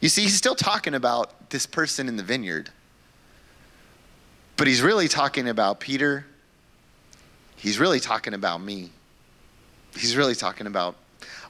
You 0.00 0.10
see, 0.10 0.22
he's 0.22 0.36
still 0.36 0.54
talking 0.54 0.94
about 0.94 1.48
this 1.50 1.64
person 1.64 2.08
in 2.08 2.16
the 2.16 2.22
vineyard, 2.22 2.70
but 4.56 4.66
he's 4.66 4.82
really 4.82 5.08
talking 5.08 5.48
about 5.48 5.80
Peter. 5.80 6.26
He's 7.56 7.78
really 7.78 8.00
talking 8.00 8.34
about 8.34 8.60
me. 8.60 8.90
He's 9.96 10.14
really 10.14 10.34
talking 10.34 10.66
about 10.66 10.96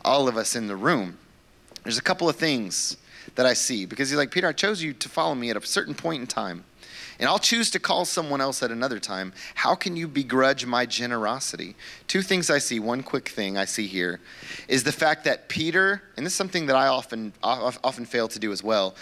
all 0.04 0.28
of 0.28 0.36
us 0.36 0.54
in 0.54 0.68
the 0.68 0.76
room. 0.76 1.18
There's 1.82 1.98
a 1.98 2.02
couple 2.02 2.28
of 2.28 2.36
things 2.36 2.96
that 3.34 3.44
I 3.44 3.54
see 3.54 3.86
because 3.86 4.08
he's 4.08 4.16
like, 4.16 4.30
Peter, 4.30 4.46
I 4.46 4.52
chose 4.52 4.82
you 4.82 4.92
to 4.94 5.08
follow 5.08 5.34
me 5.34 5.50
at 5.50 5.56
a 5.56 5.66
certain 5.66 5.94
point 5.94 6.20
in 6.20 6.26
time. 6.28 6.64
And 7.18 7.28
I'll 7.28 7.38
choose 7.38 7.70
to 7.70 7.78
call 7.78 8.04
someone 8.04 8.40
else 8.40 8.62
at 8.62 8.70
another 8.70 8.98
time. 8.98 9.32
How 9.54 9.74
can 9.74 9.96
you 9.96 10.06
begrudge 10.06 10.66
my 10.66 10.84
generosity? 10.84 11.74
Two 12.08 12.22
things 12.22 12.50
I 12.50 12.58
see. 12.58 12.78
One 12.78 13.02
quick 13.02 13.28
thing 13.28 13.56
I 13.56 13.64
see 13.64 13.86
here 13.86 14.20
is 14.68 14.84
the 14.84 14.92
fact 14.92 15.24
that 15.24 15.48
Peter, 15.48 16.02
and 16.16 16.26
this 16.26 16.34
is 16.34 16.36
something 16.36 16.66
that 16.66 16.76
I 16.76 16.88
often, 16.88 17.32
often 17.42 18.04
fail 18.04 18.28
to 18.28 18.38
do 18.38 18.52
as 18.52 18.62
well. 18.62 18.94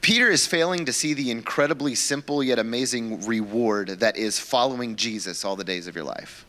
Peter 0.00 0.30
is 0.30 0.46
failing 0.46 0.84
to 0.84 0.92
see 0.92 1.14
the 1.14 1.32
incredibly 1.32 1.96
simple 1.96 2.40
yet 2.40 2.60
amazing 2.60 3.26
reward 3.26 3.88
that 3.88 4.16
is 4.16 4.38
following 4.38 4.94
Jesus 4.94 5.44
all 5.44 5.56
the 5.56 5.64
days 5.64 5.88
of 5.88 5.96
your 5.96 6.04
life. 6.04 6.46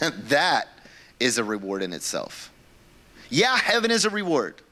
that 0.28 0.68
is 1.18 1.38
a 1.38 1.44
reward 1.44 1.82
in 1.82 1.92
itself. 1.92 2.52
Yeah, 3.30 3.56
heaven 3.56 3.90
is 3.90 4.04
a 4.04 4.10
reward, 4.10 4.62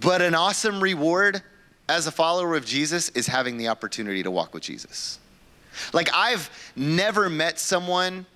but 0.00 0.22
an 0.22 0.34
awesome 0.34 0.82
reward 0.82 1.42
as 1.88 2.06
a 2.06 2.12
follower 2.12 2.56
of 2.56 2.64
Jesus 2.64 3.08
is 3.10 3.26
having 3.26 3.56
the 3.56 3.68
opportunity 3.68 4.22
to 4.22 4.30
walk 4.30 4.54
with 4.54 4.62
Jesus. 4.62 5.18
Like, 5.92 6.08
I've 6.12 6.50
never 6.74 7.28
met 7.28 7.58
someone 7.58 8.26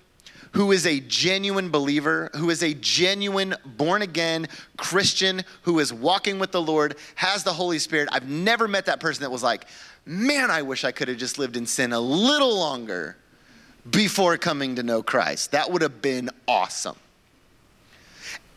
who 0.53 0.71
is 0.71 0.85
a 0.85 0.99
genuine 1.01 1.69
believer, 1.69 2.29
who 2.35 2.49
is 2.49 2.61
a 2.61 2.73
genuine 2.73 3.55
born 3.65 4.01
again 4.01 4.47
Christian, 4.77 5.43
who 5.61 5.79
is 5.79 5.93
walking 5.93 6.39
with 6.39 6.51
the 6.51 6.61
Lord, 6.61 6.95
has 7.15 7.43
the 7.43 7.53
Holy 7.53 7.79
Spirit. 7.79 8.09
I've 8.11 8.27
never 8.27 8.67
met 8.67 8.85
that 8.87 8.99
person 8.99 9.23
that 9.23 9.31
was 9.31 9.43
like, 9.43 9.65
man, 10.05 10.51
I 10.51 10.61
wish 10.61 10.83
I 10.83 10.91
could 10.91 11.07
have 11.07 11.17
just 11.17 11.39
lived 11.39 11.55
in 11.55 11.65
sin 11.65 11.93
a 11.93 11.99
little 11.99 12.55
longer 12.55 13.15
before 13.89 14.37
coming 14.37 14.75
to 14.75 14.83
know 14.83 15.01
Christ. 15.01 15.51
That 15.51 15.71
would 15.71 15.81
have 15.81 16.01
been 16.01 16.29
awesome. 16.47 16.97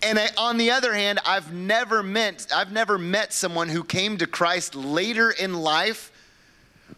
And 0.04 0.18
I, 0.18 0.28
on 0.36 0.58
the 0.58 0.70
other 0.70 0.92
hand, 0.92 1.18
I've 1.24 1.52
never 1.52 2.02
met 2.02 2.46
I've 2.54 2.70
never 2.70 2.98
met 2.98 3.32
someone 3.32 3.68
who 3.68 3.82
came 3.82 4.18
to 4.18 4.26
Christ 4.26 4.74
later 4.74 5.30
in 5.30 5.54
life 5.54 6.12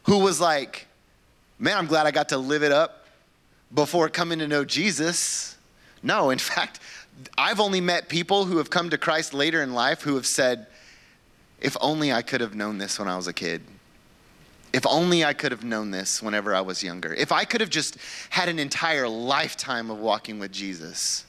who 0.04 0.18
was 0.18 0.40
like, 0.40 0.88
"Man, 1.58 1.76
I'm 1.76 1.86
glad 1.86 2.06
I 2.06 2.10
got 2.10 2.30
to 2.30 2.38
live 2.38 2.64
it 2.64 2.72
up 2.72 3.06
before 3.72 4.08
coming 4.08 4.40
to 4.40 4.48
know 4.48 4.64
Jesus." 4.64 5.56
No, 6.02 6.30
in 6.30 6.38
fact, 6.50 6.80
I've 7.38 7.60
only 7.60 7.80
met 7.80 8.08
people 8.08 8.44
who 8.44 8.58
have 8.58 8.70
come 8.70 8.90
to 8.90 8.98
Christ 8.98 9.32
later 9.32 9.62
in 9.62 9.72
life 9.72 10.02
who 10.02 10.16
have 10.16 10.26
said, 10.26 10.66
"If 11.60 11.76
only 11.80 12.12
I 12.12 12.22
could 12.22 12.40
have 12.40 12.56
known 12.56 12.78
this 12.78 12.98
when 12.98 13.08
I 13.08 13.16
was 13.16 13.28
a 13.28 13.32
kid." 13.32 13.62
If 14.72 14.84
only 14.84 15.24
I 15.24 15.32
could 15.32 15.52
have 15.52 15.64
known 15.64 15.90
this 15.90 16.20
whenever 16.20 16.54
I 16.54 16.60
was 16.60 16.82
younger. 16.82 17.14
If 17.14 17.32
I 17.32 17.44
could 17.44 17.62
have 17.62 17.70
just 17.70 17.96
had 18.28 18.48
an 18.50 18.58
entire 18.58 19.08
lifetime 19.08 19.90
of 19.90 19.98
walking 19.98 20.38
with 20.38 20.52
Jesus 20.52 21.24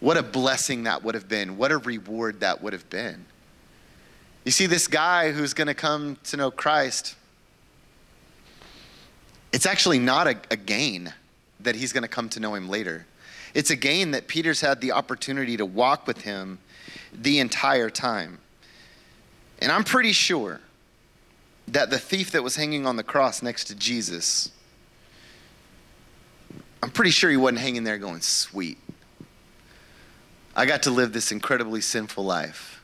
what 0.00 0.16
a 0.16 0.22
blessing 0.22 0.84
that 0.84 1.02
would 1.02 1.14
have 1.14 1.28
been. 1.28 1.56
What 1.56 1.72
a 1.72 1.78
reward 1.78 2.40
that 2.40 2.62
would 2.62 2.72
have 2.72 2.88
been. 2.88 3.24
You 4.44 4.52
see, 4.52 4.66
this 4.66 4.86
guy 4.86 5.32
who's 5.32 5.54
going 5.54 5.66
to 5.66 5.74
come 5.74 6.16
to 6.24 6.36
know 6.36 6.50
Christ, 6.50 7.16
it's 9.52 9.66
actually 9.66 9.98
not 9.98 10.26
a, 10.26 10.36
a 10.50 10.56
gain 10.56 11.12
that 11.60 11.74
he's 11.74 11.92
going 11.92 12.02
to 12.02 12.08
come 12.08 12.28
to 12.30 12.40
know 12.40 12.54
him 12.54 12.68
later. 12.68 13.06
It's 13.54 13.70
a 13.70 13.76
gain 13.76 14.12
that 14.12 14.28
Peter's 14.28 14.60
had 14.60 14.80
the 14.80 14.92
opportunity 14.92 15.56
to 15.56 15.66
walk 15.66 16.06
with 16.06 16.22
him 16.22 16.58
the 17.12 17.40
entire 17.40 17.90
time. 17.90 18.38
And 19.60 19.72
I'm 19.72 19.84
pretty 19.84 20.12
sure 20.12 20.60
that 21.66 21.90
the 21.90 21.98
thief 21.98 22.30
that 22.32 22.42
was 22.42 22.56
hanging 22.56 22.86
on 22.86 22.96
the 22.96 23.02
cross 23.02 23.42
next 23.42 23.64
to 23.64 23.74
Jesus, 23.74 24.50
I'm 26.82 26.90
pretty 26.90 27.10
sure 27.10 27.30
he 27.30 27.36
wasn't 27.36 27.58
hanging 27.58 27.84
there 27.84 27.98
going, 27.98 28.20
sweet. 28.20 28.78
I 30.58 30.66
got 30.66 30.82
to 30.82 30.90
live 30.90 31.12
this 31.12 31.30
incredibly 31.30 31.80
sinful 31.80 32.24
life. 32.24 32.82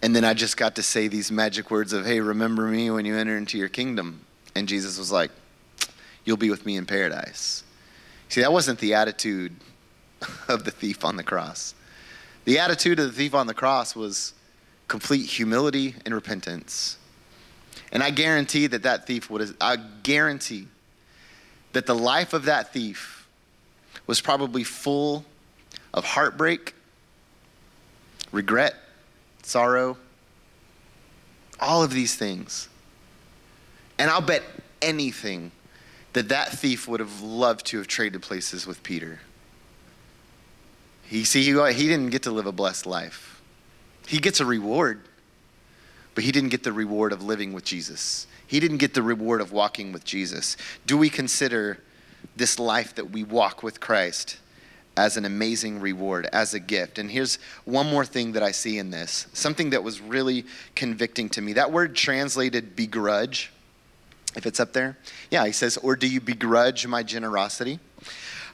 And 0.00 0.16
then 0.16 0.24
I 0.24 0.32
just 0.32 0.56
got 0.56 0.76
to 0.76 0.82
say 0.82 1.06
these 1.06 1.30
magic 1.30 1.70
words 1.70 1.92
of, 1.92 2.06
hey, 2.06 2.20
remember 2.20 2.62
me 2.68 2.90
when 2.90 3.04
you 3.04 3.18
enter 3.18 3.36
into 3.36 3.58
your 3.58 3.68
kingdom. 3.68 4.24
And 4.54 4.66
Jesus 4.66 4.98
was 4.98 5.12
like, 5.12 5.30
you'll 6.24 6.38
be 6.38 6.48
with 6.48 6.64
me 6.64 6.76
in 6.76 6.86
paradise. 6.86 7.64
See, 8.30 8.40
that 8.40 8.50
wasn't 8.50 8.78
the 8.78 8.94
attitude 8.94 9.56
of 10.48 10.64
the 10.64 10.70
thief 10.70 11.04
on 11.04 11.16
the 11.16 11.22
cross. 11.22 11.74
The 12.46 12.58
attitude 12.60 12.98
of 12.98 13.08
the 13.08 13.12
thief 13.12 13.34
on 13.34 13.46
the 13.46 13.52
cross 13.52 13.94
was 13.94 14.32
complete 14.86 15.26
humility 15.26 15.96
and 16.06 16.14
repentance. 16.14 16.96
And 17.92 18.02
I 18.02 18.08
guarantee 18.08 18.68
that 18.68 18.84
that 18.84 19.06
thief 19.06 19.28
would 19.28 19.54
I 19.60 19.76
guarantee 20.02 20.68
that 21.74 21.84
the 21.84 21.94
life 21.94 22.32
of 22.32 22.46
that 22.46 22.72
thief 22.72 23.28
was 24.06 24.22
probably 24.22 24.64
full 24.64 25.26
of 25.94 26.04
heartbreak, 26.04 26.74
regret, 28.32 28.74
sorrow, 29.42 29.96
all 31.60 31.82
of 31.82 31.92
these 31.92 32.14
things. 32.14 32.68
And 33.98 34.10
I'll 34.10 34.20
bet 34.20 34.42
anything 34.80 35.50
that 36.12 36.28
that 36.28 36.50
thief 36.50 36.88
would 36.88 37.00
have 37.00 37.20
loved 37.20 37.66
to 37.66 37.78
have 37.78 37.86
traded 37.86 38.22
places 38.22 38.66
with 38.66 38.82
Peter. 38.82 39.20
He 41.04 41.24
see 41.24 41.42
he, 41.42 41.72
he 41.72 41.86
didn't 41.88 42.10
get 42.10 42.22
to 42.24 42.30
live 42.30 42.46
a 42.46 42.52
blessed 42.52 42.86
life. 42.86 43.40
He 44.06 44.18
gets 44.18 44.40
a 44.40 44.44
reward, 44.46 45.02
but 46.14 46.24
he 46.24 46.32
didn't 46.32 46.50
get 46.50 46.64
the 46.64 46.72
reward 46.72 47.12
of 47.12 47.22
living 47.22 47.52
with 47.52 47.64
Jesus. 47.64 48.26
He 48.46 48.60
didn't 48.60 48.78
get 48.78 48.94
the 48.94 49.02
reward 49.02 49.40
of 49.40 49.52
walking 49.52 49.92
with 49.92 50.04
Jesus. 50.04 50.56
Do 50.86 50.96
we 50.96 51.10
consider 51.10 51.82
this 52.36 52.58
life 52.58 52.94
that 52.94 53.10
we 53.10 53.22
walk 53.22 53.62
with 53.62 53.80
Christ 53.80 54.38
as 54.98 55.16
an 55.16 55.24
amazing 55.24 55.78
reward, 55.78 56.28
as 56.32 56.54
a 56.54 56.58
gift. 56.58 56.98
And 56.98 57.08
here's 57.08 57.38
one 57.64 57.86
more 57.86 58.04
thing 58.04 58.32
that 58.32 58.42
I 58.42 58.50
see 58.50 58.78
in 58.78 58.90
this 58.90 59.28
something 59.32 59.70
that 59.70 59.84
was 59.84 60.00
really 60.00 60.44
convicting 60.74 61.28
to 61.30 61.40
me. 61.40 61.52
That 61.52 61.70
word 61.70 61.94
translated 61.94 62.74
begrudge, 62.74 63.52
if 64.34 64.44
it's 64.44 64.58
up 64.58 64.72
there. 64.72 64.98
Yeah, 65.30 65.46
he 65.46 65.52
says, 65.52 65.76
or 65.76 65.94
do 65.94 66.08
you 66.08 66.20
begrudge 66.20 66.84
my 66.88 67.04
generosity? 67.04 67.78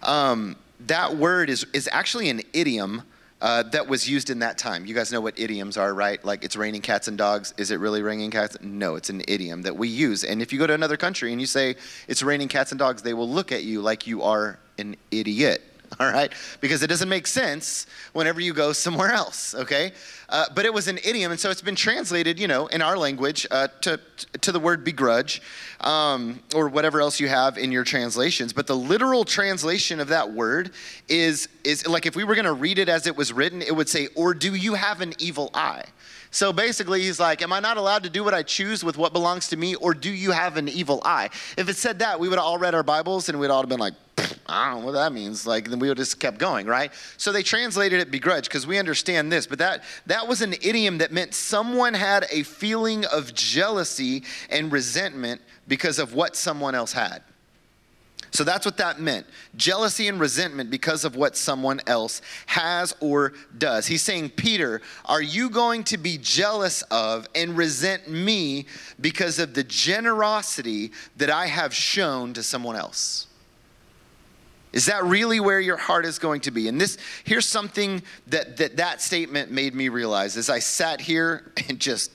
Um, 0.03 0.57
that 0.81 1.17
word 1.17 1.49
is, 1.49 1.65
is 1.73 1.89
actually 1.91 2.29
an 2.29 2.43
idiom 2.53 3.05
uh, 3.41 3.63
that 3.63 3.89
was 3.89 4.07
used 4.07 4.29
in 4.29 4.41
that 4.41 4.59
time. 4.59 4.85
You 4.85 4.95
guys 4.95 5.11
know 5.11 5.23
what 5.23 5.39
idioms 5.39 5.79
are, 5.79 5.95
right? 5.95 6.23
Like 6.23 6.45
it's 6.45 6.57
raining 6.57 6.83
cats 6.83 7.09
and 7.09 7.17
dogs. 7.17 7.55
Is 7.57 7.71
it 7.71 7.81
really 7.81 8.03
raining 8.03 8.31
cats? 8.31 8.59
No, 8.61 8.97
it's 8.97 9.09
an 9.09 9.23
idiom 9.29 9.63
that 9.63 9.77
we 9.77 9.89
use. 9.89 10.25
And 10.25 10.43
if 10.43 10.53
you 10.53 10.59
go 10.59 10.67
to 10.67 10.75
another 10.75 10.99
country 10.99 11.33
and 11.33 11.41
you 11.41 11.47
say 11.47 11.77
it's 12.07 12.23
raining 12.23 12.49
cats 12.49 12.71
and 12.71 12.79
dogs, 12.79 13.01
they 13.01 13.15
will 13.15 13.29
look 13.29 13.51
at 13.51 13.65
you 13.65 13.81
like 13.81 14.07
you 14.07 14.23
are 14.23 14.59
an 14.77 14.97
idiot. 15.11 15.63
all 16.01 16.11
right? 16.11 16.33
Because 16.61 16.83
it 16.83 16.89
doesn't 16.89 17.09
make 17.09 17.27
sense 17.27 17.87
whenever 18.13 18.41
you 18.41 18.53
go 18.53 18.73
somewhere 18.73 19.13
else, 19.13 19.55
okay? 19.55 19.93
Uh, 20.29 20.47
but 20.55 20.65
it 20.65 20.73
was 20.73 20.89
an 20.89 20.99
idiom, 21.05 21.31
and 21.31 21.41
so 21.41 21.51
it's 21.51 21.63
been 21.63 21.77
translated, 21.77 22.39
you 22.39 22.49
know, 22.49 22.67
in 22.69 22.83
our 22.83 22.97
language 22.97 23.47
uh, 23.51 23.69
to, 23.83 24.01
to 24.41 24.53
the 24.53 24.61
word 24.61 24.85
begrudge 24.85 25.43
um, 25.81 26.41
or 26.55 26.69
whatever 26.69 27.01
else 27.01 27.21
you 27.21 27.29
have 27.29 27.59
in 27.59 27.71
your 27.71 27.85
translations. 27.85 28.53
But 28.53 28.67
the 28.67 28.77
literal 28.77 29.25
translation 29.25 30.01
of 30.01 30.09
that 30.09 30.33
word 30.33 30.73
is, 31.09 31.49
is 31.63 31.87
like 31.87 32.07
if 32.07 32.17
we 32.17 32.25
were 32.25 32.35
going 32.35 32.47
to 32.47 32.53
read 32.53 32.79
it 32.79 32.89
as 32.89 33.07
it 33.07 33.17
was 33.17 33.33
written, 33.33 33.63
it 33.63 33.75
would 33.75 33.89
say, 33.89 34.09
or 34.15 34.35
do 34.35 34.55
you 34.55 34.75
have 34.75 35.01
an 35.01 35.15
evil 35.19 35.51
eye? 35.55 35.85
So 36.35 36.53
basically, 36.53 37.03
he's 37.03 37.21
like, 37.21 37.43
Am 37.43 37.53
I 37.53 37.61
not 37.61 37.77
allowed 37.77 38.03
to 38.03 38.11
do 38.11 38.25
what 38.25 38.35
I 38.35 38.43
choose 38.43 38.83
with 38.83 38.99
what 38.99 39.13
belongs 39.13 39.47
to 39.51 39.57
me, 39.57 39.77
or 39.77 39.95
do 39.95 40.11
you 40.11 40.33
have 40.33 40.57
an 40.57 40.69
evil 40.69 41.01
eye? 41.05 41.31
If 41.57 41.69
it 41.69 41.77
said 41.77 42.01
that, 42.01 42.19
we 42.19 42.29
would 42.29 42.39
have 42.39 42.45
all 42.45 42.59
read 42.59 42.75
our 42.75 42.83
Bibles 42.83 43.29
and 43.29 43.39
we'd 43.39 43.51
all 43.51 43.61
have 43.63 43.69
been 43.69 43.79
like, 43.79 43.95
I 44.49 44.73
don't 44.73 44.81
know 44.81 44.87
what 44.87 44.93
that 44.93 45.13
means. 45.13 45.47
Like, 45.47 45.71
then 45.71 45.79
we 45.79 45.87
would 45.87 45.97
just 45.97 46.19
kept 46.19 46.39
going, 46.39 46.67
right? 46.67 46.93
So 47.19 47.31
they 47.31 47.45
translated 47.45 48.01
it 48.01 48.11
begrudge 48.11 48.49
because 48.49 48.67
we 48.67 48.79
understand 48.81 49.31
this, 49.31 49.47
but 49.47 49.61
that 49.61 49.85
that 50.07 50.27
was 50.27 50.43
an 50.43 50.55
idiom 50.55 50.99
that 50.99 51.13
meant 51.13 51.35
someone 51.35 51.95
had 51.95 52.27
a 52.33 52.43
feeling 52.43 53.05
of 53.05 53.33
jealousy 53.33 54.25
and 54.51 54.73
resentment 54.73 55.41
because 55.69 56.01
of 56.01 56.15
what 56.15 56.35
someone 56.35 56.75
else 56.75 56.93
had. 56.93 57.23
So 58.35 58.43
that's 58.43 58.67
what 58.67 58.79
that 58.79 59.01
meant 59.01 59.27
jealousy 59.55 60.09
and 60.09 60.19
resentment 60.19 60.69
because 60.69 61.05
of 61.05 61.15
what 61.15 61.37
someone 61.37 61.81
else 61.87 62.21
has 62.47 62.93
or 62.99 63.33
does. 63.57 63.87
He's 63.87 64.03
saying, 64.03 64.31
Peter, 64.31 64.83
are 65.05 65.23
you 65.23 65.49
going 65.49 65.85
to 65.85 65.97
be 65.97 66.19
jealous 66.19 66.83
of 66.91 67.29
and 67.37 67.57
resent 67.57 68.11
me 68.11 68.67
because 69.01 69.39
of 69.39 69.55
the 69.55 69.63
generosity 69.63 70.91
that 71.17 71.31
I 71.31 71.47
have 71.47 71.73
shown 71.73 72.33
to 72.35 72.43
someone 72.43 72.75
else? 72.75 73.29
Is 74.73 74.87
that 74.87 75.05
really 75.05 75.39
where 75.39 75.61
your 75.61 75.77
heart 75.77 76.05
is 76.05 76.19
going 76.19 76.41
to 76.41 76.51
be? 76.51 76.67
And 76.67 76.81
this 76.81 76.99
here's 77.23 77.47
something 77.47 78.03
that 78.27 78.57
that, 78.57 78.79
that 78.79 79.01
statement 79.01 79.53
made 79.53 79.77
me 79.77 79.89
realize 79.89 80.37
as 80.37 80.51
I 80.51 80.59
sat 80.59 81.01
here 81.01 81.53
and 81.69 81.79
just 81.79 82.11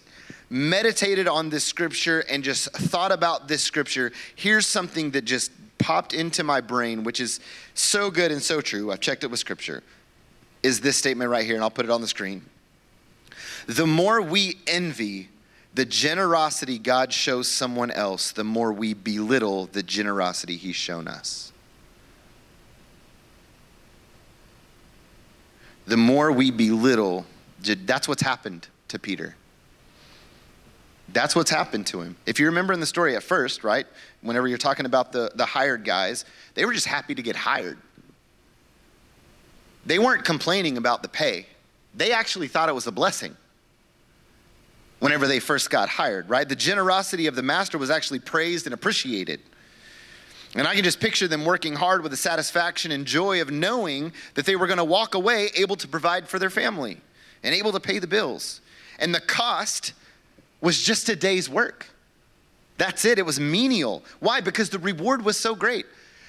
meditated 0.50 1.30
on 1.30 1.50
this 1.50 1.64
scripture 1.64 2.26
and 2.30 2.44
just 2.44 2.70
thought 2.74 3.14
about 3.14 3.48
this 3.48 3.64
scripture. 3.64 4.12
Here's 4.36 4.66
something 4.68 5.12
that 5.12 5.24
just 5.24 5.52
popped 5.80 6.14
into 6.14 6.44
my 6.44 6.62
brain, 6.62 7.04
which 7.04 7.20
is 7.20 7.40
so 7.74 8.12
good 8.12 8.32
and 8.32 8.42
so 8.42 8.62
true. 8.62 8.92
I've 8.92 9.00
checked 9.00 9.24
it 9.24 9.32
with 9.32 9.40
scripture, 9.40 9.82
is 10.62 10.82
this 10.82 10.98
statement 10.98 11.32
right 11.32 11.46
here, 11.46 11.56
and 11.56 11.64
I'll 11.64 11.72
put 11.72 11.86
it 11.86 11.92
on 11.92 12.02
the 12.02 12.08
screen. 12.08 12.46
The 13.66 13.88
more 13.88 14.22
we 14.22 14.58
envy 14.68 15.30
the 15.74 15.86
generosity 15.86 16.78
God 16.80 17.14
shows 17.14 17.48
someone 17.48 17.92
else, 17.92 18.32
the 18.32 18.44
more 18.44 18.74
we 18.74 18.94
belittle 18.94 19.68
the 19.68 19.84
generosity 19.84 20.58
He's 20.58 20.76
shown 20.76 21.08
us. 21.08 21.54
The 25.86 25.98
more 25.98 26.32
we 26.32 26.52
belittle, 26.52 27.26
that's 27.64 28.08
what's 28.08 28.22
happened 28.22 28.68
to 28.90 29.00
Peter. 29.00 29.36
That's 31.14 31.36
what's 31.36 31.50
happened 31.50 31.88
to 31.88 32.02
him. 32.02 32.16
If 32.26 32.40
you 32.40 32.46
remember 32.48 32.74
in 32.74 32.80
the 32.80 32.86
story 32.86 33.16
at 33.16 33.24
first, 33.24 33.64
right, 33.64 33.88
whenever 34.22 34.48
you're 34.48 34.58
talking 34.58 34.86
about 34.86 35.12
the, 35.12 35.32
the 35.36 35.46
hired 35.46 35.84
guys, 35.84 36.26
they 36.54 36.66
were 36.66 36.74
just 36.74 36.86
happy 36.86 37.16
to 37.16 37.22
get 37.22 37.36
hired. 37.36 37.78
They 39.86 39.98
weren't 39.98 40.26
complaining 40.26 40.78
about 40.78 41.02
the 41.02 41.10
pay, 41.10 41.48
they 41.96 42.12
actually 42.12 42.48
thought 42.48 42.70
it 42.70 42.76
was 42.76 42.88
a 42.88 42.92
blessing 42.92 43.36
whenever 45.00 45.28
they 45.28 45.40
first 45.40 45.70
got 45.70 45.88
hired, 45.88 46.30
right? 46.30 46.48
The 46.48 46.56
generosity 46.56 47.28
of 47.28 47.36
the 47.36 47.42
master 47.42 47.78
was 47.78 47.90
actually 47.90 48.20
praised 48.20 48.68
and 48.68 48.74
appreciated. 48.74 49.40
And 50.56 50.68
I 50.68 50.76
can 50.76 50.84
just 50.84 51.00
picture 51.00 51.28
them 51.28 51.46
working 51.46 51.76
hard 51.76 52.02
with 52.02 52.12
the 52.12 52.18
satisfaction 52.18 52.92
and 52.92 53.06
joy 53.06 53.42
of 53.42 53.50
knowing 53.50 54.12
that 54.34 54.46
they 54.46 54.56
were 54.56 54.68
going 54.68 54.78
to 54.78 54.84
walk 54.84 55.16
away 55.16 55.50
able 55.56 55.76
to 55.78 55.88
provide 55.88 56.28
for 56.28 56.38
their 56.38 56.50
family 56.50 56.98
and 57.44 57.56
able 57.56 57.72
to 57.72 57.80
pay 57.80 58.00
the 58.00 58.08
bills. 58.08 58.60
And 58.98 59.16
the 59.16 59.22
cost 59.22 59.94
was 60.62 60.82
just 60.82 61.10
a 61.10 61.16
day's 61.16 61.50
work. 61.50 61.88
That's 62.78 63.06
it. 63.06 63.20
It 63.20 63.26
was 63.26 63.40
menial. 63.40 64.04
Why? 64.20 64.42
Because 64.42 64.70
the 64.70 64.80
reward 64.80 65.24
was 65.24 65.38
so 65.38 65.54
great. 65.56 65.86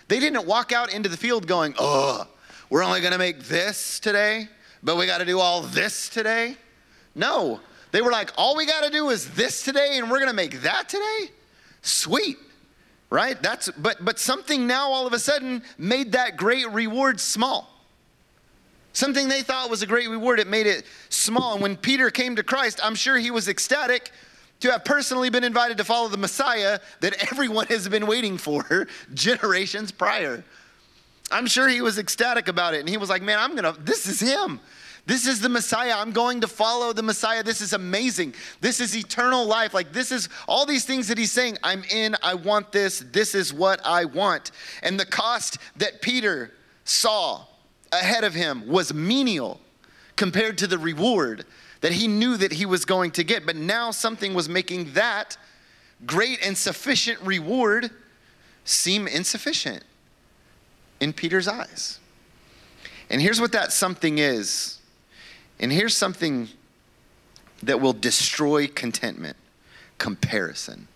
They 0.09 0.19
didn't 0.19 0.47
walk 0.47 0.73
out 0.73 0.93
into 0.93 1.09
the 1.09 1.17
field 1.17 1.47
going, 1.47 1.75
oh, 1.79 2.27
we're 2.69 2.83
only 2.83 3.01
to 3.13 3.19
make 3.19 3.45
this 3.45 4.01
today, 4.01 4.49
but 4.83 4.97
we 4.97 5.07
got 5.07 5.19
to 5.19 5.25
do 5.25 5.39
all 5.39 5.63
this 5.63 6.09
today. 6.09 6.57
No. 7.15 7.61
They 7.93 8.03
were 8.03 8.11
like, 8.11 8.33
all 8.37 8.57
we 8.57 8.67
got 8.67 8.85
to 8.85 8.91
do 8.91 9.11
is 9.11 9.31
this 9.31 9.63
today, 9.63 9.99
and 9.99 10.11
we're 10.11 10.19
to 10.29 10.35
make 10.35 10.63
that 10.63 10.89
today? 10.89 11.31
Sweet. 11.83 12.39
Right? 13.11 13.41
That's 13.43 13.69
but 13.71 14.05
but 14.05 14.21
something 14.21 14.69
now 14.69 14.91
all 14.91 15.05
of 15.07 15.13
a 15.13 15.19
sudden 15.19 15.65
made 15.77 16.13
that 16.13 16.37
great 16.37 16.71
reward 16.71 17.19
small. 17.19 17.80
Something 18.93 19.29
they 19.29 19.43
thought 19.43 19.71
was 19.71 19.83
a 19.83 19.87
great 19.87 20.09
reward, 20.09 20.41
it 20.41 20.49
made 20.49 20.67
it 20.67 20.85
small. 21.09 21.55
And 21.55 21.63
when 21.63 21.77
Peter 21.77 22.11
came 22.11 22.37
to 22.37 22.43
Christ, 22.43 22.81
I'm 22.83 22.95
sure 22.95 23.19
he 23.19 23.31
was 23.31 23.49
ecstatic 23.49 24.11
to 24.61 24.71
have 24.71 24.85
personally 24.85 25.31
been 25.31 25.45
invited 25.45 25.79
to 25.79 25.85
follow 25.85 26.09
the 26.09 26.19
Messiah 26.19 26.81
that 27.01 27.15
everyone 27.33 27.67
has 27.69 27.89
been 27.89 28.07
waiting 28.07 28.37
for 28.37 28.89
generations 29.15 29.93
prior. 29.93 30.45
I'm 31.31 31.47
sure 31.47 31.69
he 31.69 31.81
was 31.81 31.99
ecstatic 31.99 32.49
about 32.49 32.75
it. 32.75 32.81
And 32.81 32.89
he 32.89 32.97
was 32.97 33.09
like, 33.09 33.23
man, 33.23 33.39
I'm 33.39 33.55
going 33.55 33.73
to, 33.73 33.81
this 33.81 34.07
is 34.07 34.21
him. 34.21 34.61
This 35.07 35.27
is 35.27 35.41
the 35.41 35.49
Messiah. 35.49 35.95
I'm 35.97 36.13
going 36.13 36.41
to 36.43 36.49
follow 36.49 36.93
the 36.93 37.03
Messiah. 37.03 37.43
This 37.43 37.61
is 37.61 37.73
amazing. 37.73 38.35
This 38.61 38.81
is 38.81 38.97
eternal 38.97 39.47
life. 39.47 39.73
Like, 39.73 39.93
this 39.93 40.13
is 40.13 40.29
all 40.47 40.67
these 40.67 40.85
things 40.85 41.09
that 41.09 41.19
he's 41.19 41.33
saying. 41.33 41.59
I'm 41.63 41.85
in. 41.85 42.17
I 42.23 42.35
want 42.35 42.73
this. 42.73 43.01
This 43.13 43.35
is 43.35 43.53
what 43.53 43.81
I 43.85 44.05
want. 44.05 44.51
And 44.83 45.01
the 45.01 45.07
cost 45.07 45.59
that 45.77 46.03
Peter 46.03 46.53
saw 46.85 47.47
ahead 47.93 48.25
of 48.25 48.35
him 48.35 48.67
was 48.67 48.93
menial 48.95 49.61
compared 50.17 50.59
to 50.59 50.67
the 50.67 50.79
reward 50.79 51.45
that 51.81 51.93
he 51.93 52.07
knew 52.07 52.37
that 52.37 52.53
he 52.53 52.67
was 52.67 52.85
going 52.85 53.11
to 53.13 53.25
get. 53.25 53.47
But 53.47 53.57
now 53.57 53.91
something 53.91 54.35
was 54.35 54.49
making 54.49 54.93
that 54.93 55.37
great 56.07 56.45
and 56.45 56.57
sufficient 56.57 57.21
reward 57.23 57.91
seem 58.65 59.07
insufficient 59.07 59.83
in 61.01 61.13
Peter's 61.13 61.49
eyes. 61.49 61.99
And 63.09 63.21
here's 63.21 63.41
what 63.41 63.53
that 63.53 63.73
something 63.73 64.19
is. 64.19 64.79
And 65.59 65.73
here's 65.73 65.97
something 65.97 66.49
that 67.63 67.81
will 67.81 67.93
destroy 67.93 68.67
contentment 68.67 69.37
comparison. 69.99 70.89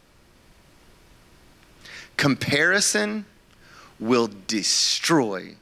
Comparison 2.17 3.27
will 4.01 4.31
destroy 4.47 5.57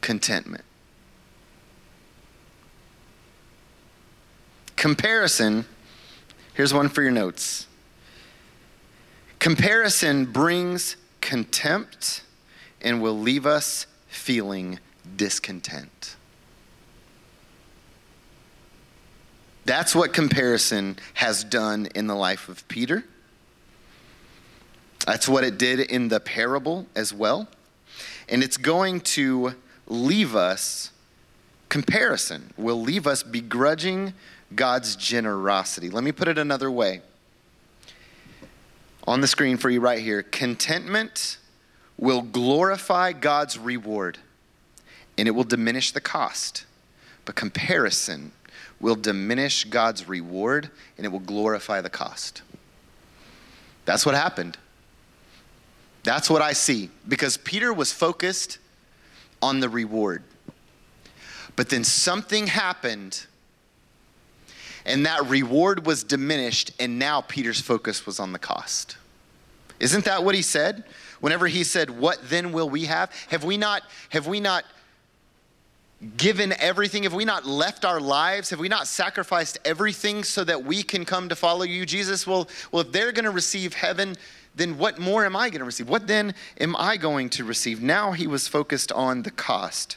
contentment. 0.00 0.64
Comparison, 4.76 5.66
here's 6.54 6.72
one 6.72 6.88
for 6.88 7.02
your 7.02 7.10
notes. 7.10 7.66
Comparison 9.38 10.26
brings 10.26 10.96
contempt 11.20 12.22
and 12.80 13.02
will 13.02 13.18
leave 13.18 13.46
us 13.46 13.86
feeling 14.08 14.78
discontent. 15.16 16.16
That's 19.64 19.94
what 19.94 20.12
comparison 20.12 20.98
has 21.14 21.44
done 21.44 21.86
in 21.94 22.06
the 22.06 22.14
life 22.14 22.48
of 22.48 22.66
Peter. 22.68 23.04
That's 25.06 25.28
what 25.28 25.44
it 25.44 25.58
did 25.58 25.80
in 25.80 26.08
the 26.08 26.20
parable 26.20 26.86
as 26.96 27.12
well. 27.12 27.48
And 28.28 28.42
it's 28.42 28.56
going 28.56 29.00
to 29.00 29.54
leave 29.90 30.36
us, 30.36 30.92
comparison 31.68 32.54
will 32.56 32.80
leave 32.80 33.06
us 33.06 33.22
begrudging 33.22 34.14
God's 34.54 34.96
generosity. 34.96 35.90
Let 35.90 36.04
me 36.04 36.12
put 36.12 36.28
it 36.28 36.38
another 36.38 36.70
way. 36.70 37.02
On 39.06 39.20
the 39.20 39.26
screen 39.26 39.56
for 39.56 39.68
you 39.68 39.80
right 39.80 39.98
here 39.98 40.22
contentment 40.22 41.38
will 41.98 42.22
glorify 42.22 43.12
God's 43.12 43.58
reward 43.58 44.18
and 45.18 45.28
it 45.28 45.32
will 45.32 45.44
diminish 45.44 45.92
the 45.92 46.00
cost. 46.00 46.64
But 47.24 47.34
comparison 47.34 48.32
will 48.80 48.94
diminish 48.94 49.64
God's 49.64 50.08
reward 50.08 50.70
and 50.96 51.04
it 51.04 51.10
will 51.10 51.18
glorify 51.18 51.80
the 51.80 51.90
cost. 51.90 52.42
That's 53.84 54.06
what 54.06 54.14
happened. 54.14 54.56
That's 56.02 56.30
what 56.30 56.40
I 56.40 56.52
see 56.52 56.90
because 57.06 57.36
Peter 57.36 57.72
was 57.72 57.92
focused 57.92 58.58
on 59.42 59.60
the 59.60 59.68
reward. 59.68 60.22
But 61.56 61.68
then 61.68 61.84
something 61.84 62.46
happened 62.46 63.26
and 64.84 65.06
that 65.06 65.26
reward 65.26 65.86
was 65.86 66.04
diminished, 66.04 66.72
and 66.80 66.98
now 66.98 67.20
Peter's 67.20 67.60
focus 67.60 68.06
was 68.06 68.18
on 68.18 68.32
the 68.32 68.38
cost. 68.38 68.96
Isn't 69.78 70.04
that 70.04 70.24
what 70.24 70.34
he 70.34 70.42
said? 70.42 70.84
Whenever 71.20 71.46
he 71.46 71.64
said, 71.64 71.90
What 71.90 72.18
then 72.28 72.52
will 72.52 72.68
we 72.68 72.86
have? 72.86 73.12
Have 73.28 73.44
we 73.44 73.56
not, 73.56 73.82
have 74.10 74.26
we 74.26 74.40
not 74.40 74.64
given 76.16 76.54
everything? 76.58 77.02
Have 77.02 77.14
we 77.14 77.24
not 77.24 77.46
left 77.46 77.84
our 77.84 78.00
lives? 78.00 78.50
Have 78.50 78.58
we 78.58 78.68
not 78.68 78.86
sacrificed 78.86 79.58
everything 79.64 80.24
so 80.24 80.44
that 80.44 80.64
we 80.64 80.82
can 80.82 81.04
come 81.04 81.28
to 81.28 81.36
follow 81.36 81.62
you, 81.62 81.84
Jesus? 81.84 82.26
Well, 82.26 82.48
well 82.72 82.80
if 82.80 82.92
they're 82.92 83.12
going 83.12 83.26
to 83.26 83.30
receive 83.30 83.74
heaven, 83.74 84.16
then 84.54 84.78
what 84.78 84.98
more 84.98 85.24
am 85.24 85.36
I 85.36 85.48
going 85.50 85.60
to 85.60 85.64
receive? 85.64 85.88
What 85.88 86.06
then 86.06 86.34
am 86.60 86.74
I 86.76 86.96
going 86.96 87.30
to 87.30 87.44
receive? 87.44 87.80
Now 87.82 88.12
he 88.12 88.26
was 88.26 88.48
focused 88.48 88.90
on 88.92 89.22
the 89.22 89.30
cost. 89.30 89.96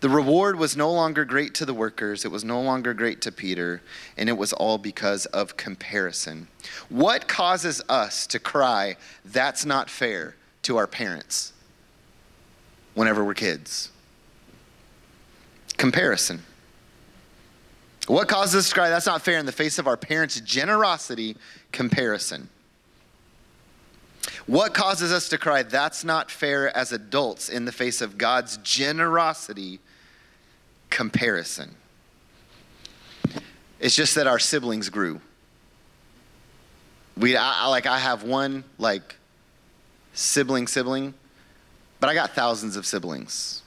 The 0.00 0.08
reward 0.08 0.56
was 0.56 0.76
no 0.76 0.92
longer 0.92 1.24
great 1.24 1.54
to 1.54 1.64
the 1.64 1.74
workers, 1.74 2.24
it 2.24 2.30
was 2.30 2.44
no 2.44 2.60
longer 2.60 2.94
great 2.94 3.20
to 3.22 3.32
Peter, 3.32 3.82
and 4.16 4.28
it 4.28 4.38
was 4.38 4.52
all 4.52 4.78
because 4.78 5.26
of 5.26 5.56
comparison. 5.56 6.46
What 6.88 7.26
causes 7.26 7.82
us 7.88 8.26
to 8.28 8.38
cry, 8.38 8.96
that's 9.24 9.64
not 9.64 9.90
fair, 9.90 10.36
to 10.62 10.76
our 10.76 10.86
parents 10.86 11.52
whenever 12.94 13.24
we're 13.24 13.34
kids? 13.34 13.90
Comparison. 15.78 16.42
What 18.06 18.28
causes 18.28 18.54
us 18.54 18.68
to 18.68 18.74
cry, 18.74 18.90
that's 18.90 19.06
not 19.06 19.22
fair, 19.22 19.38
in 19.38 19.46
the 19.46 19.52
face 19.52 19.80
of 19.80 19.88
our 19.88 19.96
parents' 19.96 20.40
generosity? 20.40 21.36
Comparison. 21.72 22.48
What 24.46 24.74
causes 24.74 25.12
us 25.12 25.28
to 25.30 25.38
cry, 25.38 25.62
that's 25.62 26.04
not 26.04 26.30
fair 26.30 26.74
as 26.76 26.92
adults 26.92 27.48
in 27.48 27.64
the 27.64 27.72
face 27.72 28.00
of 28.00 28.18
God's 28.18 28.56
generosity? 28.58 29.80
comparison. 30.90 31.74
It's 33.80 33.94
just 33.94 34.14
that 34.16 34.26
our 34.26 34.38
siblings 34.38 34.88
grew. 34.88 35.20
We, 37.16 37.36
I, 37.36 37.66
like, 37.66 37.86
I 37.86 37.98
have 37.98 38.22
one 38.22 38.64
like 38.78 39.16
sibling 40.14 40.66
sibling, 40.66 41.14
but 42.00 42.08
I 42.08 42.14
got 42.14 42.34
thousands 42.34 42.76
of 42.76 42.86
siblings 42.86 43.62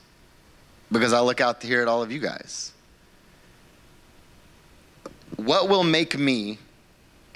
because 0.91 1.13
I 1.13 1.19
look 1.21 1.41
out 1.41 1.61
here 1.61 1.81
at 1.81 1.87
all 1.87 2.01
of 2.01 2.11
you 2.11 2.19
guys. 2.19 2.71
What 5.37 5.69
will 5.69 5.83
make 5.83 6.17
me 6.17 6.59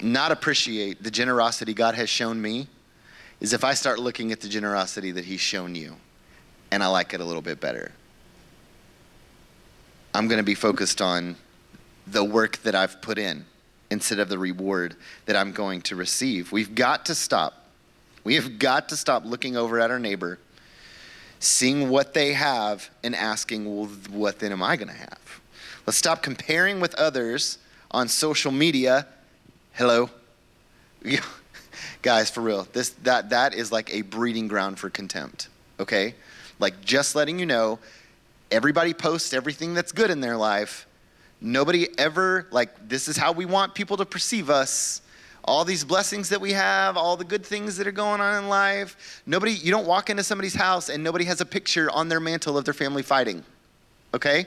not 0.00 0.32
appreciate 0.32 1.02
the 1.02 1.10
generosity 1.10 1.72
God 1.72 1.94
has 1.94 2.10
shown 2.10 2.40
me 2.40 2.68
is 3.40 3.52
if 3.52 3.64
I 3.64 3.74
start 3.74 3.98
looking 3.98 4.32
at 4.32 4.40
the 4.40 4.48
generosity 4.48 5.10
that 5.12 5.24
He's 5.24 5.40
shown 5.40 5.74
you 5.74 5.96
and 6.70 6.82
I 6.82 6.86
like 6.88 7.14
it 7.14 7.20
a 7.20 7.24
little 7.24 7.42
bit 7.42 7.60
better. 7.60 7.92
I'm 10.14 10.28
going 10.28 10.38
to 10.38 10.44
be 10.44 10.54
focused 10.54 11.00
on 11.00 11.36
the 12.06 12.24
work 12.24 12.58
that 12.62 12.74
I've 12.74 13.00
put 13.02 13.18
in 13.18 13.44
instead 13.90 14.18
of 14.18 14.28
the 14.28 14.38
reward 14.38 14.96
that 15.26 15.36
I'm 15.36 15.52
going 15.52 15.82
to 15.82 15.96
receive. 15.96 16.52
We've 16.52 16.74
got 16.74 17.06
to 17.06 17.14
stop. 17.14 17.66
We 18.24 18.34
have 18.34 18.58
got 18.58 18.88
to 18.88 18.96
stop 18.96 19.24
looking 19.24 19.56
over 19.56 19.78
at 19.78 19.90
our 19.90 19.98
neighbor, 19.98 20.38
seeing 21.38 21.88
what 21.88 22.14
they 22.14 22.32
have, 22.32 22.88
and 23.04 23.14
asking, 23.14 23.64
well, 23.64 23.88
what 24.10 24.38
then 24.38 24.52
am 24.52 24.62
I 24.62 24.76
going 24.76 24.88
to 24.88 24.94
have? 24.94 25.40
Let's 25.86 25.98
stop 25.98 26.22
comparing 26.22 26.80
with 26.80 26.94
others 26.96 27.58
on 27.90 28.08
social 28.08 28.50
media. 28.50 29.06
Hello. 29.74 30.10
Guys, 32.02 32.30
for 32.30 32.40
real, 32.40 32.66
this 32.72 32.90
that 33.02 33.30
that 33.30 33.54
is 33.54 33.72
like 33.72 33.92
a 33.92 34.02
breeding 34.02 34.48
ground 34.48 34.78
for 34.78 34.90
contempt. 34.90 35.48
Okay? 35.80 36.14
Like 36.58 36.80
just 36.82 37.14
letting 37.14 37.38
you 37.38 37.46
know 37.46 37.78
everybody 38.50 38.94
posts 38.94 39.32
everything 39.32 39.74
that's 39.74 39.92
good 39.92 40.10
in 40.10 40.20
their 40.20 40.36
life. 40.36 40.86
Nobody 41.40 41.86
ever, 41.98 42.46
like, 42.50 42.88
this 42.88 43.08
is 43.08 43.16
how 43.16 43.32
we 43.32 43.44
want 43.44 43.74
people 43.74 43.96
to 43.98 44.06
perceive 44.06 44.48
us. 44.48 45.02
All 45.44 45.64
these 45.64 45.84
blessings 45.84 46.30
that 46.30 46.40
we 46.40 46.52
have, 46.52 46.96
all 46.96 47.16
the 47.16 47.24
good 47.24 47.44
things 47.44 47.76
that 47.76 47.86
are 47.86 47.92
going 47.92 48.20
on 48.20 48.42
in 48.42 48.48
life. 48.48 49.22
Nobody, 49.26 49.52
you 49.52 49.70
don't 49.70 49.86
walk 49.86 50.10
into 50.10 50.24
somebody's 50.24 50.54
house 50.54 50.88
and 50.88 51.04
nobody 51.04 51.24
has 51.26 51.40
a 51.40 51.46
picture 51.46 51.90
on 51.90 52.08
their 52.08 52.20
mantle 52.20 52.58
of 52.58 52.64
their 52.64 52.74
family 52.74 53.02
fighting. 53.02 53.44
Okay? 54.12 54.46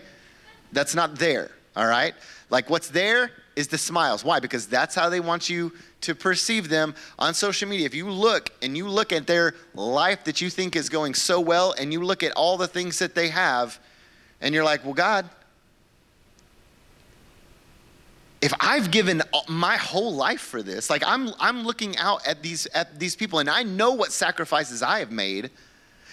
That's 0.74 0.96
not 0.96 1.16
there, 1.16 1.52
all 1.76 1.88
right? 1.88 2.16
Like, 2.50 2.70
what's 2.70 2.90
there 2.90 3.32
is 3.56 3.68
the 3.68 3.78
smiles. 3.78 4.24
Why? 4.24 4.40
Because 4.40 4.68
that's 4.68 4.96
how 4.96 5.10
they 5.10 5.20
want 5.20 5.50
you 5.50 5.74
to 6.02 6.16
perceive 6.16 6.70
them 6.70 6.96
on 7.18 7.34
social 7.34 7.68
media. 7.68 7.86
If 7.86 7.94
you 7.94 8.10
look 8.10 8.52
and 8.62 8.78
you 8.78 8.88
look 8.88 9.12
at 9.12 9.28
their 9.28 9.54
life 9.76 10.24
that 10.24 10.40
you 10.40 10.50
think 10.50 10.76
is 10.76 10.88
going 10.88 11.14
so 11.14 11.40
well 11.40 11.76
and 11.78 11.92
you 11.92 12.02
look 12.02 12.24
at 12.24 12.32
all 12.34 12.58
the 12.58 12.68
things 12.68 13.00
that 13.00 13.16
they 13.16 13.28
have, 13.28 13.80
and 14.42 14.56
you're 14.56 14.64
like, 14.64 14.86
well, 14.86 14.94
God, 14.94 15.30
if 18.42 18.54
I've 18.60 18.92
given 18.92 19.22
my 19.50 19.76
whole 19.76 20.14
life 20.14 20.40
for 20.40 20.64
this, 20.64 20.90
like 20.90 21.04
I'm, 21.06 21.34
I'm 21.40 21.64
looking 21.64 21.98
out 21.98 22.26
at 22.26 22.42
these, 22.42 22.66
at 22.68 22.98
these 23.00 23.16
people 23.16 23.40
and 23.40 23.50
I 23.50 23.64
know 23.64 23.92
what 23.92 24.14
sacrifices 24.14 24.82
I 24.82 25.00
have 25.00 25.12
made, 25.12 25.52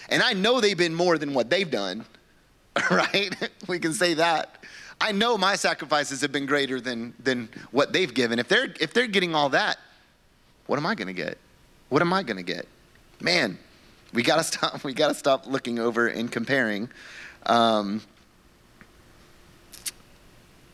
and 0.09 0.21
I 0.21 0.33
know 0.33 0.59
they've 0.59 0.77
been 0.77 0.93
more 0.95 1.17
than 1.17 1.33
what 1.33 1.49
they've 1.49 1.69
done, 1.69 2.05
right? 2.91 3.33
we 3.67 3.79
can 3.79 3.93
say 3.93 4.15
that. 4.15 4.63
I 4.99 5.11
know 5.11 5.37
my 5.37 5.55
sacrifices 5.55 6.21
have 6.21 6.31
been 6.31 6.45
greater 6.45 6.81
than, 6.81 7.13
than 7.19 7.49
what 7.71 7.93
they've 7.93 8.13
given. 8.13 8.39
If 8.39 8.47
they're, 8.47 8.73
if 8.79 8.93
they're 8.93 9.07
getting 9.07 9.35
all 9.35 9.49
that, 9.49 9.77
what 10.65 10.77
am 10.77 10.85
I 10.85 10.95
going 10.95 11.07
to 11.07 11.13
get? 11.13 11.37
What 11.89 12.01
am 12.01 12.11
I 12.11 12.23
going 12.23 12.37
to 12.37 12.43
get? 12.43 12.67
Man, 13.21 13.57
we 14.13 14.23
got 14.23 14.37
to 14.37 14.43
stop. 14.57 14.83
We 14.83 14.93
got 14.93 15.09
to 15.09 15.13
stop 15.13 15.47
looking 15.47 15.79
over 15.79 16.07
and 16.07 16.31
comparing. 16.31 16.89
Um, 17.45 18.01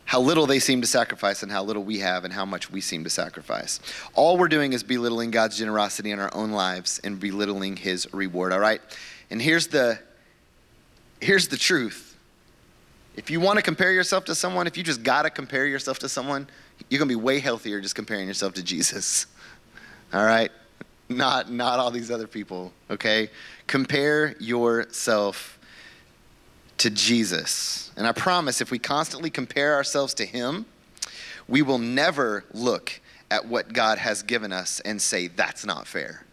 how 0.06 0.20
little 0.20 0.46
they 0.46 0.58
seem 0.58 0.80
to 0.80 0.86
sacrifice 0.86 1.42
and 1.42 1.50
how 1.50 1.64
little 1.64 1.82
we 1.82 1.98
have 1.98 2.24
and 2.24 2.32
how 2.32 2.44
much 2.44 2.70
we 2.70 2.80
seem 2.80 3.04
to 3.04 3.10
sacrifice. 3.10 3.80
All 4.14 4.36
we're 4.36 4.48
doing 4.48 4.72
is 4.72 4.82
belittling 4.82 5.30
God's 5.30 5.58
generosity 5.58 6.10
in 6.10 6.20
our 6.20 6.32
own 6.34 6.52
lives 6.52 7.00
and 7.02 7.18
belittling 7.18 7.76
his 7.76 8.12
reward, 8.12 8.52
all 8.52 8.60
right? 8.60 8.80
And 9.30 9.40
here's 9.40 9.68
the 9.68 9.98
here's 11.20 11.48
the 11.48 11.56
truth. 11.56 12.13
If 13.16 13.30
you 13.30 13.40
want 13.40 13.58
to 13.58 13.62
compare 13.62 13.92
yourself 13.92 14.24
to 14.26 14.34
someone, 14.34 14.66
if 14.66 14.76
you 14.76 14.82
just 14.82 15.02
got 15.02 15.22
to 15.22 15.30
compare 15.30 15.66
yourself 15.66 16.00
to 16.00 16.08
someone, 16.08 16.48
you're 16.88 16.98
going 16.98 17.08
to 17.08 17.16
be 17.16 17.20
way 17.20 17.38
healthier 17.38 17.80
just 17.80 17.94
comparing 17.94 18.26
yourself 18.26 18.54
to 18.54 18.62
Jesus. 18.62 19.26
All 20.12 20.24
right? 20.24 20.50
Not 21.08 21.50
not 21.50 21.78
all 21.78 21.90
these 21.90 22.10
other 22.10 22.26
people, 22.26 22.72
okay? 22.90 23.28
Compare 23.66 24.34
yourself 24.38 25.58
to 26.78 26.88
Jesus. 26.88 27.92
And 27.96 28.06
I 28.06 28.12
promise 28.12 28.62
if 28.62 28.70
we 28.70 28.78
constantly 28.78 29.28
compare 29.28 29.74
ourselves 29.74 30.14
to 30.14 30.24
Him, 30.24 30.64
we 31.46 31.60
will 31.60 31.78
never 31.78 32.44
look 32.54 33.00
at 33.30 33.46
what 33.46 33.72
God 33.72 33.98
has 33.98 34.22
given 34.22 34.52
us 34.52 34.80
and 34.80 35.00
say, 35.00 35.28
that's 35.28 35.66
not 35.66 35.86
fair. 35.86 36.24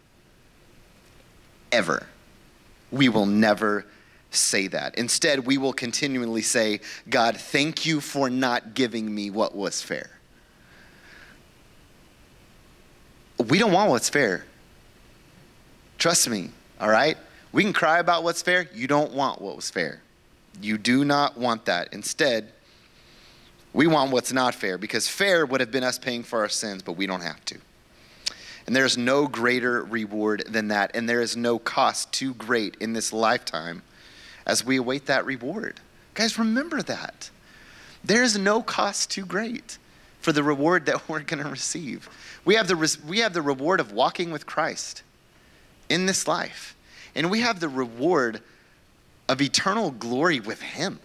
Ever. 1.70 2.06
We 2.90 3.08
will 3.08 3.26
never 3.26 3.86
say 4.36 4.66
that. 4.68 4.96
Instead, 4.96 5.46
we 5.46 5.58
will 5.58 5.72
continually 5.72 6.42
say, 6.42 6.80
God, 7.08 7.36
thank 7.36 7.86
you 7.86 8.00
for 8.00 8.30
not 8.30 8.74
giving 8.74 9.14
me 9.14 9.30
what 9.30 9.54
was 9.54 9.82
fair. 9.82 10.10
We 13.48 13.58
don't 13.58 13.72
want 13.72 13.90
what's 13.90 14.08
fair. 14.08 14.44
Trust 15.98 16.28
me, 16.28 16.50
all 16.80 16.88
right? 16.88 17.16
We 17.52 17.62
can 17.62 17.72
cry 17.72 17.98
about 17.98 18.24
what's 18.24 18.42
fair. 18.42 18.68
You 18.74 18.86
don't 18.86 19.12
want 19.12 19.40
what 19.40 19.56
was 19.56 19.70
fair. 19.70 20.00
You 20.60 20.78
do 20.78 21.04
not 21.04 21.36
want 21.36 21.64
that. 21.66 21.92
Instead, 21.92 22.52
we 23.72 23.86
want 23.86 24.10
what's 24.10 24.32
not 24.32 24.54
fair 24.54 24.78
because 24.78 25.08
fair 25.08 25.46
would 25.46 25.60
have 25.60 25.70
been 25.70 25.84
us 25.84 25.98
paying 25.98 26.22
for 26.22 26.40
our 26.40 26.48
sins, 26.48 26.82
but 26.82 26.92
we 26.92 27.06
don't 27.06 27.22
have 27.22 27.44
to. 27.46 27.58
And 28.66 28.76
there's 28.76 28.96
no 28.96 29.26
greater 29.26 29.82
reward 29.84 30.44
than 30.48 30.68
that, 30.68 30.92
and 30.94 31.08
there 31.08 31.20
is 31.20 31.36
no 31.36 31.58
cost 31.58 32.12
too 32.12 32.34
great 32.34 32.76
in 32.80 32.92
this 32.92 33.12
lifetime 33.12 33.82
as 34.46 34.64
we 34.64 34.76
await 34.76 35.06
that 35.06 35.24
reward. 35.24 35.80
Guys, 36.14 36.38
remember 36.38 36.82
that. 36.82 37.30
There 38.04 38.22
is 38.22 38.36
no 38.36 38.62
cost 38.62 39.10
too 39.10 39.24
great 39.24 39.78
for 40.20 40.32
the 40.32 40.42
reward 40.42 40.86
that 40.86 41.08
we're 41.08 41.20
going 41.20 41.42
to 41.42 41.50
receive. 41.50 42.08
We 42.44 42.54
have, 42.54 42.68
the, 42.68 42.98
we 43.06 43.18
have 43.18 43.34
the 43.34 43.42
reward 43.42 43.80
of 43.80 43.92
walking 43.92 44.30
with 44.30 44.46
Christ 44.46 45.02
in 45.88 46.06
this 46.06 46.26
life, 46.26 46.74
and 47.14 47.30
we 47.30 47.40
have 47.40 47.60
the 47.60 47.68
reward 47.68 48.40
of 49.28 49.40
eternal 49.40 49.90
glory 49.90 50.40
with 50.40 50.60
Him. 50.60 50.98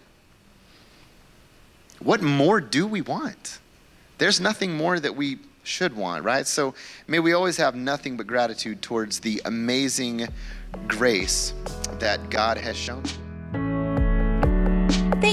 What 1.99 2.21
more 2.21 2.61
do 2.61 2.88
we 2.88 3.01
want? 3.01 3.59
There's 4.17 4.39
nothing 4.39 4.75
more 4.75 4.99
that 4.99 5.15
we 5.15 5.39
should 5.63 5.95
want, 5.95 6.23
right? 6.23 6.47
So 6.47 6.73
may 7.07 7.19
we 7.19 7.33
always 7.33 7.57
have 7.57 7.75
nothing 7.75 8.17
but 8.17 8.25
gratitude 8.25 8.81
towards 8.81 9.19
the 9.19 9.41
amazing 9.45 10.27
grace 10.88 11.53
that 11.99 12.29
God 12.29 12.57
has 12.57 12.75
shown. 12.75 13.03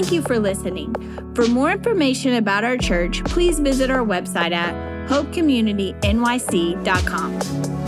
Thank 0.05 0.13
you 0.13 0.21
for 0.21 0.39
listening. 0.39 0.93
For 1.35 1.49
more 1.49 1.71
information 1.71 2.35
about 2.35 2.63
our 2.63 2.77
church, 2.77 3.25
please 3.25 3.59
visit 3.59 3.91
our 3.91 4.05
website 4.05 4.53
at 4.53 4.75
hopecommunitynyc.com. 5.09 7.84